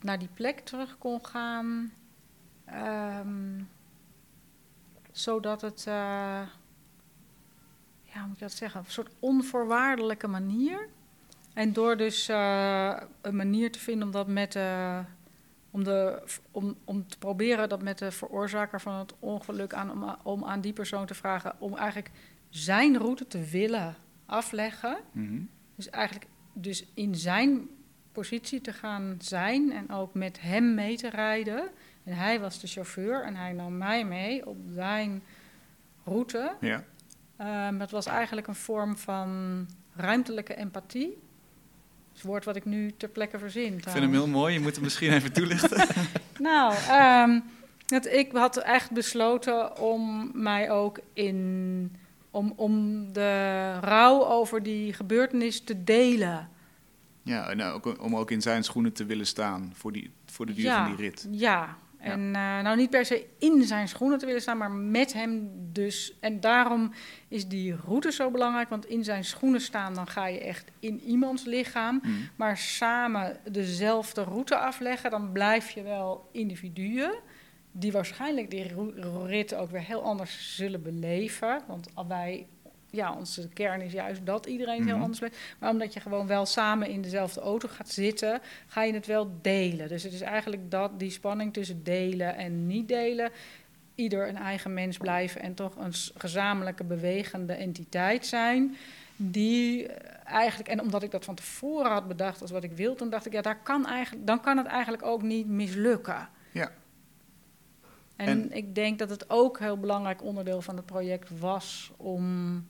naar 0.00 0.18
die 0.18 0.28
plek 0.34 0.60
terug 0.60 0.98
kon 0.98 1.26
gaan. 1.26 1.92
Um, 2.74 3.68
zodat 5.12 5.60
het, 5.60 5.84
uh, 5.88 5.94
ja, 8.02 8.18
hoe 8.18 8.26
moet 8.26 8.38
je 8.38 8.44
dat 8.44 8.52
zeggen, 8.52 8.80
een 8.80 8.90
soort 8.90 9.12
onvoorwaardelijke 9.18 10.26
manier. 10.26 10.88
En 11.54 11.72
door 11.72 11.96
dus 11.96 12.28
een 12.28 13.36
manier 13.36 13.72
te 13.72 13.78
vinden 13.78 14.06
om 14.06 14.12
dat 14.12 14.26
met 14.26 14.58
om, 15.76 15.84
de, 15.84 16.22
om, 16.50 16.76
om 16.84 17.08
te 17.08 17.18
proberen 17.18 17.68
dat 17.68 17.82
met 17.82 17.98
de 17.98 18.10
veroorzaker 18.10 18.80
van 18.80 18.94
het 18.94 19.14
ongeluk 19.18 19.74
aan, 19.74 19.90
om, 19.90 20.16
om 20.22 20.44
aan 20.44 20.60
die 20.60 20.72
persoon 20.72 21.06
te 21.06 21.14
vragen 21.14 21.54
om 21.58 21.76
eigenlijk 21.76 22.10
zijn 22.48 22.98
route 22.98 23.26
te 23.26 23.44
willen 23.44 23.94
afleggen. 24.26 24.96
Mhm. 25.12 25.40
Dus 25.74 25.90
eigenlijk 25.90 26.26
dus 26.52 26.86
in 26.94 27.14
zijn 27.14 27.68
positie 28.12 28.60
te 28.60 28.72
gaan 28.72 29.16
zijn 29.18 29.72
en 29.72 29.90
ook 29.90 30.14
met 30.14 30.40
hem 30.40 30.74
mee 30.74 30.96
te 30.96 31.08
rijden. 31.08 31.68
En 32.04 32.12
hij 32.12 32.40
was 32.40 32.60
de 32.60 32.66
chauffeur 32.66 33.22
en 33.22 33.36
hij 33.36 33.52
nam 33.52 33.76
mij 33.76 34.04
mee 34.04 34.46
op 34.46 34.56
zijn 34.74 35.22
route. 36.04 36.52
Ja. 36.60 36.84
Um, 37.68 37.78
dat 37.78 37.90
was 37.90 38.06
eigenlijk 38.06 38.46
een 38.46 38.54
vorm 38.54 38.96
van 38.96 39.68
ruimtelijke 39.94 40.54
empathie 40.54 41.18
het 42.16 42.24
woord 42.24 42.44
wat 42.44 42.56
ik 42.56 42.64
nu 42.64 42.92
ter 42.96 43.08
plekke 43.08 43.38
verzin. 43.38 43.74
Ik 43.76 43.82
vind 43.82 44.04
hem 44.04 44.12
heel 44.12 44.26
mooi, 44.26 44.54
je 44.54 44.60
moet 44.60 44.74
hem 44.74 44.84
misschien 44.84 45.12
even 45.12 45.32
toelichten. 45.32 45.86
nou, 46.38 46.74
um, 47.30 47.42
ik 48.10 48.32
had 48.32 48.56
echt 48.56 48.90
besloten 48.90 49.78
om 49.78 50.30
mij 50.34 50.70
ook 50.70 51.00
in. 51.12 51.96
Om, 52.30 52.52
om 52.56 53.04
de 53.12 53.72
rouw 53.80 54.26
over 54.26 54.62
die 54.62 54.92
gebeurtenis 54.92 55.60
te 55.60 55.84
delen. 55.84 56.48
Ja, 57.22 57.54
nou, 57.54 57.74
ook, 57.74 58.02
om 58.02 58.16
ook 58.16 58.30
in 58.30 58.42
zijn 58.42 58.64
schoenen 58.64 58.92
te 58.92 59.04
willen 59.04 59.26
staan 59.26 59.72
voor, 59.74 59.92
die, 59.92 60.10
voor 60.26 60.46
de 60.46 60.54
duur 60.54 60.72
van 60.72 60.86
die 60.86 60.96
rit. 60.96 61.28
Ja, 61.30 61.76
en 62.06 62.20
uh, 62.20 62.60
nou 62.60 62.76
niet 62.76 62.90
per 62.90 63.04
se 63.04 63.26
in 63.38 63.62
zijn 63.62 63.88
schoenen 63.88 64.18
te 64.18 64.26
willen 64.26 64.40
staan, 64.40 64.58
maar 64.58 64.70
met 64.70 65.12
hem 65.12 65.50
dus. 65.72 66.16
En 66.20 66.40
daarom 66.40 66.92
is 67.28 67.48
die 67.48 67.76
route 67.86 68.12
zo 68.12 68.30
belangrijk, 68.30 68.68
want 68.68 68.86
in 68.86 69.04
zijn 69.04 69.24
schoenen 69.24 69.60
staan, 69.60 69.94
dan 69.94 70.06
ga 70.06 70.26
je 70.26 70.40
echt 70.40 70.70
in 70.80 71.00
iemands 71.00 71.44
lichaam. 71.44 72.00
Mm. 72.02 72.28
Maar 72.36 72.56
samen 72.56 73.36
dezelfde 73.50 74.22
route 74.22 74.56
afleggen, 74.56 75.10
dan 75.10 75.32
blijf 75.32 75.70
je 75.70 75.82
wel 75.82 76.28
individuen. 76.32 77.14
Die 77.72 77.92
waarschijnlijk 77.92 78.50
die 78.50 78.72
rit 79.26 79.54
ook 79.54 79.70
weer 79.70 79.84
heel 79.84 80.02
anders 80.02 80.56
zullen 80.56 80.82
beleven. 80.82 81.62
Want 81.66 81.88
wij 82.08 82.46
ja, 82.96 83.14
onze 83.14 83.48
kern 83.48 83.80
is 83.80 83.92
juist 83.92 84.26
dat 84.26 84.46
iedereen 84.46 84.84
heel 84.84 84.94
mhm. 84.94 85.02
anders 85.02 85.20
weet. 85.20 85.36
Maar 85.58 85.70
omdat 85.70 85.92
je 85.92 86.00
gewoon 86.00 86.26
wel 86.26 86.46
samen 86.46 86.88
in 86.88 87.02
dezelfde 87.02 87.40
auto 87.40 87.68
gaat 87.68 87.88
zitten, 87.88 88.40
ga 88.66 88.82
je 88.82 88.92
het 88.92 89.06
wel 89.06 89.30
delen. 89.42 89.88
Dus 89.88 90.02
het 90.02 90.12
is 90.12 90.20
eigenlijk 90.20 90.70
dat, 90.70 90.98
die 90.98 91.10
spanning 91.10 91.52
tussen 91.52 91.84
delen 91.84 92.36
en 92.36 92.66
niet 92.66 92.88
delen. 92.88 93.30
Ieder 93.94 94.28
een 94.28 94.36
eigen 94.36 94.74
mens 94.74 94.96
blijven 94.96 95.40
en 95.40 95.54
toch 95.54 95.76
een 95.76 95.92
gezamenlijke 96.16 96.84
bewegende 96.84 97.52
entiteit 97.52 98.26
zijn. 98.26 98.76
die 99.16 99.86
eigenlijk, 100.24 100.68
en 100.68 100.80
omdat 100.80 101.02
ik 101.02 101.10
dat 101.10 101.24
van 101.24 101.34
tevoren 101.34 101.90
had 101.90 102.08
bedacht 102.08 102.40
als 102.40 102.50
wat 102.50 102.64
ik 102.64 102.72
wilde, 102.72 102.98
dan 102.98 103.10
dacht 103.10 103.26
ik, 103.26 103.32
ja, 103.32 103.42
daar 103.42 103.62
kan 103.62 103.86
eigenlijk, 103.86 104.26
dan 104.26 104.40
kan 104.40 104.56
het 104.56 104.66
eigenlijk 104.66 105.02
ook 105.02 105.22
niet 105.22 105.46
mislukken. 105.46 106.28
Ja. 106.52 106.70
En, 108.16 108.26
en 108.28 108.52
ik 108.52 108.74
denk 108.74 108.98
dat 108.98 109.10
het 109.10 109.30
ook 109.30 109.58
een 109.58 109.64
heel 109.64 109.78
belangrijk 109.78 110.22
onderdeel 110.22 110.62
van 110.62 110.76
het 110.76 110.86
project 110.86 111.38
was 111.38 111.92
om 111.96 112.68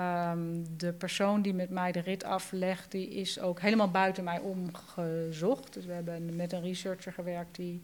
Um, 0.00 0.76
de 0.76 0.92
persoon 0.92 1.42
die 1.42 1.54
met 1.54 1.70
mij 1.70 1.92
de 1.92 2.00
rit 2.00 2.24
aflegt, 2.24 2.90
die 2.90 3.08
is 3.08 3.40
ook 3.40 3.60
helemaal 3.60 3.90
buiten 3.90 4.24
mij 4.24 4.38
omgezocht. 4.38 5.72
Dus 5.74 5.84
we 5.84 5.92
hebben 5.92 6.36
met 6.36 6.52
een 6.52 6.62
researcher 6.62 7.12
gewerkt 7.12 7.56
die 7.56 7.82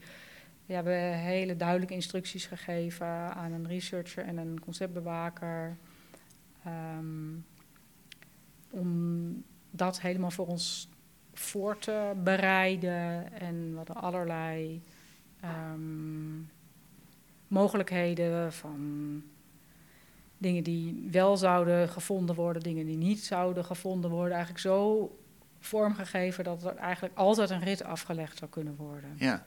we 0.66 0.74
hebben 0.74 1.18
hele 1.18 1.56
duidelijke 1.56 1.94
instructies 1.94 2.46
gegeven 2.46 3.06
aan 3.34 3.52
een 3.52 3.68
researcher 3.68 4.24
en 4.24 4.36
een 4.36 4.60
conceptbewaker. 4.60 5.76
Um, 6.66 7.44
om 8.70 9.44
dat 9.70 10.00
helemaal 10.00 10.30
voor 10.30 10.46
ons 10.46 10.88
voor 11.32 11.78
te 11.78 12.12
bereiden. 12.22 13.32
En 13.32 13.70
we 13.70 13.76
hadden 13.76 13.96
allerlei 13.96 14.82
um, 15.44 16.50
mogelijkheden 17.48 18.52
van 18.52 19.22
dingen 20.44 20.64
die 20.64 21.08
wel 21.10 21.36
zouden 21.36 21.88
gevonden 21.88 22.34
worden, 22.34 22.62
dingen 22.62 22.86
die 22.86 22.96
niet 22.96 23.24
zouden 23.24 23.64
gevonden 23.64 24.10
worden, 24.10 24.32
eigenlijk 24.32 24.60
zo 24.60 25.08
vormgegeven 25.60 26.44
dat 26.44 26.64
er 26.64 26.76
eigenlijk 26.76 27.16
altijd 27.16 27.50
een 27.50 27.64
rit 27.64 27.82
afgelegd 27.82 28.38
zou 28.38 28.50
kunnen 28.50 28.76
worden. 28.76 29.14
Ja. 29.18 29.46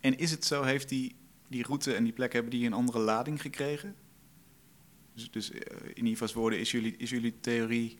En 0.00 0.18
is 0.18 0.30
het 0.30 0.44
zo, 0.44 0.62
heeft 0.62 0.88
die, 0.88 1.16
die 1.48 1.62
route 1.62 1.94
en 1.94 2.04
die 2.04 2.12
plek, 2.12 2.32
hebben 2.32 2.50
die 2.50 2.66
een 2.66 2.72
andere 2.72 2.98
lading 2.98 3.40
gekregen? 3.40 3.94
Dus, 5.14 5.30
dus 5.30 5.50
uh, 5.50 5.60
in 5.94 6.06
Iva's 6.06 6.32
woorden, 6.32 6.58
is 6.58 6.70
jullie, 6.70 6.96
is 6.96 7.10
jullie 7.10 7.40
theorie 7.40 7.98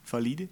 valide? 0.00 0.48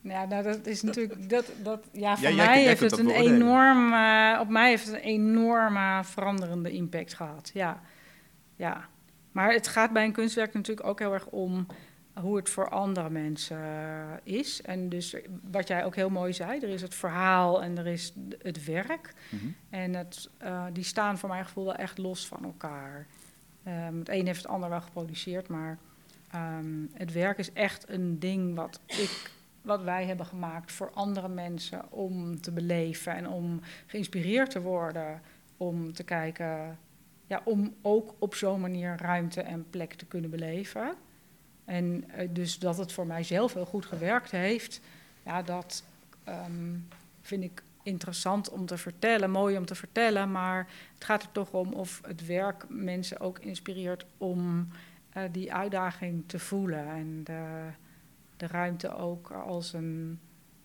Ja, 0.00 0.24
nou, 0.24 0.42
dat 0.42 0.66
is 0.66 0.82
natuurlijk. 0.82 1.28
Dat, 1.34 1.52
dat, 1.62 1.88
ja, 1.92 2.16
voor 2.16 2.34
mij 2.34 2.62
heeft 2.62 2.80
het 2.80 2.98
een 2.98 3.10
enorm. 3.10 3.92
Uh, 3.92 4.38
op 4.40 4.48
mij 4.48 4.68
heeft 4.68 4.86
het 4.86 4.94
een 4.94 5.00
enorme 5.00 6.04
veranderende 6.04 6.70
impact 6.70 7.14
gehad. 7.14 7.50
Ja. 7.54 7.82
ja. 8.56 8.88
Maar 9.34 9.52
het 9.52 9.68
gaat 9.68 9.92
bij 9.92 10.04
een 10.04 10.12
kunstwerk 10.12 10.54
natuurlijk 10.54 10.86
ook 10.86 10.98
heel 10.98 11.12
erg 11.12 11.26
om 11.26 11.66
hoe 12.20 12.36
het 12.36 12.50
voor 12.50 12.68
andere 12.68 13.10
mensen 13.10 13.58
eh, 13.58 14.34
is. 14.34 14.62
En 14.62 14.88
dus 14.88 15.16
wat 15.50 15.68
jij 15.68 15.84
ook 15.84 15.94
heel 15.94 16.10
mooi 16.10 16.32
zei, 16.32 16.60
er 16.60 16.68
is 16.68 16.82
het 16.82 16.94
verhaal 16.94 17.62
en 17.62 17.78
er 17.78 17.86
is 17.86 18.12
het 18.42 18.64
werk. 18.64 19.14
Mhm. 19.28 19.46
En 19.70 19.94
het, 19.94 20.30
uh, 20.42 20.64
die 20.72 20.84
staan 20.84 21.18
voor 21.18 21.28
mijn 21.28 21.44
gevoel 21.44 21.64
wel 21.64 21.74
echt 21.74 21.98
los 21.98 22.26
van 22.26 22.44
elkaar. 22.44 23.06
Um, 23.66 23.98
het 23.98 24.08
een 24.08 24.26
heeft 24.26 24.42
het 24.42 24.50
ander 24.50 24.68
wel 24.68 24.80
geproduceerd, 24.80 25.48
maar 25.48 25.78
um, 26.34 26.90
het 26.92 27.12
werk 27.12 27.38
is 27.38 27.52
echt 27.52 27.88
een 27.88 28.18
ding 28.18 28.54
wat 28.54 28.80
ik 28.86 29.30
wat 29.62 29.82
wij 29.82 30.06
hebben 30.06 30.26
gemaakt 30.26 30.72
voor 30.72 30.90
andere 30.90 31.28
mensen 31.28 31.92
om 31.92 32.40
te 32.40 32.50
beleven 32.52 33.14
en 33.14 33.28
om 33.28 33.60
geïnspireerd 33.86 34.50
te 34.50 34.60
worden, 34.60 35.20
om 35.56 35.92
te 35.92 36.04
kijken 36.04 36.78
ja, 37.26 37.42
om 37.44 37.74
ook 37.82 38.14
op 38.18 38.34
zo'n 38.34 38.60
manier 38.60 38.96
ruimte 38.96 39.42
en 39.42 39.66
plek 39.70 39.94
te 39.94 40.06
kunnen 40.06 40.30
beleven. 40.30 40.94
En 41.64 42.04
uh, 42.18 42.28
dus 42.30 42.58
dat 42.58 42.78
het 42.78 42.92
voor 42.92 43.06
mijzelf 43.06 43.54
heel 43.54 43.66
goed 43.66 43.86
gewerkt 43.86 44.30
heeft, 44.30 44.80
ja, 45.24 45.42
dat 45.42 45.84
um, 46.28 46.88
vind 47.20 47.44
ik 47.44 47.62
interessant 47.82 48.50
om 48.50 48.66
te 48.66 48.78
vertellen, 48.78 49.30
mooi 49.30 49.56
om 49.56 49.66
te 49.66 49.74
vertellen. 49.74 50.30
Maar 50.30 50.68
het 50.94 51.04
gaat 51.04 51.22
er 51.22 51.32
toch 51.32 51.52
om 51.52 51.72
of 51.72 52.00
het 52.06 52.26
werk 52.26 52.64
mensen 52.68 53.20
ook 53.20 53.38
inspireert 53.38 54.06
om 54.18 54.68
uh, 55.16 55.22
die 55.32 55.54
uitdaging 55.54 56.24
te 56.26 56.38
voelen. 56.38 56.88
En 56.88 57.24
de, 57.24 57.70
de 58.36 58.46
ruimte 58.46 58.94
ook 58.96 59.30
als 59.30 59.72
een 59.72 60.20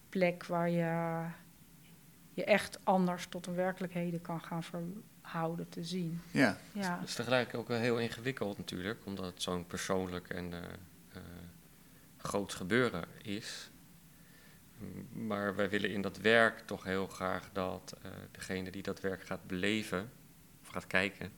plek 0.09 0.45
waar 0.45 0.69
je 0.69 1.25
je 2.33 2.43
echt 2.43 2.79
anders 2.83 3.27
tot 3.27 3.47
een 3.47 3.55
werkelijkheden 3.55 4.21
kan 4.21 4.41
gaan 4.41 4.63
ver, 4.63 4.83
houden 5.31 5.69
te 5.69 5.83
zien. 5.83 6.21
Ja. 6.31 6.57
ja. 6.71 6.99
Het 6.99 7.07
is 7.07 7.15
tegelijk 7.15 7.53
ook 7.53 7.67
wel 7.67 7.79
heel 7.79 7.99
ingewikkeld 7.99 8.57
natuurlijk, 8.57 9.05
omdat 9.05 9.25
het 9.25 9.41
zo'n 9.41 9.67
persoonlijk 9.67 10.29
en 10.29 10.51
uh, 10.51 10.57
uh, 11.15 11.21
groot 12.17 12.53
gebeuren 12.53 13.05
is. 13.21 13.69
Maar 15.11 15.55
wij 15.55 15.69
willen 15.69 15.91
in 15.91 16.01
dat 16.01 16.17
werk 16.17 16.59
toch 16.59 16.83
heel 16.83 17.07
graag 17.07 17.49
dat 17.53 17.97
uh, 18.05 18.11
degene 18.31 18.71
die 18.71 18.81
dat 18.81 19.01
werk 19.01 19.23
gaat 19.23 19.47
beleven, 19.47 20.11
of 20.61 20.67
gaat 20.67 20.87
kijken, 20.87 21.31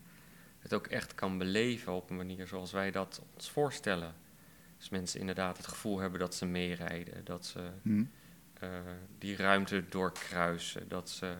het 0.59 0.73
ook 0.73 0.87
echt 0.87 1.15
kan 1.15 1.37
beleven 1.37 1.93
op 1.93 2.09
een 2.09 2.15
manier 2.15 2.47
zoals 2.47 2.71
wij 2.71 2.91
dat 2.91 3.21
ons 3.33 3.49
voorstellen. 3.49 4.13
Dus 4.77 4.89
mensen 4.89 5.19
inderdaad 5.19 5.57
het 5.57 5.67
gevoel 5.67 5.99
hebben 5.99 6.19
dat 6.19 6.35
ze 6.35 6.45
meerijden, 6.45 7.25
dat 7.25 7.45
ze 7.45 7.69
hmm. 7.81 8.09
die 9.17 9.35
ruimte 9.35 9.83
doorkruisen, 9.89 10.87
dat 10.87 11.09
ze 11.09 11.35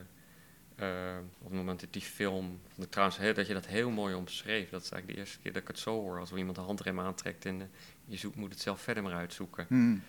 uh, 0.81 1.17
op 1.39 1.47
het 1.47 1.53
moment 1.53 1.79
dat 1.79 1.93
die 1.93 2.01
film, 2.01 2.61
trouwens, 2.89 3.17
dat 3.17 3.47
je 3.47 3.53
dat 3.53 3.67
heel 3.67 3.89
mooi 3.89 4.15
omschreef. 4.15 4.69
Dat 4.69 4.83
is 4.83 4.89
eigenlijk 4.89 5.07
de 5.07 5.25
eerste 5.25 5.39
keer 5.39 5.53
dat 5.53 5.61
ik 5.61 5.67
het 5.67 5.79
zo 5.79 5.99
hoor. 6.01 6.19
Als 6.19 6.33
iemand 6.33 6.55
de 6.55 6.61
handrem 6.61 6.99
aantrekt 6.99 7.45
en 7.45 7.59
uh, 7.59 7.65
je 8.05 8.17
zoekt, 8.17 8.35
moet 8.35 8.51
het 8.51 8.61
zelf 8.61 8.81
verder 8.81 9.03
maar 9.03 9.13
uitzoeken. 9.13 9.65
Hmm. 9.67 10.03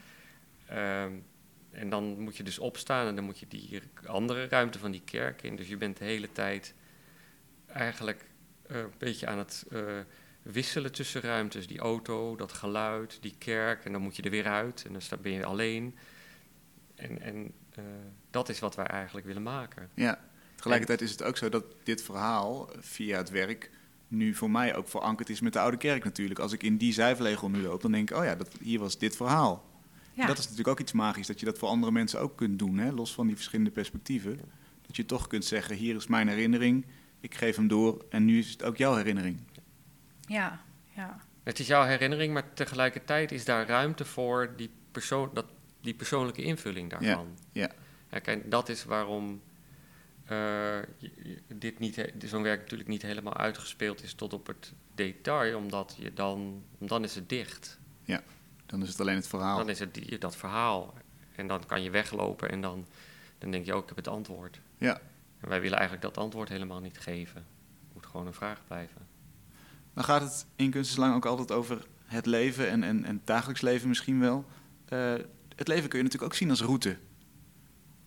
Uh, 0.70 1.04
en 1.70 1.90
dan 1.90 2.20
moet 2.20 2.36
je 2.36 2.42
dus 2.42 2.58
opstaan 2.58 3.06
en 3.06 3.14
dan 3.14 3.24
moet 3.24 3.38
je 3.38 3.48
die 3.48 3.82
andere 4.06 4.48
ruimte 4.48 4.78
van 4.78 4.90
die 4.90 5.02
kerk 5.04 5.42
in. 5.42 5.56
Dus 5.56 5.68
je 5.68 5.76
bent 5.76 5.96
de 5.96 6.04
hele 6.04 6.32
tijd 6.32 6.74
eigenlijk 7.66 8.24
eh, 8.66 8.78
een 8.78 8.92
beetje 8.98 9.26
aan 9.26 9.38
het 9.38 9.66
wisselen 10.42 10.92
tussen 10.92 11.20
ruimtes. 11.20 11.66
Die 11.66 11.78
auto, 11.78 12.36
dat 12.36 12.52
geluid, 12.52 13.18
die 13.20 13.34
kerk 13.38 13.84
en 13.84 13.92
dan 13.92 14.02
moet 14.02 14.16
je 14.16 14.22
er 14.22 14.30
weer 14.30 14.46
uit 14.46 14.84
en 14.86 14.92
dan 14.92 15.18
ben 15.22 15.32
je 15.32 15.44
alleen. 15.44 15.96
En, 16.94 17.20
en 17.20 17.54
dat 18.30 18.48
is 18.48 18.58
wat 18.58 18.74
wij 18.74 18.86
eigenlijk 18.86 19.26
willen 19.26 19.42
maken. 19.42 19.90
Ja. 19.94 20.20
Tegelijkertijd 20.62 21.00
is 21.00 21.10
het 21.10 21.22
ook 21.22 21.36
zo 21.36 21.48
dat 21.48 21.64
dit 21.82 22.02
verhaal 22.02 22.70
via 22.78 23.16
het 23.16 23.30
werk 23.30 23.70
nu 24.08 24.34
voor 24.34 24.50
mij 24.50 24.76
ook 24.76 24.88
verankerd 24.88 25.28
is 25.30 25.40
met 25.40 25.52
de 25.52 25.58
Oude 25.58 25.76
Kerk 25.76 26.04
natuurlijk. 26.04 26.38
Als 26.38 26.52
ik 26.52 26.62
in 26.62 26.76
die 26.76 26.92
zijvlegel 26.92 27.48
nu 27.48 27.62
loop, 27.62 27.82
dan 27.82 27.92
denk 27.92 28.10
ik, 28.10 28.16
oh 28.16 28.24
ja, 28.24 28.34
dat, 28.34 28.48
hier 28.60 28.78
was 28.78 28.98
dit 28.98 29.16
verhaal. 29.16 29.64
Ja. 30.12 30.26
Dat 30.26 30.38
is 30.38 30.42
natuurlijk 30.42 30.68
ook 30.68 30.80
iets 30.80 30.92
magisch, 30.92 31.26
dat 31.26 31.40
je 31.40 31.46
dat 31.46 31.58
voor 31.58 31.68
andere 31.68 31.92
mensen 31.92 32.20
ook 32.20 32.36
kunt 32.36 32.58
doen, 32.58 32.78
hè? 32.78 32.92
los 32.92 33.14
van 33.14 33.26
die 33.26 33.36
verschillende 33.36 33.70
perspectieven. 33.70 34.40
Dat 34.86 34.96
je 34.96 35.06
toch 35.06 35.26
kunt 35.26 35.44
zeggen, 35.44 35.76
hier 35.76 35.96
is 35.96 36.06
mijn 36.06 36.28
herinnering, 36.28 36.86
ik 37.20 37.34
geef 37.34 37.56
hem 37.56 37.68
door 37.68 38.04
en 38.10 38.24
nu 38.24 38.38
is 38.38 38.50
het 38.50 38.62
ook 38.62 38.76
jouw 38.76 38.94
herinnering. 38.94 39.40
Ja, 40.20 40.60
ja. 40.96 41.20
Het 41.42 41.58
is 41.58 41.66
jouw 41.66 41.84
herinnering, 41.84 42.32
maar 42.32 42.54
tegelijkertijd 42.54 43.32
is 43.32 43.44
daar 43.44 43.66
ruimte 43.66 44.04
voor 44.04 44.52
die, 44.56 44.70
persoon, 44.90 45.30
dat, 45.34 45.46
die 45.80 45.94
persoonlijke 45.94 46.42
invulling 46.42 46.90
daarvan. 46.90 47.26
Ja, 47.52 47.70
ja. 48.10 48.18
kijk, 48.18 48.50
dat 48.50 48.68
is 48.68 48.84
waarom 48.84 49.40
dit 51.54 51.78
niet, 51.78 52.12
zo'n 52.24 52.42
werk 52.42 52.60
natuurlijk 52.60 52.88
niet 52.88 53.02
helemaal 53.02 53.36
uitgespeeld 53.36 54.02
is 54.02 54.14
tot 54.14 54.32
op 54.32 54.46
het 54.46 54.72
detail, 54.94 55.56
omdat 55.56 55.94
je 55.98 56.12
dan, 56.12 56.64
dan 56.78 57.04
is 57.04 57.14
het 57.14 57.28
dicht. 57.28 57.78
Ja, 58.04 58.22
dan 58.66 58.82
is 58.82 58.88
het 58.88 59.00
alleen 59.00 59.16
het 59.16 59.26
verhaal. 59.26 59.58
Dan 59.58 59.68
is 59.68 59.78
het 59.78 60.20
dat 60.20 60.36
verhaal. 60.36 60.94
En 61.34 61.46
dan 61.46 61.66
kan 61.66 61.82
je 61.82 61.90
weglopen 61.90 62.50
en 62.50 62.60
dan, 62.60 62.86
dan 63.38 63.50
denk 63.50 63.66
je 63.66 63.72
ook, 63.72 63.82
ik 63.82 63.88
heb 63.88 63.96
het 63.96 64.08
antwoord. 64.08 64.60
Ja. 64.78 65.00
En 65.40 65.48
wij 65.48 65.60
willen 65.60 65.78
eigenlijk 65.78 66.14
dat 66.14 66.24
antwoord 66.24 66.48
helemaal 66.48 66.80
niet 66.80 66.98
geven. 66.98 67.36
Het 67.36 67.94
moet 67.94 68.06
gewoon 68.06 68.26
een 68.26 68.34
vraag 68.34 68.60
blijven. 68.66 69.06
Dan 69.94 70.04
gaat 70.04 70.22
het 70.22 70.46
in 70.56 70.70
kunstenslang 70.70 71.14
ook 71.14 71.26
altijd 71.26 71.52
over 71.52 71.86
het 72.04 72.26
leven 72.26 72.68
en, 72.68 72.82
en, 72.82 73.04
en 73.04 73.16
het 73.16 73.26
dagelijks 73.26 73.60
leven 73.60 73.88
misschien 73.88 74.20
wel. 74.20 74.44
Uh, 74.88 75.14
het 75.56 75.68
leven 75.68 75.88
kun 75.88 75.98
je 75.98 76.04
natuurlijk 76.04 76.32
ook 76.32 76.38
zien 76.38 76.50
als 76.50 76.60
route. 76.60 76.96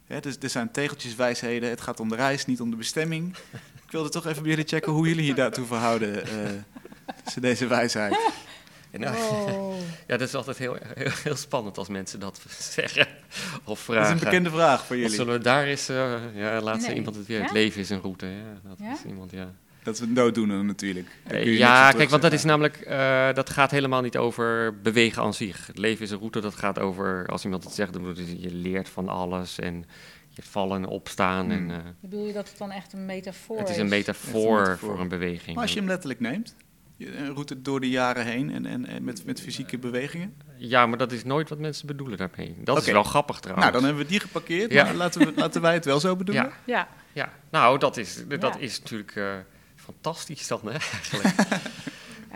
Ja, 0.08 0.20
dus 0.20 0.36
er 0.42 0.50
zijn 0.50 0.72
tegeltjeswijsheden. 0.72 1.70
Het 1.70 1.82
gaat 1.82 2.00
om 2.00 2.10
de 2.10 2.16
reis, 2.16 2.46
niet 2.46 2.62
om 2.62 2.70
de 2.70 2.76
bestemming. 2.76 3.38
Ik 3.86 3.92
wilde 3.92 4.10
toch 4.10 4.26
even 4.26 4.42
bij 4.42 4.52
jullie 4.52 4.68
checken 4.68 4.92
hoe 4.92 5.08
jullie 5.08 5.24
hier 5.24 5.36
daartoe 5.36 5.66
verhouden. 5.66 6.16
Uh, 6.16 7.42
deze 7.42 7.68
wijsheid. 7.68 8.18
Nou, 8.92 9.18
oh. 9.18 9.76
ja, 10.08 10.18
dat 10.18 10.28
is 10.28 10.36
altijd 10.36 10.58
heel, 10.58 10.78
heel, 10.96 11.12
heel, 11.24 11.36
spannend 11.36 11.78
als 11.78 11.88
mensen 11.88 12.20
dat 12.20 12.42
zeggen 12.60 13.08
of 13.64 13.80
vragen. 13.80 14.04
Dat 14.04 14.16
is 14.16 14.22
een 14.22 14.26
bekende 14.26 14.50
vraag 14.50 14.86
voor 14.86 14.96
jullie. 14.96 15.12
Of 15.12 15.18
zullen 15.18 15.34
we 15.34 15.44
daar 15.44 15.68
is, 15.68 15.90
uh, 15.90 16.14
ja, 16.36 16.62
laat 16.62 16.82
nee. 16.82 16.96
iemand 16.96 17.16
het 17.16 17.26
weer. 17.26 17.42
Het 17.42 17.52
leven 17.52 17.82
is 17.82 17.90
een 17.90 18.02
route. 18.02 18.26
Ja, 18.26 18.60
dat 18.64 18.78
ja? 18.80 18.92
is 18.92 19.04
iemand, 19.04 19.32
ja. 19.32 19.54
Dat 19.86 19.94
is 19.94 20.00
een 20.00 20.14
dooddoener 20.14 20.66
natuurlijk. 20.66 21.08
Uh, 21.32 21.58
ja, 21.58 21.92
kijk, 21.92 22.10
want 22.10 22.22
dat 22.22 22.34
is 22.34 22.44
namelijk, 22.44 22.86
uh, 22.88 23.34
dat 23.34 23.50
gaat 23.50 23.72
helemaal 23.72 24.02
niet 24.02 24.18
over 24.18 24.80
bewegen 24.82 25.22
aan 25.22 25.34
zich. 25.34 25.68
Het 25.68 25.78
leven 25.78 26.04
is 26.06 26.12
een 26.12 26.18
route, 26.18 26.40
dat 26.40 26.56
gaat 26.56 26.80
over, 26.80 27.28
als 27.28 27.44
iemand 27.44 27.64
het 27.64 27.74
zegt, 27.74 27.94
dan 27.94 28.02
bedoelt 28.02 28.42
je 28.42 28.54
leert 28.54 28.90
van 28.90 29.10
alles 29.10 29.60
en 29.60 29.86
je 30.30 30.42
vallen 30.42 30.78
en 30.78 30.88
opstaan. 30.88 31.52
Hmm. 31.52 31.52
En, 31.52 31.70
uh, 31.70 31.78
Bedoel 32.00 32.26
je 32.26 32.34
dat 32.34 32.50
het 32.50 32.58
dan 32.58 32.72
echt 32.72 32.94
een 32.94 33.06
metafoor 33.06 33.56
is? 33.56 33.62
Het 33.62 33.70
is 33.70 33.78
een 33.78 33.88
metafoor, 33.88 34.58
een 34.58 34.62
metafoor. 34.62 34.78
voor 34.78 35.00
een 35.00 35.08
beweging. 35.08 35.56
Maar 35.56 35.64
als 35.64 35.74
je 35.74 35.80
hem 35.80 35.88
letterlijk 35.88 36.20
neemt, 36.20 36.56
een 36.98 37.34
route 37.34 37.62
door 37.62 37.80
de 37.80 37.90
jaren 37.90 38.26
heen 38.26 38.52
en, 38.52 38.66
en, 38.66 38.86
en 38.86 39.04
met, 39.04 39.26
met 39.26 39.42
fysieke 39.42 39.78
bewegingen? 39.78 40.34
Ja, 40.58 40.86
maar 40.86 40.98
dat 40.98 41.12
is 41.12 41.24
nooit 41.24 41.50
wat 41.50 41.60
mensen 41.60 41.88
bedoelen 41.88 42.18
daarmee. 42.18 42.56
Dat 42.58 42.78
okay. 42.78 42.88
is 42.88 42.94
wel 42.94 43.04
grappig 43.04 43.40
trouwens. 43.40 43.70
Nou, 43.70 43.78
dan 43.78 43.88
hebben 43.88 44.06
we 44.06 44.12
die 44.12 44.20
geparkeerd. 44.20 44.72
Ja. 44.72 44.94
laten, 44.94 45.26
we, 45.26 45.34
laten 45.36 45.62
wij 45.62 45.74
het 45.74 45.86
wel 45.86 46.00
zo 46.00 46.16
bedoelen. 46.16 46.44
Ja, 46.44 46.52
ja. 46.64 46.88
ja. 47.14 47.34
nou, 47.50 47.80
dat 47.80 47.98
is, 47.98 48.24
dat 48.28 48.42
ja. 48.42 48.58
is 48.58 48.80
natuurlijk 48.80 49.46
fantastisch 49.86 50.48
dan, 50.48 50.62
hè, 50.64 50.72
eigenlijk. 50.72 51.36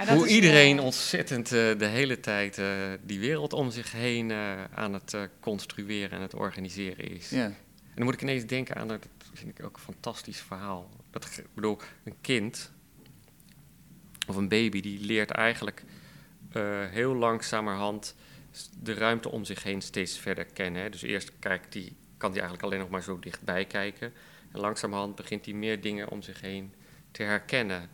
Hoe 0.08 0.28
iedereen 0.28 0.80
ontzettend 0.80 1.52
uh, 1.52 1.78
de 1.78 1.86
hele 1.86 2.20
tijd 2.20 2.58
uh, 2.58 2.68
die 3.04 3.20
wereld 3.20 3.54
om 3.54 3.72
zich 3.72 3.91
heen 3.91 4.30
uh, 4.30 4.64
aan 4.64 4.93
het 4.93 5.18
construeren 5.39 6.12
en 6.12 6.22
het 6.22 6.34
organiseren 6.34 7.12
is. 7.12 7.30
Ja. 7.30 7.43
En 7.45 7.95
dan 7.95 8.04
moet 8.06 8.14
ik 8.14 8.22
ineens 8.22 8.45
denken 8.45 8.76
aan, 8.76 8.88
dat 8.88 9.08
vind 9.34 9.60
ik 9.60 9.66
ook 9.66 9.76
een 9.76 9.84
fantastisch 9.84 10.39
verhaal. 10.39 10.89
Dat, 11.12 11.26
ik 11.38 11.45
bedoel, 11.54 11.78
een 12.04 12.16
kind 12.22 12.72
of 14.28 14.36
een 14.36 14.47
baby 14.47 14.82
die 14.82 15.00
leert 15.00 15.32
eigenlijk 15.32 15.84
heel 16.91 17.16
langzamerhand 17.16 18.16
de 18.80 18.93
ruimte 18.93 19.30
om 19.30 19.45
zich 19.45 19.64
heen 19.64 19.82
steeds 19.82 20.18
verder 20.18 20.45
kennen. 20.45 20.82
Hè. 20.82 20.89
Dus 20.89 21.02
eerst 21.02 21.32
kijkt 21.39 21.72
die, 21.72 21.95
kan 22.18 22.32
hij 22.32 22.39
eigenlijk 22.39 22.64
alleen 22.64 22.80
nog 22.80 22.89
maar 22.89 23.04
zo 23.04 23.20
dichtbij 23.20 23.66
kijken. 23.66 24.14
En 24.52 24.60
langzamerhand 24.60 25.16
begint 25.16 25.45
hij 25.45 25.54
meer 25.54 25.82
dingen 25.82 26.10
om 26.10 26.22
zich 26.22 26.41
heen 26.41 26.74
te 27.12 27.24
herkennen. 27.24 27.89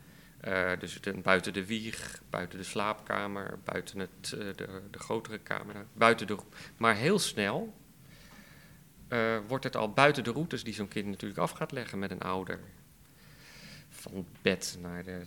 Uh, 0.48 0.72
dus 0.80 1.00
buiten 1.24 1.54
de 1.54 1.66
wieg, 1.66 2.22
buiten 2.30 2.58
de 2.58 2.64
slaapkamer, 2.66 3.60
buiten 3.64 4.00
het, 4.00 4.32
uh, 4.36 4.40
de, 4.56 4.82
de, 4.92 5.00
grotere 5.00 5.38
kamer, 5.38 5.86
buiten 5.94 6.28
de, 6.28 6.38
maar 6.78 6.96
heel 6.96 7.20
snel 7.20 7.74
uh, 9.10 9.38
wordt 9.48 9.64
het 9.64 9.76
al 9.76 9.94
buiten 9.94 10.24
de 10.24 10.32
routes 10.32 10.64
die 10.64 10.74
zo'n 10.74 10.88
kind 10.88 11.08
natuurlijk 11.08 11.40
af 11.40 11.52
gaat 11.52 11.72
leggen 11.72 12.00
met 12.00 12.12
een 12.12 12.22
ouder. 12.22 12.60
Van 13.90 14.26
bed 14.42 14.78
naar 14.82 15.04
de, 15.04 15.26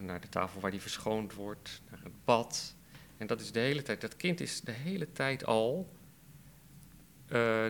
naar 0.00 0.20
de 0.20 0.28
tafel 0.28 0.60
waar 0.60 0.70
die 0.70 0.80
verschoond 0.80 1.34
wordt, 1.34 1.82
naar 1.90 2.00
het 2.02 2.24
bad. 2.24 2.74
En 3.16 3.26
dat 3.26 3.40
is 3.40 3.52
de 3.52 3.60
hele 3.60 3.82
tijd, 3.82 4.00
dat 4.00 4.16
kind 4.16 4.40
is 4.40 4.60
de 4.60 4.72
hele 4.72 5.12
tijd 5.12 5.46
al 5.46 5.92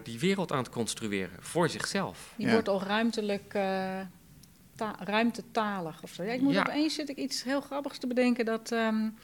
die 0.03 0.19
wereld 0.19 0.53
aan 0.53 0.59
het 0.59 0.69
construeren 0.69 1.43
voor 1.43 1.69
zichzelf. 1.69 2.35
Die 2.37 2.51
wordt 2.51 2.69
al 2.69 2.83
ruimtelijk 2.83 3.55
ruimtetalig 4.99 6.03
of 6.03 6.11
zo. 6.13 6.23
Ja, 6.23 6.33
ik 6.33 6.41
moet 6.41 6.59
opeens 6.59 6.95
zit 6.95 7.09
ik 7.09 7.17
iets 7.17 7.43
heel 7.43 7.61
grappigs 7.61 7.99
te 7.99 8.07
bedenken. 8.07 8.45
Dat 8.45 8.71
um, 8.71 9.15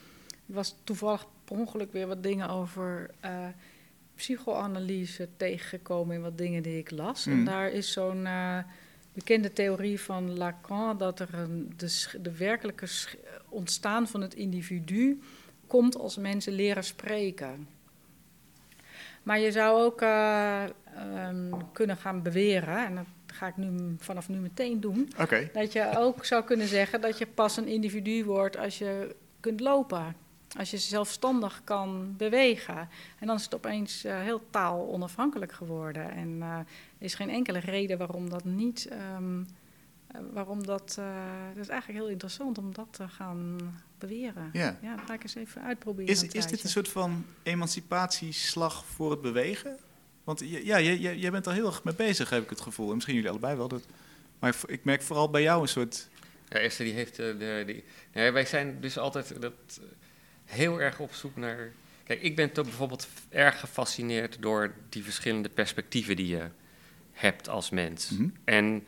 was 0.47 0.75
toevallig 0.85 1.27
per 1.45 1.57
ongeluk 1.57 1.93
weer 1.93 2.07
wat 2.07 2.23
dingen 2.23 2.49
over 2.49 3.11
uh, 3.25 3.47
psychoanalyse 4.15 5.29
tegengekomen 5.37 6.17
in 6.17 6.23
wat 6.23 6.39
dingen 6.39 6.63
die 6.63 6.79
ik 6.79 6.91
las. 6.91 7.27
En 7.27 7.33
hmm. 7.33 7.45
daar 7.45 7.71
is 7.71 7.93
zo'n 7.93 8.25
uh, 8.25 8.59
bekende 9.13 9.53
theorie 9.53 10.01
van 10.01 10.37
Lacan 10.37 10.99
dat 10.99 11.21
er 11.21 11.35
een, 11.35 11.73
de, 11.77 12.07
de 12.21 12.37
werkelijke 12.37 12.87
ontstaan 13.49 14.09
van 14.09 14.21
het 14.21 14.35
individu 14.35 15.21
komt 15.67 15.99
als 15.99 16.17
mensen 16.17 16.53
leren 16.53 16.85
spreken. 16.85 17.69
Maar 19.23 19.39
je 19.39 19.53
zou 19.53 19.83
ook 19.83 20.03
uh, 20.03 20.65
um, 21.29 21.73
kunnen 21.73 21.97
gaan 21.97 22.23
beweren, 22.23 22.87
en 22.87 22.95
dat 22.95 23.05
ga 23.33 23.47
ik 23.47 23.57
nu 23.57 23.97
vanaf 23.99 24.29
nu 24.29 24.39
meteen 24.39 24.81
doen. 24.81 25.13
Dat 25.53 25.73
je 25.73 25.93
ook 25.97 26.25
zou 26.25 26.45
kunnen 26.45 26.69
zeggen 26.69 27.01
dat 27.01 27.19
je 27.19 27.27
pas 27.27 27.57
een 27.57 27.67
individu 27.67 28.25
wordt 28.25 28.57
als 28.57 28.79
je 28.79 29.17
kunt 29.41 29.61
lopen. 29.61 30.17
Als 30.59 30.71
je 30.71 30.79
zelfstandig 30.79 31.61
kan 31.65 32.15
bewegen. 32.17 32.89
En 33.19 33.27
dan 33.27 33.37
is 33.37 33.45
het 33.45 33.55
opeens 33.55 34.05
uh, 34.05 34.21
heel 34.21 34.43
taalonafhankelijk 34.51 35.53
geworden. 35.53 36.11
En 36.11 36.29
uh, 36.29 36.57
er 36.59 36.65
is 36.99 37.15
geen 37.15 37.31
enkele 37.31 37.59
reden 37.59 37.99
waarom 37.99 38.31
dat 38.31 38.45
niet. 38.45 38.89
Um, 39.17 39.47
waarom 40.33 40.67
dat. 40.67 40.97
Uh, 40.99 41.07
dat 41.55 41.63
is 41.65 41.69
eigenlijk 41.69 42.01
heel 42.01 42.11
interessant 42.11 42.59
om 42.59 42.73
dat 42.73 42.87
te 42.91 43.09
gaan 43.09 43.59
beweren. 43.99 44.51
Ja, 44.53 44.79
ja 44.83 44.97
dat 44.97 45.05
ga 45.07 45.15
ik 45.15 45.23
eens 45.23 45.35
even 45.35 45.63
uitproberen. 45.63 46.11
Is, 46.11 46.23
is 46.23 46.47
dit 46.47 46.63
een 46.63 46.69
soort 46.69 46.89
van 46.89 47.25
emancipatieslag 47.43 48.85
voor 48.85 49.11
het 49.11 49.21
bewegen? 49.21 49.79
Want 50.29 50.41
ja, 50.45 50.81
jij, 50.81 50.99
jij 50.99 51.31
bent 51.31 51.47
er 51.47 51.53
heel 51.53 51.67
erg 51.67 51.85
mee 51.85 51.95
bezig, 51.95 52.31
heb 52.31 52.43
ik 52.43 52.51
het 52.51 52.61
gevoel. 52.61 52.89
En 52.89 52.95
misschien 52.95 53.15
jullie 53.15 53.31
allebei 53.31 53.57
wel. 53.57 53.69
Dat, 53.69 53.87
maar 54.39 54.57
ik 54.67 54.85
merk 54.85 55.03
vooral 55.03 55.31
bij 55.31 55.43
jou 55.43 55.63
een 55.63 55.69
soort... 55.69 56.09
Ja, 56.49 56.59
Esther 56.59 56.85
die 56.85 56.95
heeft... 56.95 57.21
Uh, 57.21 57.39
de, 57.39 57.63
die, 57.67 57.85
ja, 58.13 58.33
wij 58.33 58.45
zijn 58.45 58.81
dus 58.81 58.99
altijd 58.99 59.41
dat, 59.41 59.53
uh, 59.81 59.85
heel 60.45 60.81
erg 60.81 60.99
op 61.01 61.15
zoek 61.15 61.37
naar... 61.37 61.73
Kijk, 62.05 62.23
ik 62.23 62.37
ben 62.37 62.53
toch 62.53 62.65
bijvoorbeeld 62.65 63.09
erg 63.29 63.61
gefascineerd 63.61 64.37
door 64.41 64.75
die 64.89 65.05
verschillende 65.05 65.49
perspectieven 65.49 66.17
die 66.17 66.27
je 66.27 66.47
hebt 67.13 67.49
als 67.49 67.71
mens. 67.71 68.11
Mm 68.11 68.17
-hmm. 68.17 68.33
En 68.45 68.87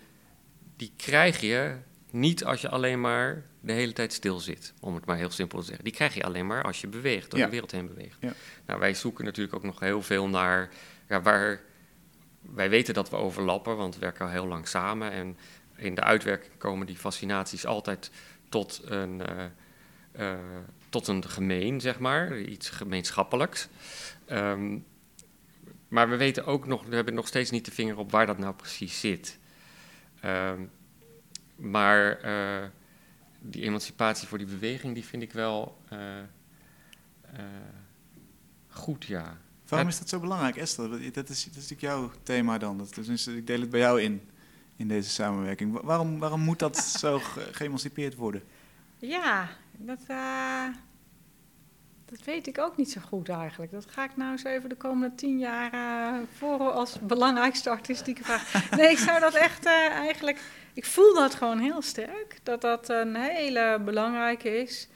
die 0.77 0.93
krijg 0.97 1.41
je 1.41 1.77
niet 2.11 2.45
als 2.45 2.61
je 2.61 2.69
alleen 2.69 3.01
maar 3.01 3.45
de 3.61 3.73
hele 3.73 3.93
tijd 3.93 4.13
stil 4.13 4.39
zit, 4.41 4.75
om 4.81 4.95
het 4.95 5.05
maar 5.05 5.17
heel 5.17 5.31
simpel 5.31 5.59
te 5.59 5.65
zeggen. 5.65 5.85
Die 5.85 5.95
krijg 5.95 6.15
je 6.15 6.25
alleen 6.25 6.47
maar 6.47 6.65
als 6.65 6.81
je 6.81 6.87
beweegt, 6.87 7.31
door 7.31 7.39
ja. 7.39 7.45
de 7.45 7.51
wereld 7.51 7.71
heen 7.71 7.87
beweegt. 7.87 8.17
Ja. 8.21 8.33
Nou, 8.67 8.81
wij 8.81 8.95
zoeken 8.95 9.25
natuurlijk 9.25 9.57
ook 9.57 9.65
nog 9.65 9.81
heel 9.81 10.03
veel 10.03 10.29
naar 10.29 10.71
ja, 11.11 11.23
waar 11.23 11.61
wij 12.41 12.71
weten 12.71 12.95
dat 12.95 13.11
we 13.11 13.17
overlappen, 13.17 13.77
want 13.77 13.95
we 13.95 14.01
werken 14.01 14.25
al 14.25 14.31
heel 14.31 14.47
lang 14.47 14.69
samen. 14.69 15.11
En 15.11 15.39
in 15.77 15.95
de 15.95 16.03
uitwerking 16.03 16.59
komen 16.59 16.87
die 16.87 16.97
fascinaties 16.97 17.67
altijd 17.67 18.11
tot 18.49 18.81
een, 18.85 19.21
uh, 19.21 19.45
uh, 20.19 20.39
tot 20.89 21.09
een 21.09 21.29
gemeen, 21.29 21.81
zeg 21.81 21.99
maar, 21.99 22.39
iets 22.39 22.71
gemeenschappelijks. 22.71 23.69
Um, 24.31 24.87
maar 25.89 26.09
we 26.09 26.17
weten 26.17 26.47
ook 26.47 26.67
nog, 26.67 26.85
we 26.85 26.95
hebben 26.95 27.15
nog 27.15 27.27
steeds 27.27 27.51
niet 27.51 27.65
de 27.65 27.71
vinger 27.71 27.99
op 27.99 28.11
waar 28.11 28.27
dat 28.27 28.39
nou 28.39 28.55
precies 28.55 29.01
zit. 29.01 29.39
Um, 30.25 30.71
maar 31.57 32.25
uh, 32.25 32.69
die 33.39 33.63
emancipatie 33.63 34.29
voor 34.29 34.39
die 34.39 34.47
beweging, 34.47 34.95
die 34.95 35.05
vind 35.05 35.23
ik 35.23 35.33
wel 35.33 35.79
goed, 38.69 39.05
ja. 39.05 39.39
Waarom 39.71 39.89
is 39.89 39.99
dat 39.99 40.09
zo 40.09 40.21
belangrijk, 40.21 40.57
Esther? 40.57 40.91
Dat 40.91 41.01
is, 41.01 41.13
dat 41.13 41.31
is 41.31 41.45
natuurlijk 41.45 41.81
jouw 41.81 42.11
thema 42.23 42.59
dan. 42.59 42.79
Dat, 42.79 42.95
dus 42.95 43.27
ik 43.27 43.47
deel 43.47 43.61
het 43.61 43.71
bij 43.71 43.81
jou 43.81 44.03
in, 44.03 44.31
in 44.77 44.89
deze 44.89 45.11
samenwerking. 45.11 45.81
Waarom, 45.83 46.19
waarom 46.19 46.41
moet 46.41 46.59
dat 46.59 46.77
zo 47.01 47.19
ge 47.19 47.49
geëmancipeerd 47.53 48.15
worden? 48.15 48.43
Ja, 48.99 49.49
dat, 49.77 50.01
uh, 50.09 50.65
dat 52.05 52.25
weet 52.25 52.47
ik 52.47 52.59
ook 52.59 52.77
niet 52.77 52.91
zo 52.91 53.01
goed 53.01 53.29
eigenlijk. 53.29 53.73
Dat 53.73 53.87
ga 53.89 54.05
ik 54.05 54.17
nou 54.17 54.33
eens 54.33 54.45
even 54.45 54.69
de 54.69 54.77
komende 54.77 55.15
tien 55.15 55.39
jaar 55.39 55.75
uh, 55.75 56.21
voor 56.37 56.59
als 56.71 56.99
belangrijkste 57.01 57.71
artistieke 57.71 58.25
vraag. 58.25 58.53
Nee, 58.77 58.91
ik 58.91 58.99
zou 58.99 59.21
dat 59.21 59.35
echt 59.35 59.67
uh, 59.67 59.89
eigenlijk... 59.89 60.41
Ik 60.75 60.87
voel 60.87 61.15
dat 61.15 61.35
gewoon 61.35 61.59
heel 61.59 61.83
sterk, 61.83 62.39
dat 62.43 62.61
dat 62.61 62.89
een 62.89 63.17
hele 63.17 63.81
belangrijke 63.85 64.61
is... 64.63 64.89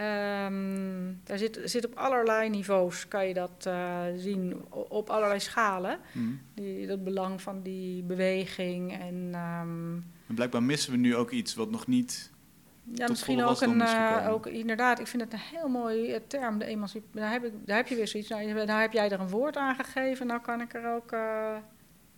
Um, 0.00 1.20
daar 1.24 1.38
zit, 1.38 1.60
zit 1.64 1.86
op 1.86 1.94
allerlei 1.94 2.48
niveaus, 2.48 3.08
kan 3.08 3.28
je 3.28 3.34
dat 3.34 3.64
uh, 3.68 4.00
zien, 4.16 4.64
op 4.70 5.10
allerlei 5.10 5.40
schalen. 5.40 5.98
Mm. 6.12 6.40
Die, 6.54 6.86
dat 6.86 7.04
belang 7.04 7.42
van 7.42 7.62
die 7.62 8.02
beweging. 8.02 8.98
En, 9.00 9.14
um, 9.34 10.04
en 10.26 10.34
blijkbaar 10.34 10.62
missen 10.62 10.92
we 10.92 10.98
nu 10.98 11.16
ook 11.16 11.30
iets 11.30 11.54
wat 11.54 11.70
nog 11.70 11.86
niet. 11.86 12.30
Ja, 12.92 13.08
misschien 13.08 13.42
ook 13.42 13.60
een. 13.60 13.80
Uh, 13.80 14.26
ook, 14.30 14.46
inderdaad, 14.46 14.98
ik 14.98 15.06
vind 15.06 15.22
het 15.22 15.32
een 15.32 15.38
heel 15.38 15.68
mooie 15.68 16.22
term, 16.26 16.58
de 16.58 16.64
emancipatie. 16.64 17.20
Daar, 17.20 17.30
heb 17.30 17.44
ik, 17.44 17.52
daar 17.64 17.76
heb 17.76 17.86
je 17.86 17.94
weer 17.94 18.08
zoiets. 18.08 18.28
Nou, 18.28 18.66
daar 18.66 18.80
heb 18.80 18.92
jij 18.92 19.10
er 19.10 19.20
een 19.20 19.28
woord 19.28 19.56
aan 19.56 19.74
gegeven. 19.74 20.26
Nou 20.26 20.40
kan 20.40 20.60
ik 20.60 20.74
er 20.74 20.94
ook. 20.94 21.12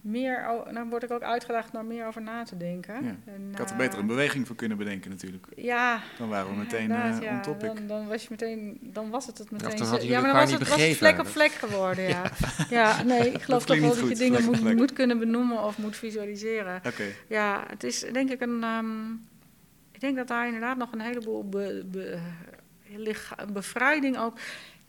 Meer, 0.01 0.63
dan 0.73 0.89
word 0.91 1.03
ik 1.03 1.11
ook 1.11 1.23
uitgedaagd 1.23 1.73
naar 1.73 1.85
meer 1.85 2.07
over 2.07 2.23
na 2.23 2.43
te 2.45 2.57
denken. 2.57 3.05
Ja. 3.05 3.17
En, 3.25 3.49
ik 3.53 3.59
had 3.59 3.71
er 3.71 3.77
beter 3.77 3.99
een 3.99 4.07
beweging 4.07 4.47
voor 4.47 4.57
kunnen 4.57 4.79
bedenken 4.79 5.11
natuurlijk. 5.11 5.47
Ja. 5.57 6.01
Dan 6.19 6.29
waren 6.29 6.51
we 6.51 6.57
meteen 6.57 6.91
uh, 6.91 7.17
ja, 7.21 7.35
on 7.35 7.43
topic. 7.43 7.77
Dan, 7.77 7.87
dan, 7.87 8.07
was 8.07 8.23
je 8.23 8.29
meteen, 8.31 8.79
dan 8.83 9.11
was 9.11 9.27
het 9.27 9.39
het 9.39 9.51
meteen. 9.51 9.71
Ja, 9.71 9.77
dan 9.77 10.07
ja 10.07 10.21
maar 10.21 10.33
dan 10.33 10.41
was 10.41 10.53
het, 10.53 10.69
was 10.69 10.83
het 10.83 10.97
vlek 10.97 11.19
op 11.19 11.27
vlek 11.27 11.51
geworden, 11.51 12.09
ja. 12.09 12.23
ja. 12.71 13.03
nee, 13.13 13.33
ik 13.33 13.43
geloof 13.43 13.65
toch 13.65 13.81
wel 13.81 13.95
dat 13.95 14.09
je 14.09 14.15
dingen 14.15 14.45
moet, 14.45 14.75
moet, 14.75 14.93
kunnen 14.93 15.19
benoemen 15.19 15.65
of 15.65 15.79
moet 15.79 15.97
visualiseren. 15.97 16.77
Okay. 16.77 17.15
Ja, 17.27 17.65
het 17.69 17.85
is 17.85 18.05
denk 18.13 18.31
ik 18.31 18.41
een... 18.41 18.63
Um, 18.63 19.29
ik 19.93 20.01
denk 20.01 20.17
dat 20.17 20.29
daar 20.29 20.47
inderdaad 20.47 20.77
nog 20.77 20.93
een 20.93 21.01
heleboel 21.01 21.49
be, 21.49 21.85
be, 21.91 22.19
bevrijding 23.53 24.19
ook 24.19 24.39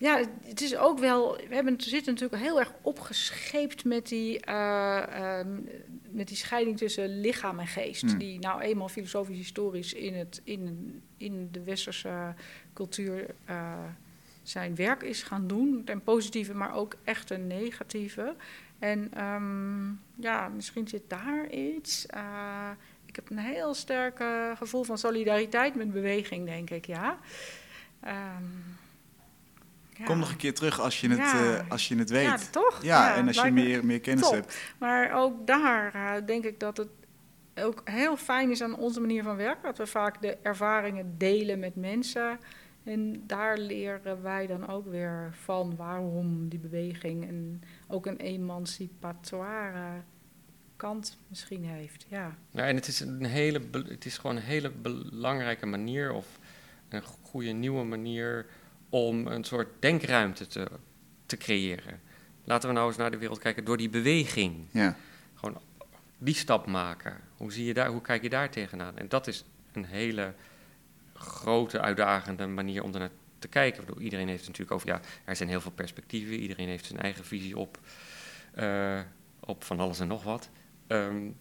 ja, 0.01 0.23
het 0.43 0.61
is 0.61 0.77
ook 0.77 0.99
wel. 0.99 1.35
We 1.35 1.55
hebben, 1.55 1.81
zitten 1.81 2.13
natuurlijk 2.13 2.41
heel 2.41 2.59
erg 2.59 2.73
opgescheept 2.81 3.85
met 3.85 4.07
die, 4.07 4.47
uh, 4.49 5.39
um, 5.39 5.69
met 6.09 6.27
die 6.27 6.37
scheiding 6.37 6.77
tussen 6.77 7.19
lichaam 7.19 7.59
en 7.59 7.67
geest. 7.67 8.01
Hmm. 8.01 8.17
Die 8.17 8.39
nou 8.39 8.61
eenmaal 8.61 8.89
filosofisch-historisch 8.89 9.93
in, 9.93 10.13
het, 10.13 10.41
in, 10.43 11.01
in 11.17 11.49
de 11.51 11.63
westerse 11.63 12.33
cultuur 12.73 13.35
uh, 13.49 13.73
zijn 14.43 14.75
werk 14.75 15.03
is 15.03 15.23
gaan 15.23 15.47
doen. 15.47 15.83
Ten 15.85 16.03
positieve, 16.03 16.53
maar 16.53 16.75
ook 16.75 16.95
echt 17.03 17.29
een 17.29 17.47
negatieve. 17.47 18.35
En 18.79 19.25
um, 19.25 20.01
ja, 20.15 20.47
misschien 20.47 20.87
zit 20.87 21.09
daar 21.09 21.49
iets. 21.49 22.05
Uh, 22.15 22.69
ik 23.05 23.15
heb 23.15 23.29
een 23.29 23.37
heel 23.37 23.73
sterk 23.73 24.23
gevoel 24.57 24.83
van 24.83 24.97
solidariteit 24.97 25.75
met 25.75 25.91
beweging, 25.91 26.45
denk 26.45 26.69
ik, 26.69 26.85
ja. 26.85 27.19
Um, 28.07 28.79
Kom 30.05 30.19
nog 30.19 30.31
een 30.31 30.37
keer 30.37 30.53
terug 30.53 30.79
als 30.79 31.01
je 31.01 31.09
het, 31.09 31.17
ja. 31.17 31.43
uh, 31.43 31.59
als 31.69 31.87
je 31.87 31.95
het 31.95 32.09
weet. 32.09 32.23
Ja, 32.23 32.37
toch? 32.51 32.83
Ja, 32.83 33.07
ja 33.07 33.15
en 33.15 33.27
als 33.27 33.41
je 33.41 33.51
meer, 33.51 33.85
meer 33.85 33.99
kennis 33.99 34.23
top. 34.23 34.33
hebt. 34.33 34.57
Maar 34.77 35.13
ook 35.13 35.47
daar 35.47 35.95
uh, 35.95 36.25
denk 36.25 36.45
ik 36.45 36.59
dat 36.59 36.77
het 36.77 36.87
ook 37.55 37.81
heel 37.83 38.17
fijn 38.17 38.51
is 38.51 38.61
aan 38.61 38.75
onze 38.75 38.99
manier 38.99 39.23
van 39.23 39.35
werken. 39.35 39.63
Dat 39.63 39.77
we 39.77 39.85
vaak 39.85 40.21
de 40.21 40.37
ervaringen 40.41 41.15
delen 41.17 41.59
met 41.59 41.75
mensen. 41.75 42.39
En 42.83 43.23
daar 43.27 43.57
leren 43.57 44.21
wij 44.21 44.47
dan 44.47 44.67
ook 44.67 44.87
weer 44.87 45.29
van 45.31 45.75
waarom 45.75 46.49
die 46.49 46.59
beweging 46.59 47.27
en 47.27 47.61
ook 47.87 48.05
een 48.05 48.17
emancipatoire 48.17 50.01
kant 50.75 51.17
misschien 51.27 51.65
heeft. 51.65 52.05
Ja. 52.07 52.35
ja 52.51 52.67
en 52.67 52.75
het 52.75 52.87
is, 52.87 52.99
een 52.99 53.25
hele, 53.25 53.61
het 53.71 54.05
is 54.05 54.17
gewoon 54.17 54.35
een 54.35 54.41
hele 54.41 54.69
belangrijke 54.69 55.65
manier 55.65 56.11
of 56.11 56.39
een 56.89 57.03
goede 57.21 57.51
nieuwe 57.51 57.83
manier 57.83 58.45
om 58.91 59.27
een 59.27 59.43
soort 59.43 59.67
denkruimte 59.79 60.47
te, 60.47 60.67
te 61.25 61.37
creëren. 61.37 61.99
Laten 62.43 62.69
we 62.69 62.75
nou 62.75 62.87
eens 62.87 62.97
naar 62.97 63.11
de 63.11 63.17
wereld 63.17 63.39
kijken 63.39 63.63
door 63.65 63.77
die 63.77 63.89
beweging. 63.89 64.67
Ja. 64.71 64.95
Gewoon 65.35 65.61
die 66.17 66.35
stap 66.35 66.65
maken. 66.65 67.21
Hoe, 67.37 67.51
zie 67.51 67.65
je 67.65 67.73
daar, 67.73 67.87
hoe 67.87 68.01
kijk 68.01 68.21
je 68.21 68.29
daar 68.29 68.49
tegenaan? 68.49 68.97
En 68.97 69.09
dat 69.09 69.27
is 69.27 69.45
een 69.71 69.85
hele 69.85 70.33
grote, 71.13 71.81
uitdagende 71.81 72.47
manier 72.47 72.83
om 72.83 72.93
er 72.93 72.99
naar 72.99 73.09
te 73.39 73.47
kijken. 73.47 73.85
Bedoel, 73.85 74.01
iedereen 74.01 74.27
heeft 74.27 74.39
het 74.39 74.47
natuurlijk 74.47 74.75
over, 74.75 74.87
ja, 74.87 75.01
er 75.25 75.35
zijn 75.35 75.49
heel 75.49 75.61
veel 75.61 75.71
perspectieven. 75.71 76.35
Iedereen 76.35 76.67
heeft 76.67 76.85
zijn 76.85 76.99
eigen 76.99 77.25
visie 77.25 77.57
op, 77.57 77.79
uh, 78.59 78.99
op 79.39 79.63
van 79.63 79.79
alles 79.79 79.99
en 79.99 80.07
nog 80.07 80.23
wat. 80.23 80.49
Um, 80.87 81.37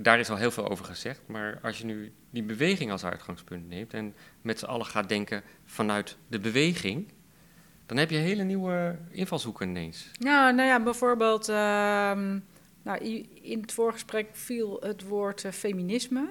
daar 0.00 0.18
is 0.18 0.30
al 0.30 0.36
heel 0.36 0.50
veel 0.50 0.68
over 0.68 0.84
gezegd. 0.84 1.20
Maar 1.26 1.58
als 1.62 1.78
je 1.78 1.84
nu 1.84 2.12
die 2.34 2.42
beweging 2.42 2.90
als 2.90 3.04
uitgangspunt 3.04 3.68
neemt 3.68 3.94
en 3.94 4.14
met 4.42 4.58
z'n 4.58 4.64
allen 4.64 4.86
gaat 4.86 5.08
denken 5.08 5.42
vanuit 5.64 6.16
de 6.28 6.38
beweging, 6.38 7.12
dan 7.86 7.96
heb 7.96 8.10
je 8.10 8.16
hele 8.16 8.42
nieuwe 8.42 8.98
invalshoeken 9.10 9.68
ineens. 9.68 10.10
Ja, 10.12 10.50
nou 10.50 10.68
ja, 10.68 10.82
bijvoorbeeld, 10.82 11.48
uh, 11.48 11.56
nou, 12.82 12.98
in 13.42 13.60
het 13.60 13.72
voorgesprek 13.72 14.28
viel 14.32 14.76
het 14.80 15.02
woord 15.02 15.44
uh, 15.44 15.52
feminisme. 15.52 16.30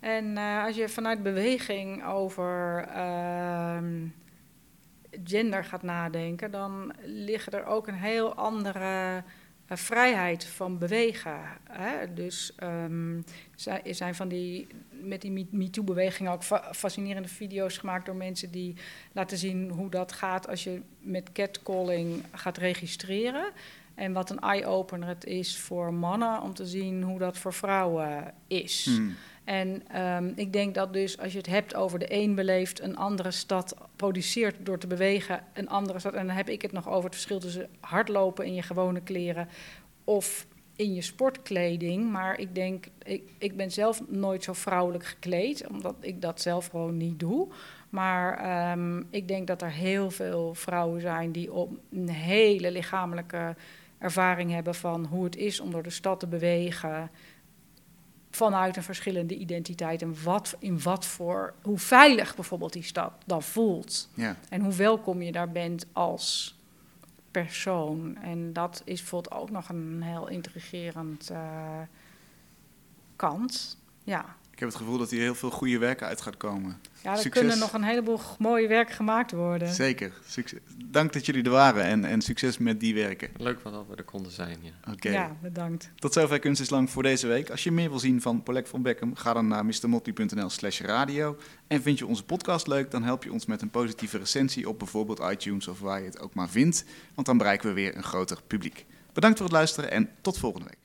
En 0.00 0.36
uh, 0.36 0.64
als 0.64 0.76
je 0.76 0.88
vanuit 0.88 1.22
beweging 1.22 2.04
over 2.04 2.84
ehm, 2.88 4.06
gender 5.24 5.64
gaat 5.64 5.82
nadenken, 5.82 6.50
dan 6.50 6.92
liggen 7.02 7.52
er 7.52 7.64
ook 7.64 7.88
een 7.88 7.94
heel 7.94 8.34
andere 8.34 9.22
uh, 9.68 9.76
vrijheid 9.76 10.44
van 10.44 10.78
bewegen. 10.78 11.38
Hè? 11.70 12.14
Dus 12.14 12.52
er 13.64 13.94
zijn 13.94 14.14
van 14.14 14.28
die, 14.28 14.66
met 14.90 15.20
die 15.20 15.48
MeToo-beweging 15.50 16.28
ook 16.28 16.42
fa 16.42 16.74
fascinerende 16.74 17.28
video's 17.28 17.78
gemaakt 17.78 18.06
door 18.06 18.16
mensen 18.16 18.50
die 18.50 18.76
laten 19.12 19.38
zien 19.38 19.70
hoe 19.70 19.90
dat 19.90 20.12
gaat 20.12 20.48
als 20.48 20.64
je 20.64 20.80
met 21.00 21.32
catcalling 21.32 22.22
gaat 22.32 22.56
registreren. 22.56 23.52
En 23.94 24.12
wat 24.12 24.30
een 24.30 24.40
eye-opener 24.40 25.08
het 25.08 25.24
is 25.24 25.58
voor 25.58 25.94
mannen 25.94 26.40
om 26.40 26.54
te 26.54 26.66
zien 26.66 27.02
hoe 27.02 27.18
dat 27.18 27.38
voor 27.38 27.52
vrouwen 27.52 28.34
is. 28.46 28.84
Hmm. 28.84 29.14
En 29.44 29.82
um, 30.02 30.32
ik 30.36 30.52
denk 30.52 30.74
dat 30.74 30.92
dus 30.92 31.18
als 31.18 31.32
je 31.32 31.38
het 31.38 31.46
hebt 31.46 31.74
over 31.74 31.98
de 31.98 32.12
een 32.12 32.34
beleeft 32.34 32.80
een 32.80 32.96
andere 32.96 33.30
stad, 33.30 33.76
produceert 33.96 34.56
door 34.66 34.78
te 34.78 34.86
bewegen 34.86 35.44
een 35.52 35.68
andere 35.68 35.98
stad. 35.98 36.12
En 36.12 36.26
dan 36.26 36.36
heb 36.36 36.48
ik 36.48 36.62
het 36.62 36.72
nog 36.72 36.88
over 36.88 37.04
het 37.04 37.14
verschil 37.14 37.38
tussen 37.38 37.68
hardlopen 37.80 38.44
in 38.44 38.54
je 38.54 38.62
gewone 38.62 39.00
kleren 39.00 39.48
of 40.04 40.46
in 40.76 40.94
je 40.94 41.02
sportkleding. 41.02 42.10
Maar 42.10 42.38
ik 42.38 42.54
denk, 42.54 42.86
ik, 43.02 43.22
ik 43.38 43.56
ben 43.56 43.70
zelf 43.70 44.02
nooit 44.08 44.44
zo 44.44 44.52
vrouwelijk 44.52 45.04
gekleed, 45.04 45.66
omdat 45.68 45.94
ik 46.00 46.20
dat 46.20 46.40
zelf 46.40 46.66
gewoon 46.66 46.96
niet 46.96 47.20
doe. 47.20 47.48
Maar 47.88 48.72
um, 48.72 49.06
ik 49.10 49.28
denk 49.28 49.46
dat 49.46 49.62
er 49.62 49.70
heel 49.70 50.10
veel 50.10 50.54
vrouwen 50.54 51.00
zijn 51.00 51.32
die 51.32 51.52
op 51.52 51.70
een 51.92 52.08
hele 52.08 52.70
lichamelijke 52.70 53.56
ervaring 53.98 54.50
hebben 54.50 54.74
van 54.74 55.04
hoe 55.04 55.24
het 55.24 55.36
is 55.36 55.60
om 55.60 55.70
door 55.70 55.82
de 55.82 55.90
stad 55.90 56.20
te 56.20 56.26
bewegen 56.26 57.10
vanuit 58.34 58.76
een 58.76 58.82
verschillende 58.82 59.36
identiteit 59.36 60.02
en 60.02 60.22
wat, 60.22 60.56
in 60.58 60.82
wat 60.82 61.06
voor, 61.06 61.54
hoe 61.62 61.78
veilig 61.78 62.34
bijvoorbeeld 62.34 62.72
die 62.72 62.82
stad 62.82 63.12
dan 63.26 63.42
voelt. 63.42 64.08
Ja. 64.14 64.36
En 64.48 64.60
hoe 64.60 64.72
welkom 64.72 65.22
je 65.22 65.32
daar 65.32 65.50
bent 65.50 65.86
als 65.92 66.56
persoon. 67.30 68.16
En 68.16 68.52
dat 68.52 68.82
is 68.84 69.00
bijvoorbeeld 69.00 69.34
ook 69.34 69.50
nog 69.50 69.68
een 69.68 70.02
heel 70.02 70.28
intrigerend 70.28 71.30
uh, 71.30 71.80
kant. 73.16 73.78
Ja. 74.04 74.36
Ik 74.54 74.60
heb 74.60 74.68
het 74.68 74.78
gevoel 74.78 74.98
dat 74.98 75.10
hier 75.10 75.20
heel 75.20 75.34
veel 75.34 75.50
goede 75.50 75.78
werken 75.78 76.06
uit 76.06 76.20
gaat 76.20 76.36
komen. 76.36 76.80
Ja, 77.02 77.18
er 77.18 77.28
kunnen 77.28 77.58
nog 77.58 77.72
een 77.72 77.82
heleboel 77.82 78.20
mooie 78.38 78.68
werken 78.68 78.94
gemaakt 78.94 79.32
worden. 79.32 79.68
Zeker. 79.68 80.12
Succes. 80.26 80.58
Dank 80.84 81.12
dat 81.12 81.26
jullie 81.26 81.42
er 81.42 81.50
waren 81.50 81.84
en, 81.84 82.04
en 82.04 82.20
succes 82.20 82.58
met 82.58 82.80
die 82.80 82.94
werken. 82.94 83.30
Leuk 83.36 83.62
dat 83.62 83.86
we 83.88 83.96
er 83.96 84.04
konden 84.04 84.32
zijn, 84.32 84.58
ja. 84.62 84.92
Oké. 84.92 85.10
Ja, 85.10 85.36
bedankt. 85.42 85.90
Tot 85.94 86.12
zover 86.12 86.38
Kunst 86.38 86.60
is 86.60 86.70
Lang 86.70 86.90
voor 86.90 87.02
deze 87.02 87.26
week. 87.26 87.50
Als 87.50 87.64
je 87.64 87.72
meer 87.72 87.90
wil 87.90 87.98
zien 87.98 88.20
van 88.20 88.42
Polek 88.42 88.66
van 88.66 88.82
Beckham, 88.82 89.14
ga 89.14 89.32
dan 89.32 89.46
naar 89.48 89.64
mrmotley.nl 89.64 90.50
slash 90.50 90.80
radio. 90.80 91.36
En 91.66 91.82
vind 91.82 91.98
je 91.98 92.06
onze 92.06 92.24
podcast 92.24 92.66
leuk, 92.66 92.90
dan 92.90 93.02
help 93.02 93.24
je 93.24 93.32
ons 93.32 93.46
met 93.46 93.62
een 93.62 93.70
positieve 93.70 94.18
recensie 94.18 94.68
op 94.68 94.78
bijvoorbeeld 94.78 95.20
iTunes 95.30 95.68
of 95.68 95.80
waar 95.80 95.98
je 95.98 96.06
het 96.06 96.20
ook 96.20 96.34
maar 96.34 96.48
vindt. 96.48 96.84
Want 97.14 97.26
dan 97.26 97.38
bereiken 97.38 97.68
we 97.68 97.74
weer 97.74 97.96
een 97.96 98.02
groter 98.02 98.38
publiek. 98.46 98.86
Bedankt 99.12 99.36
voor 99.36 99.46
het 99.46 99.56
luisteren 99.56 99.90
en 99.90 100.10
tot 100.20 100.38
volgende 100.38 100.66
week. 100.66 100.83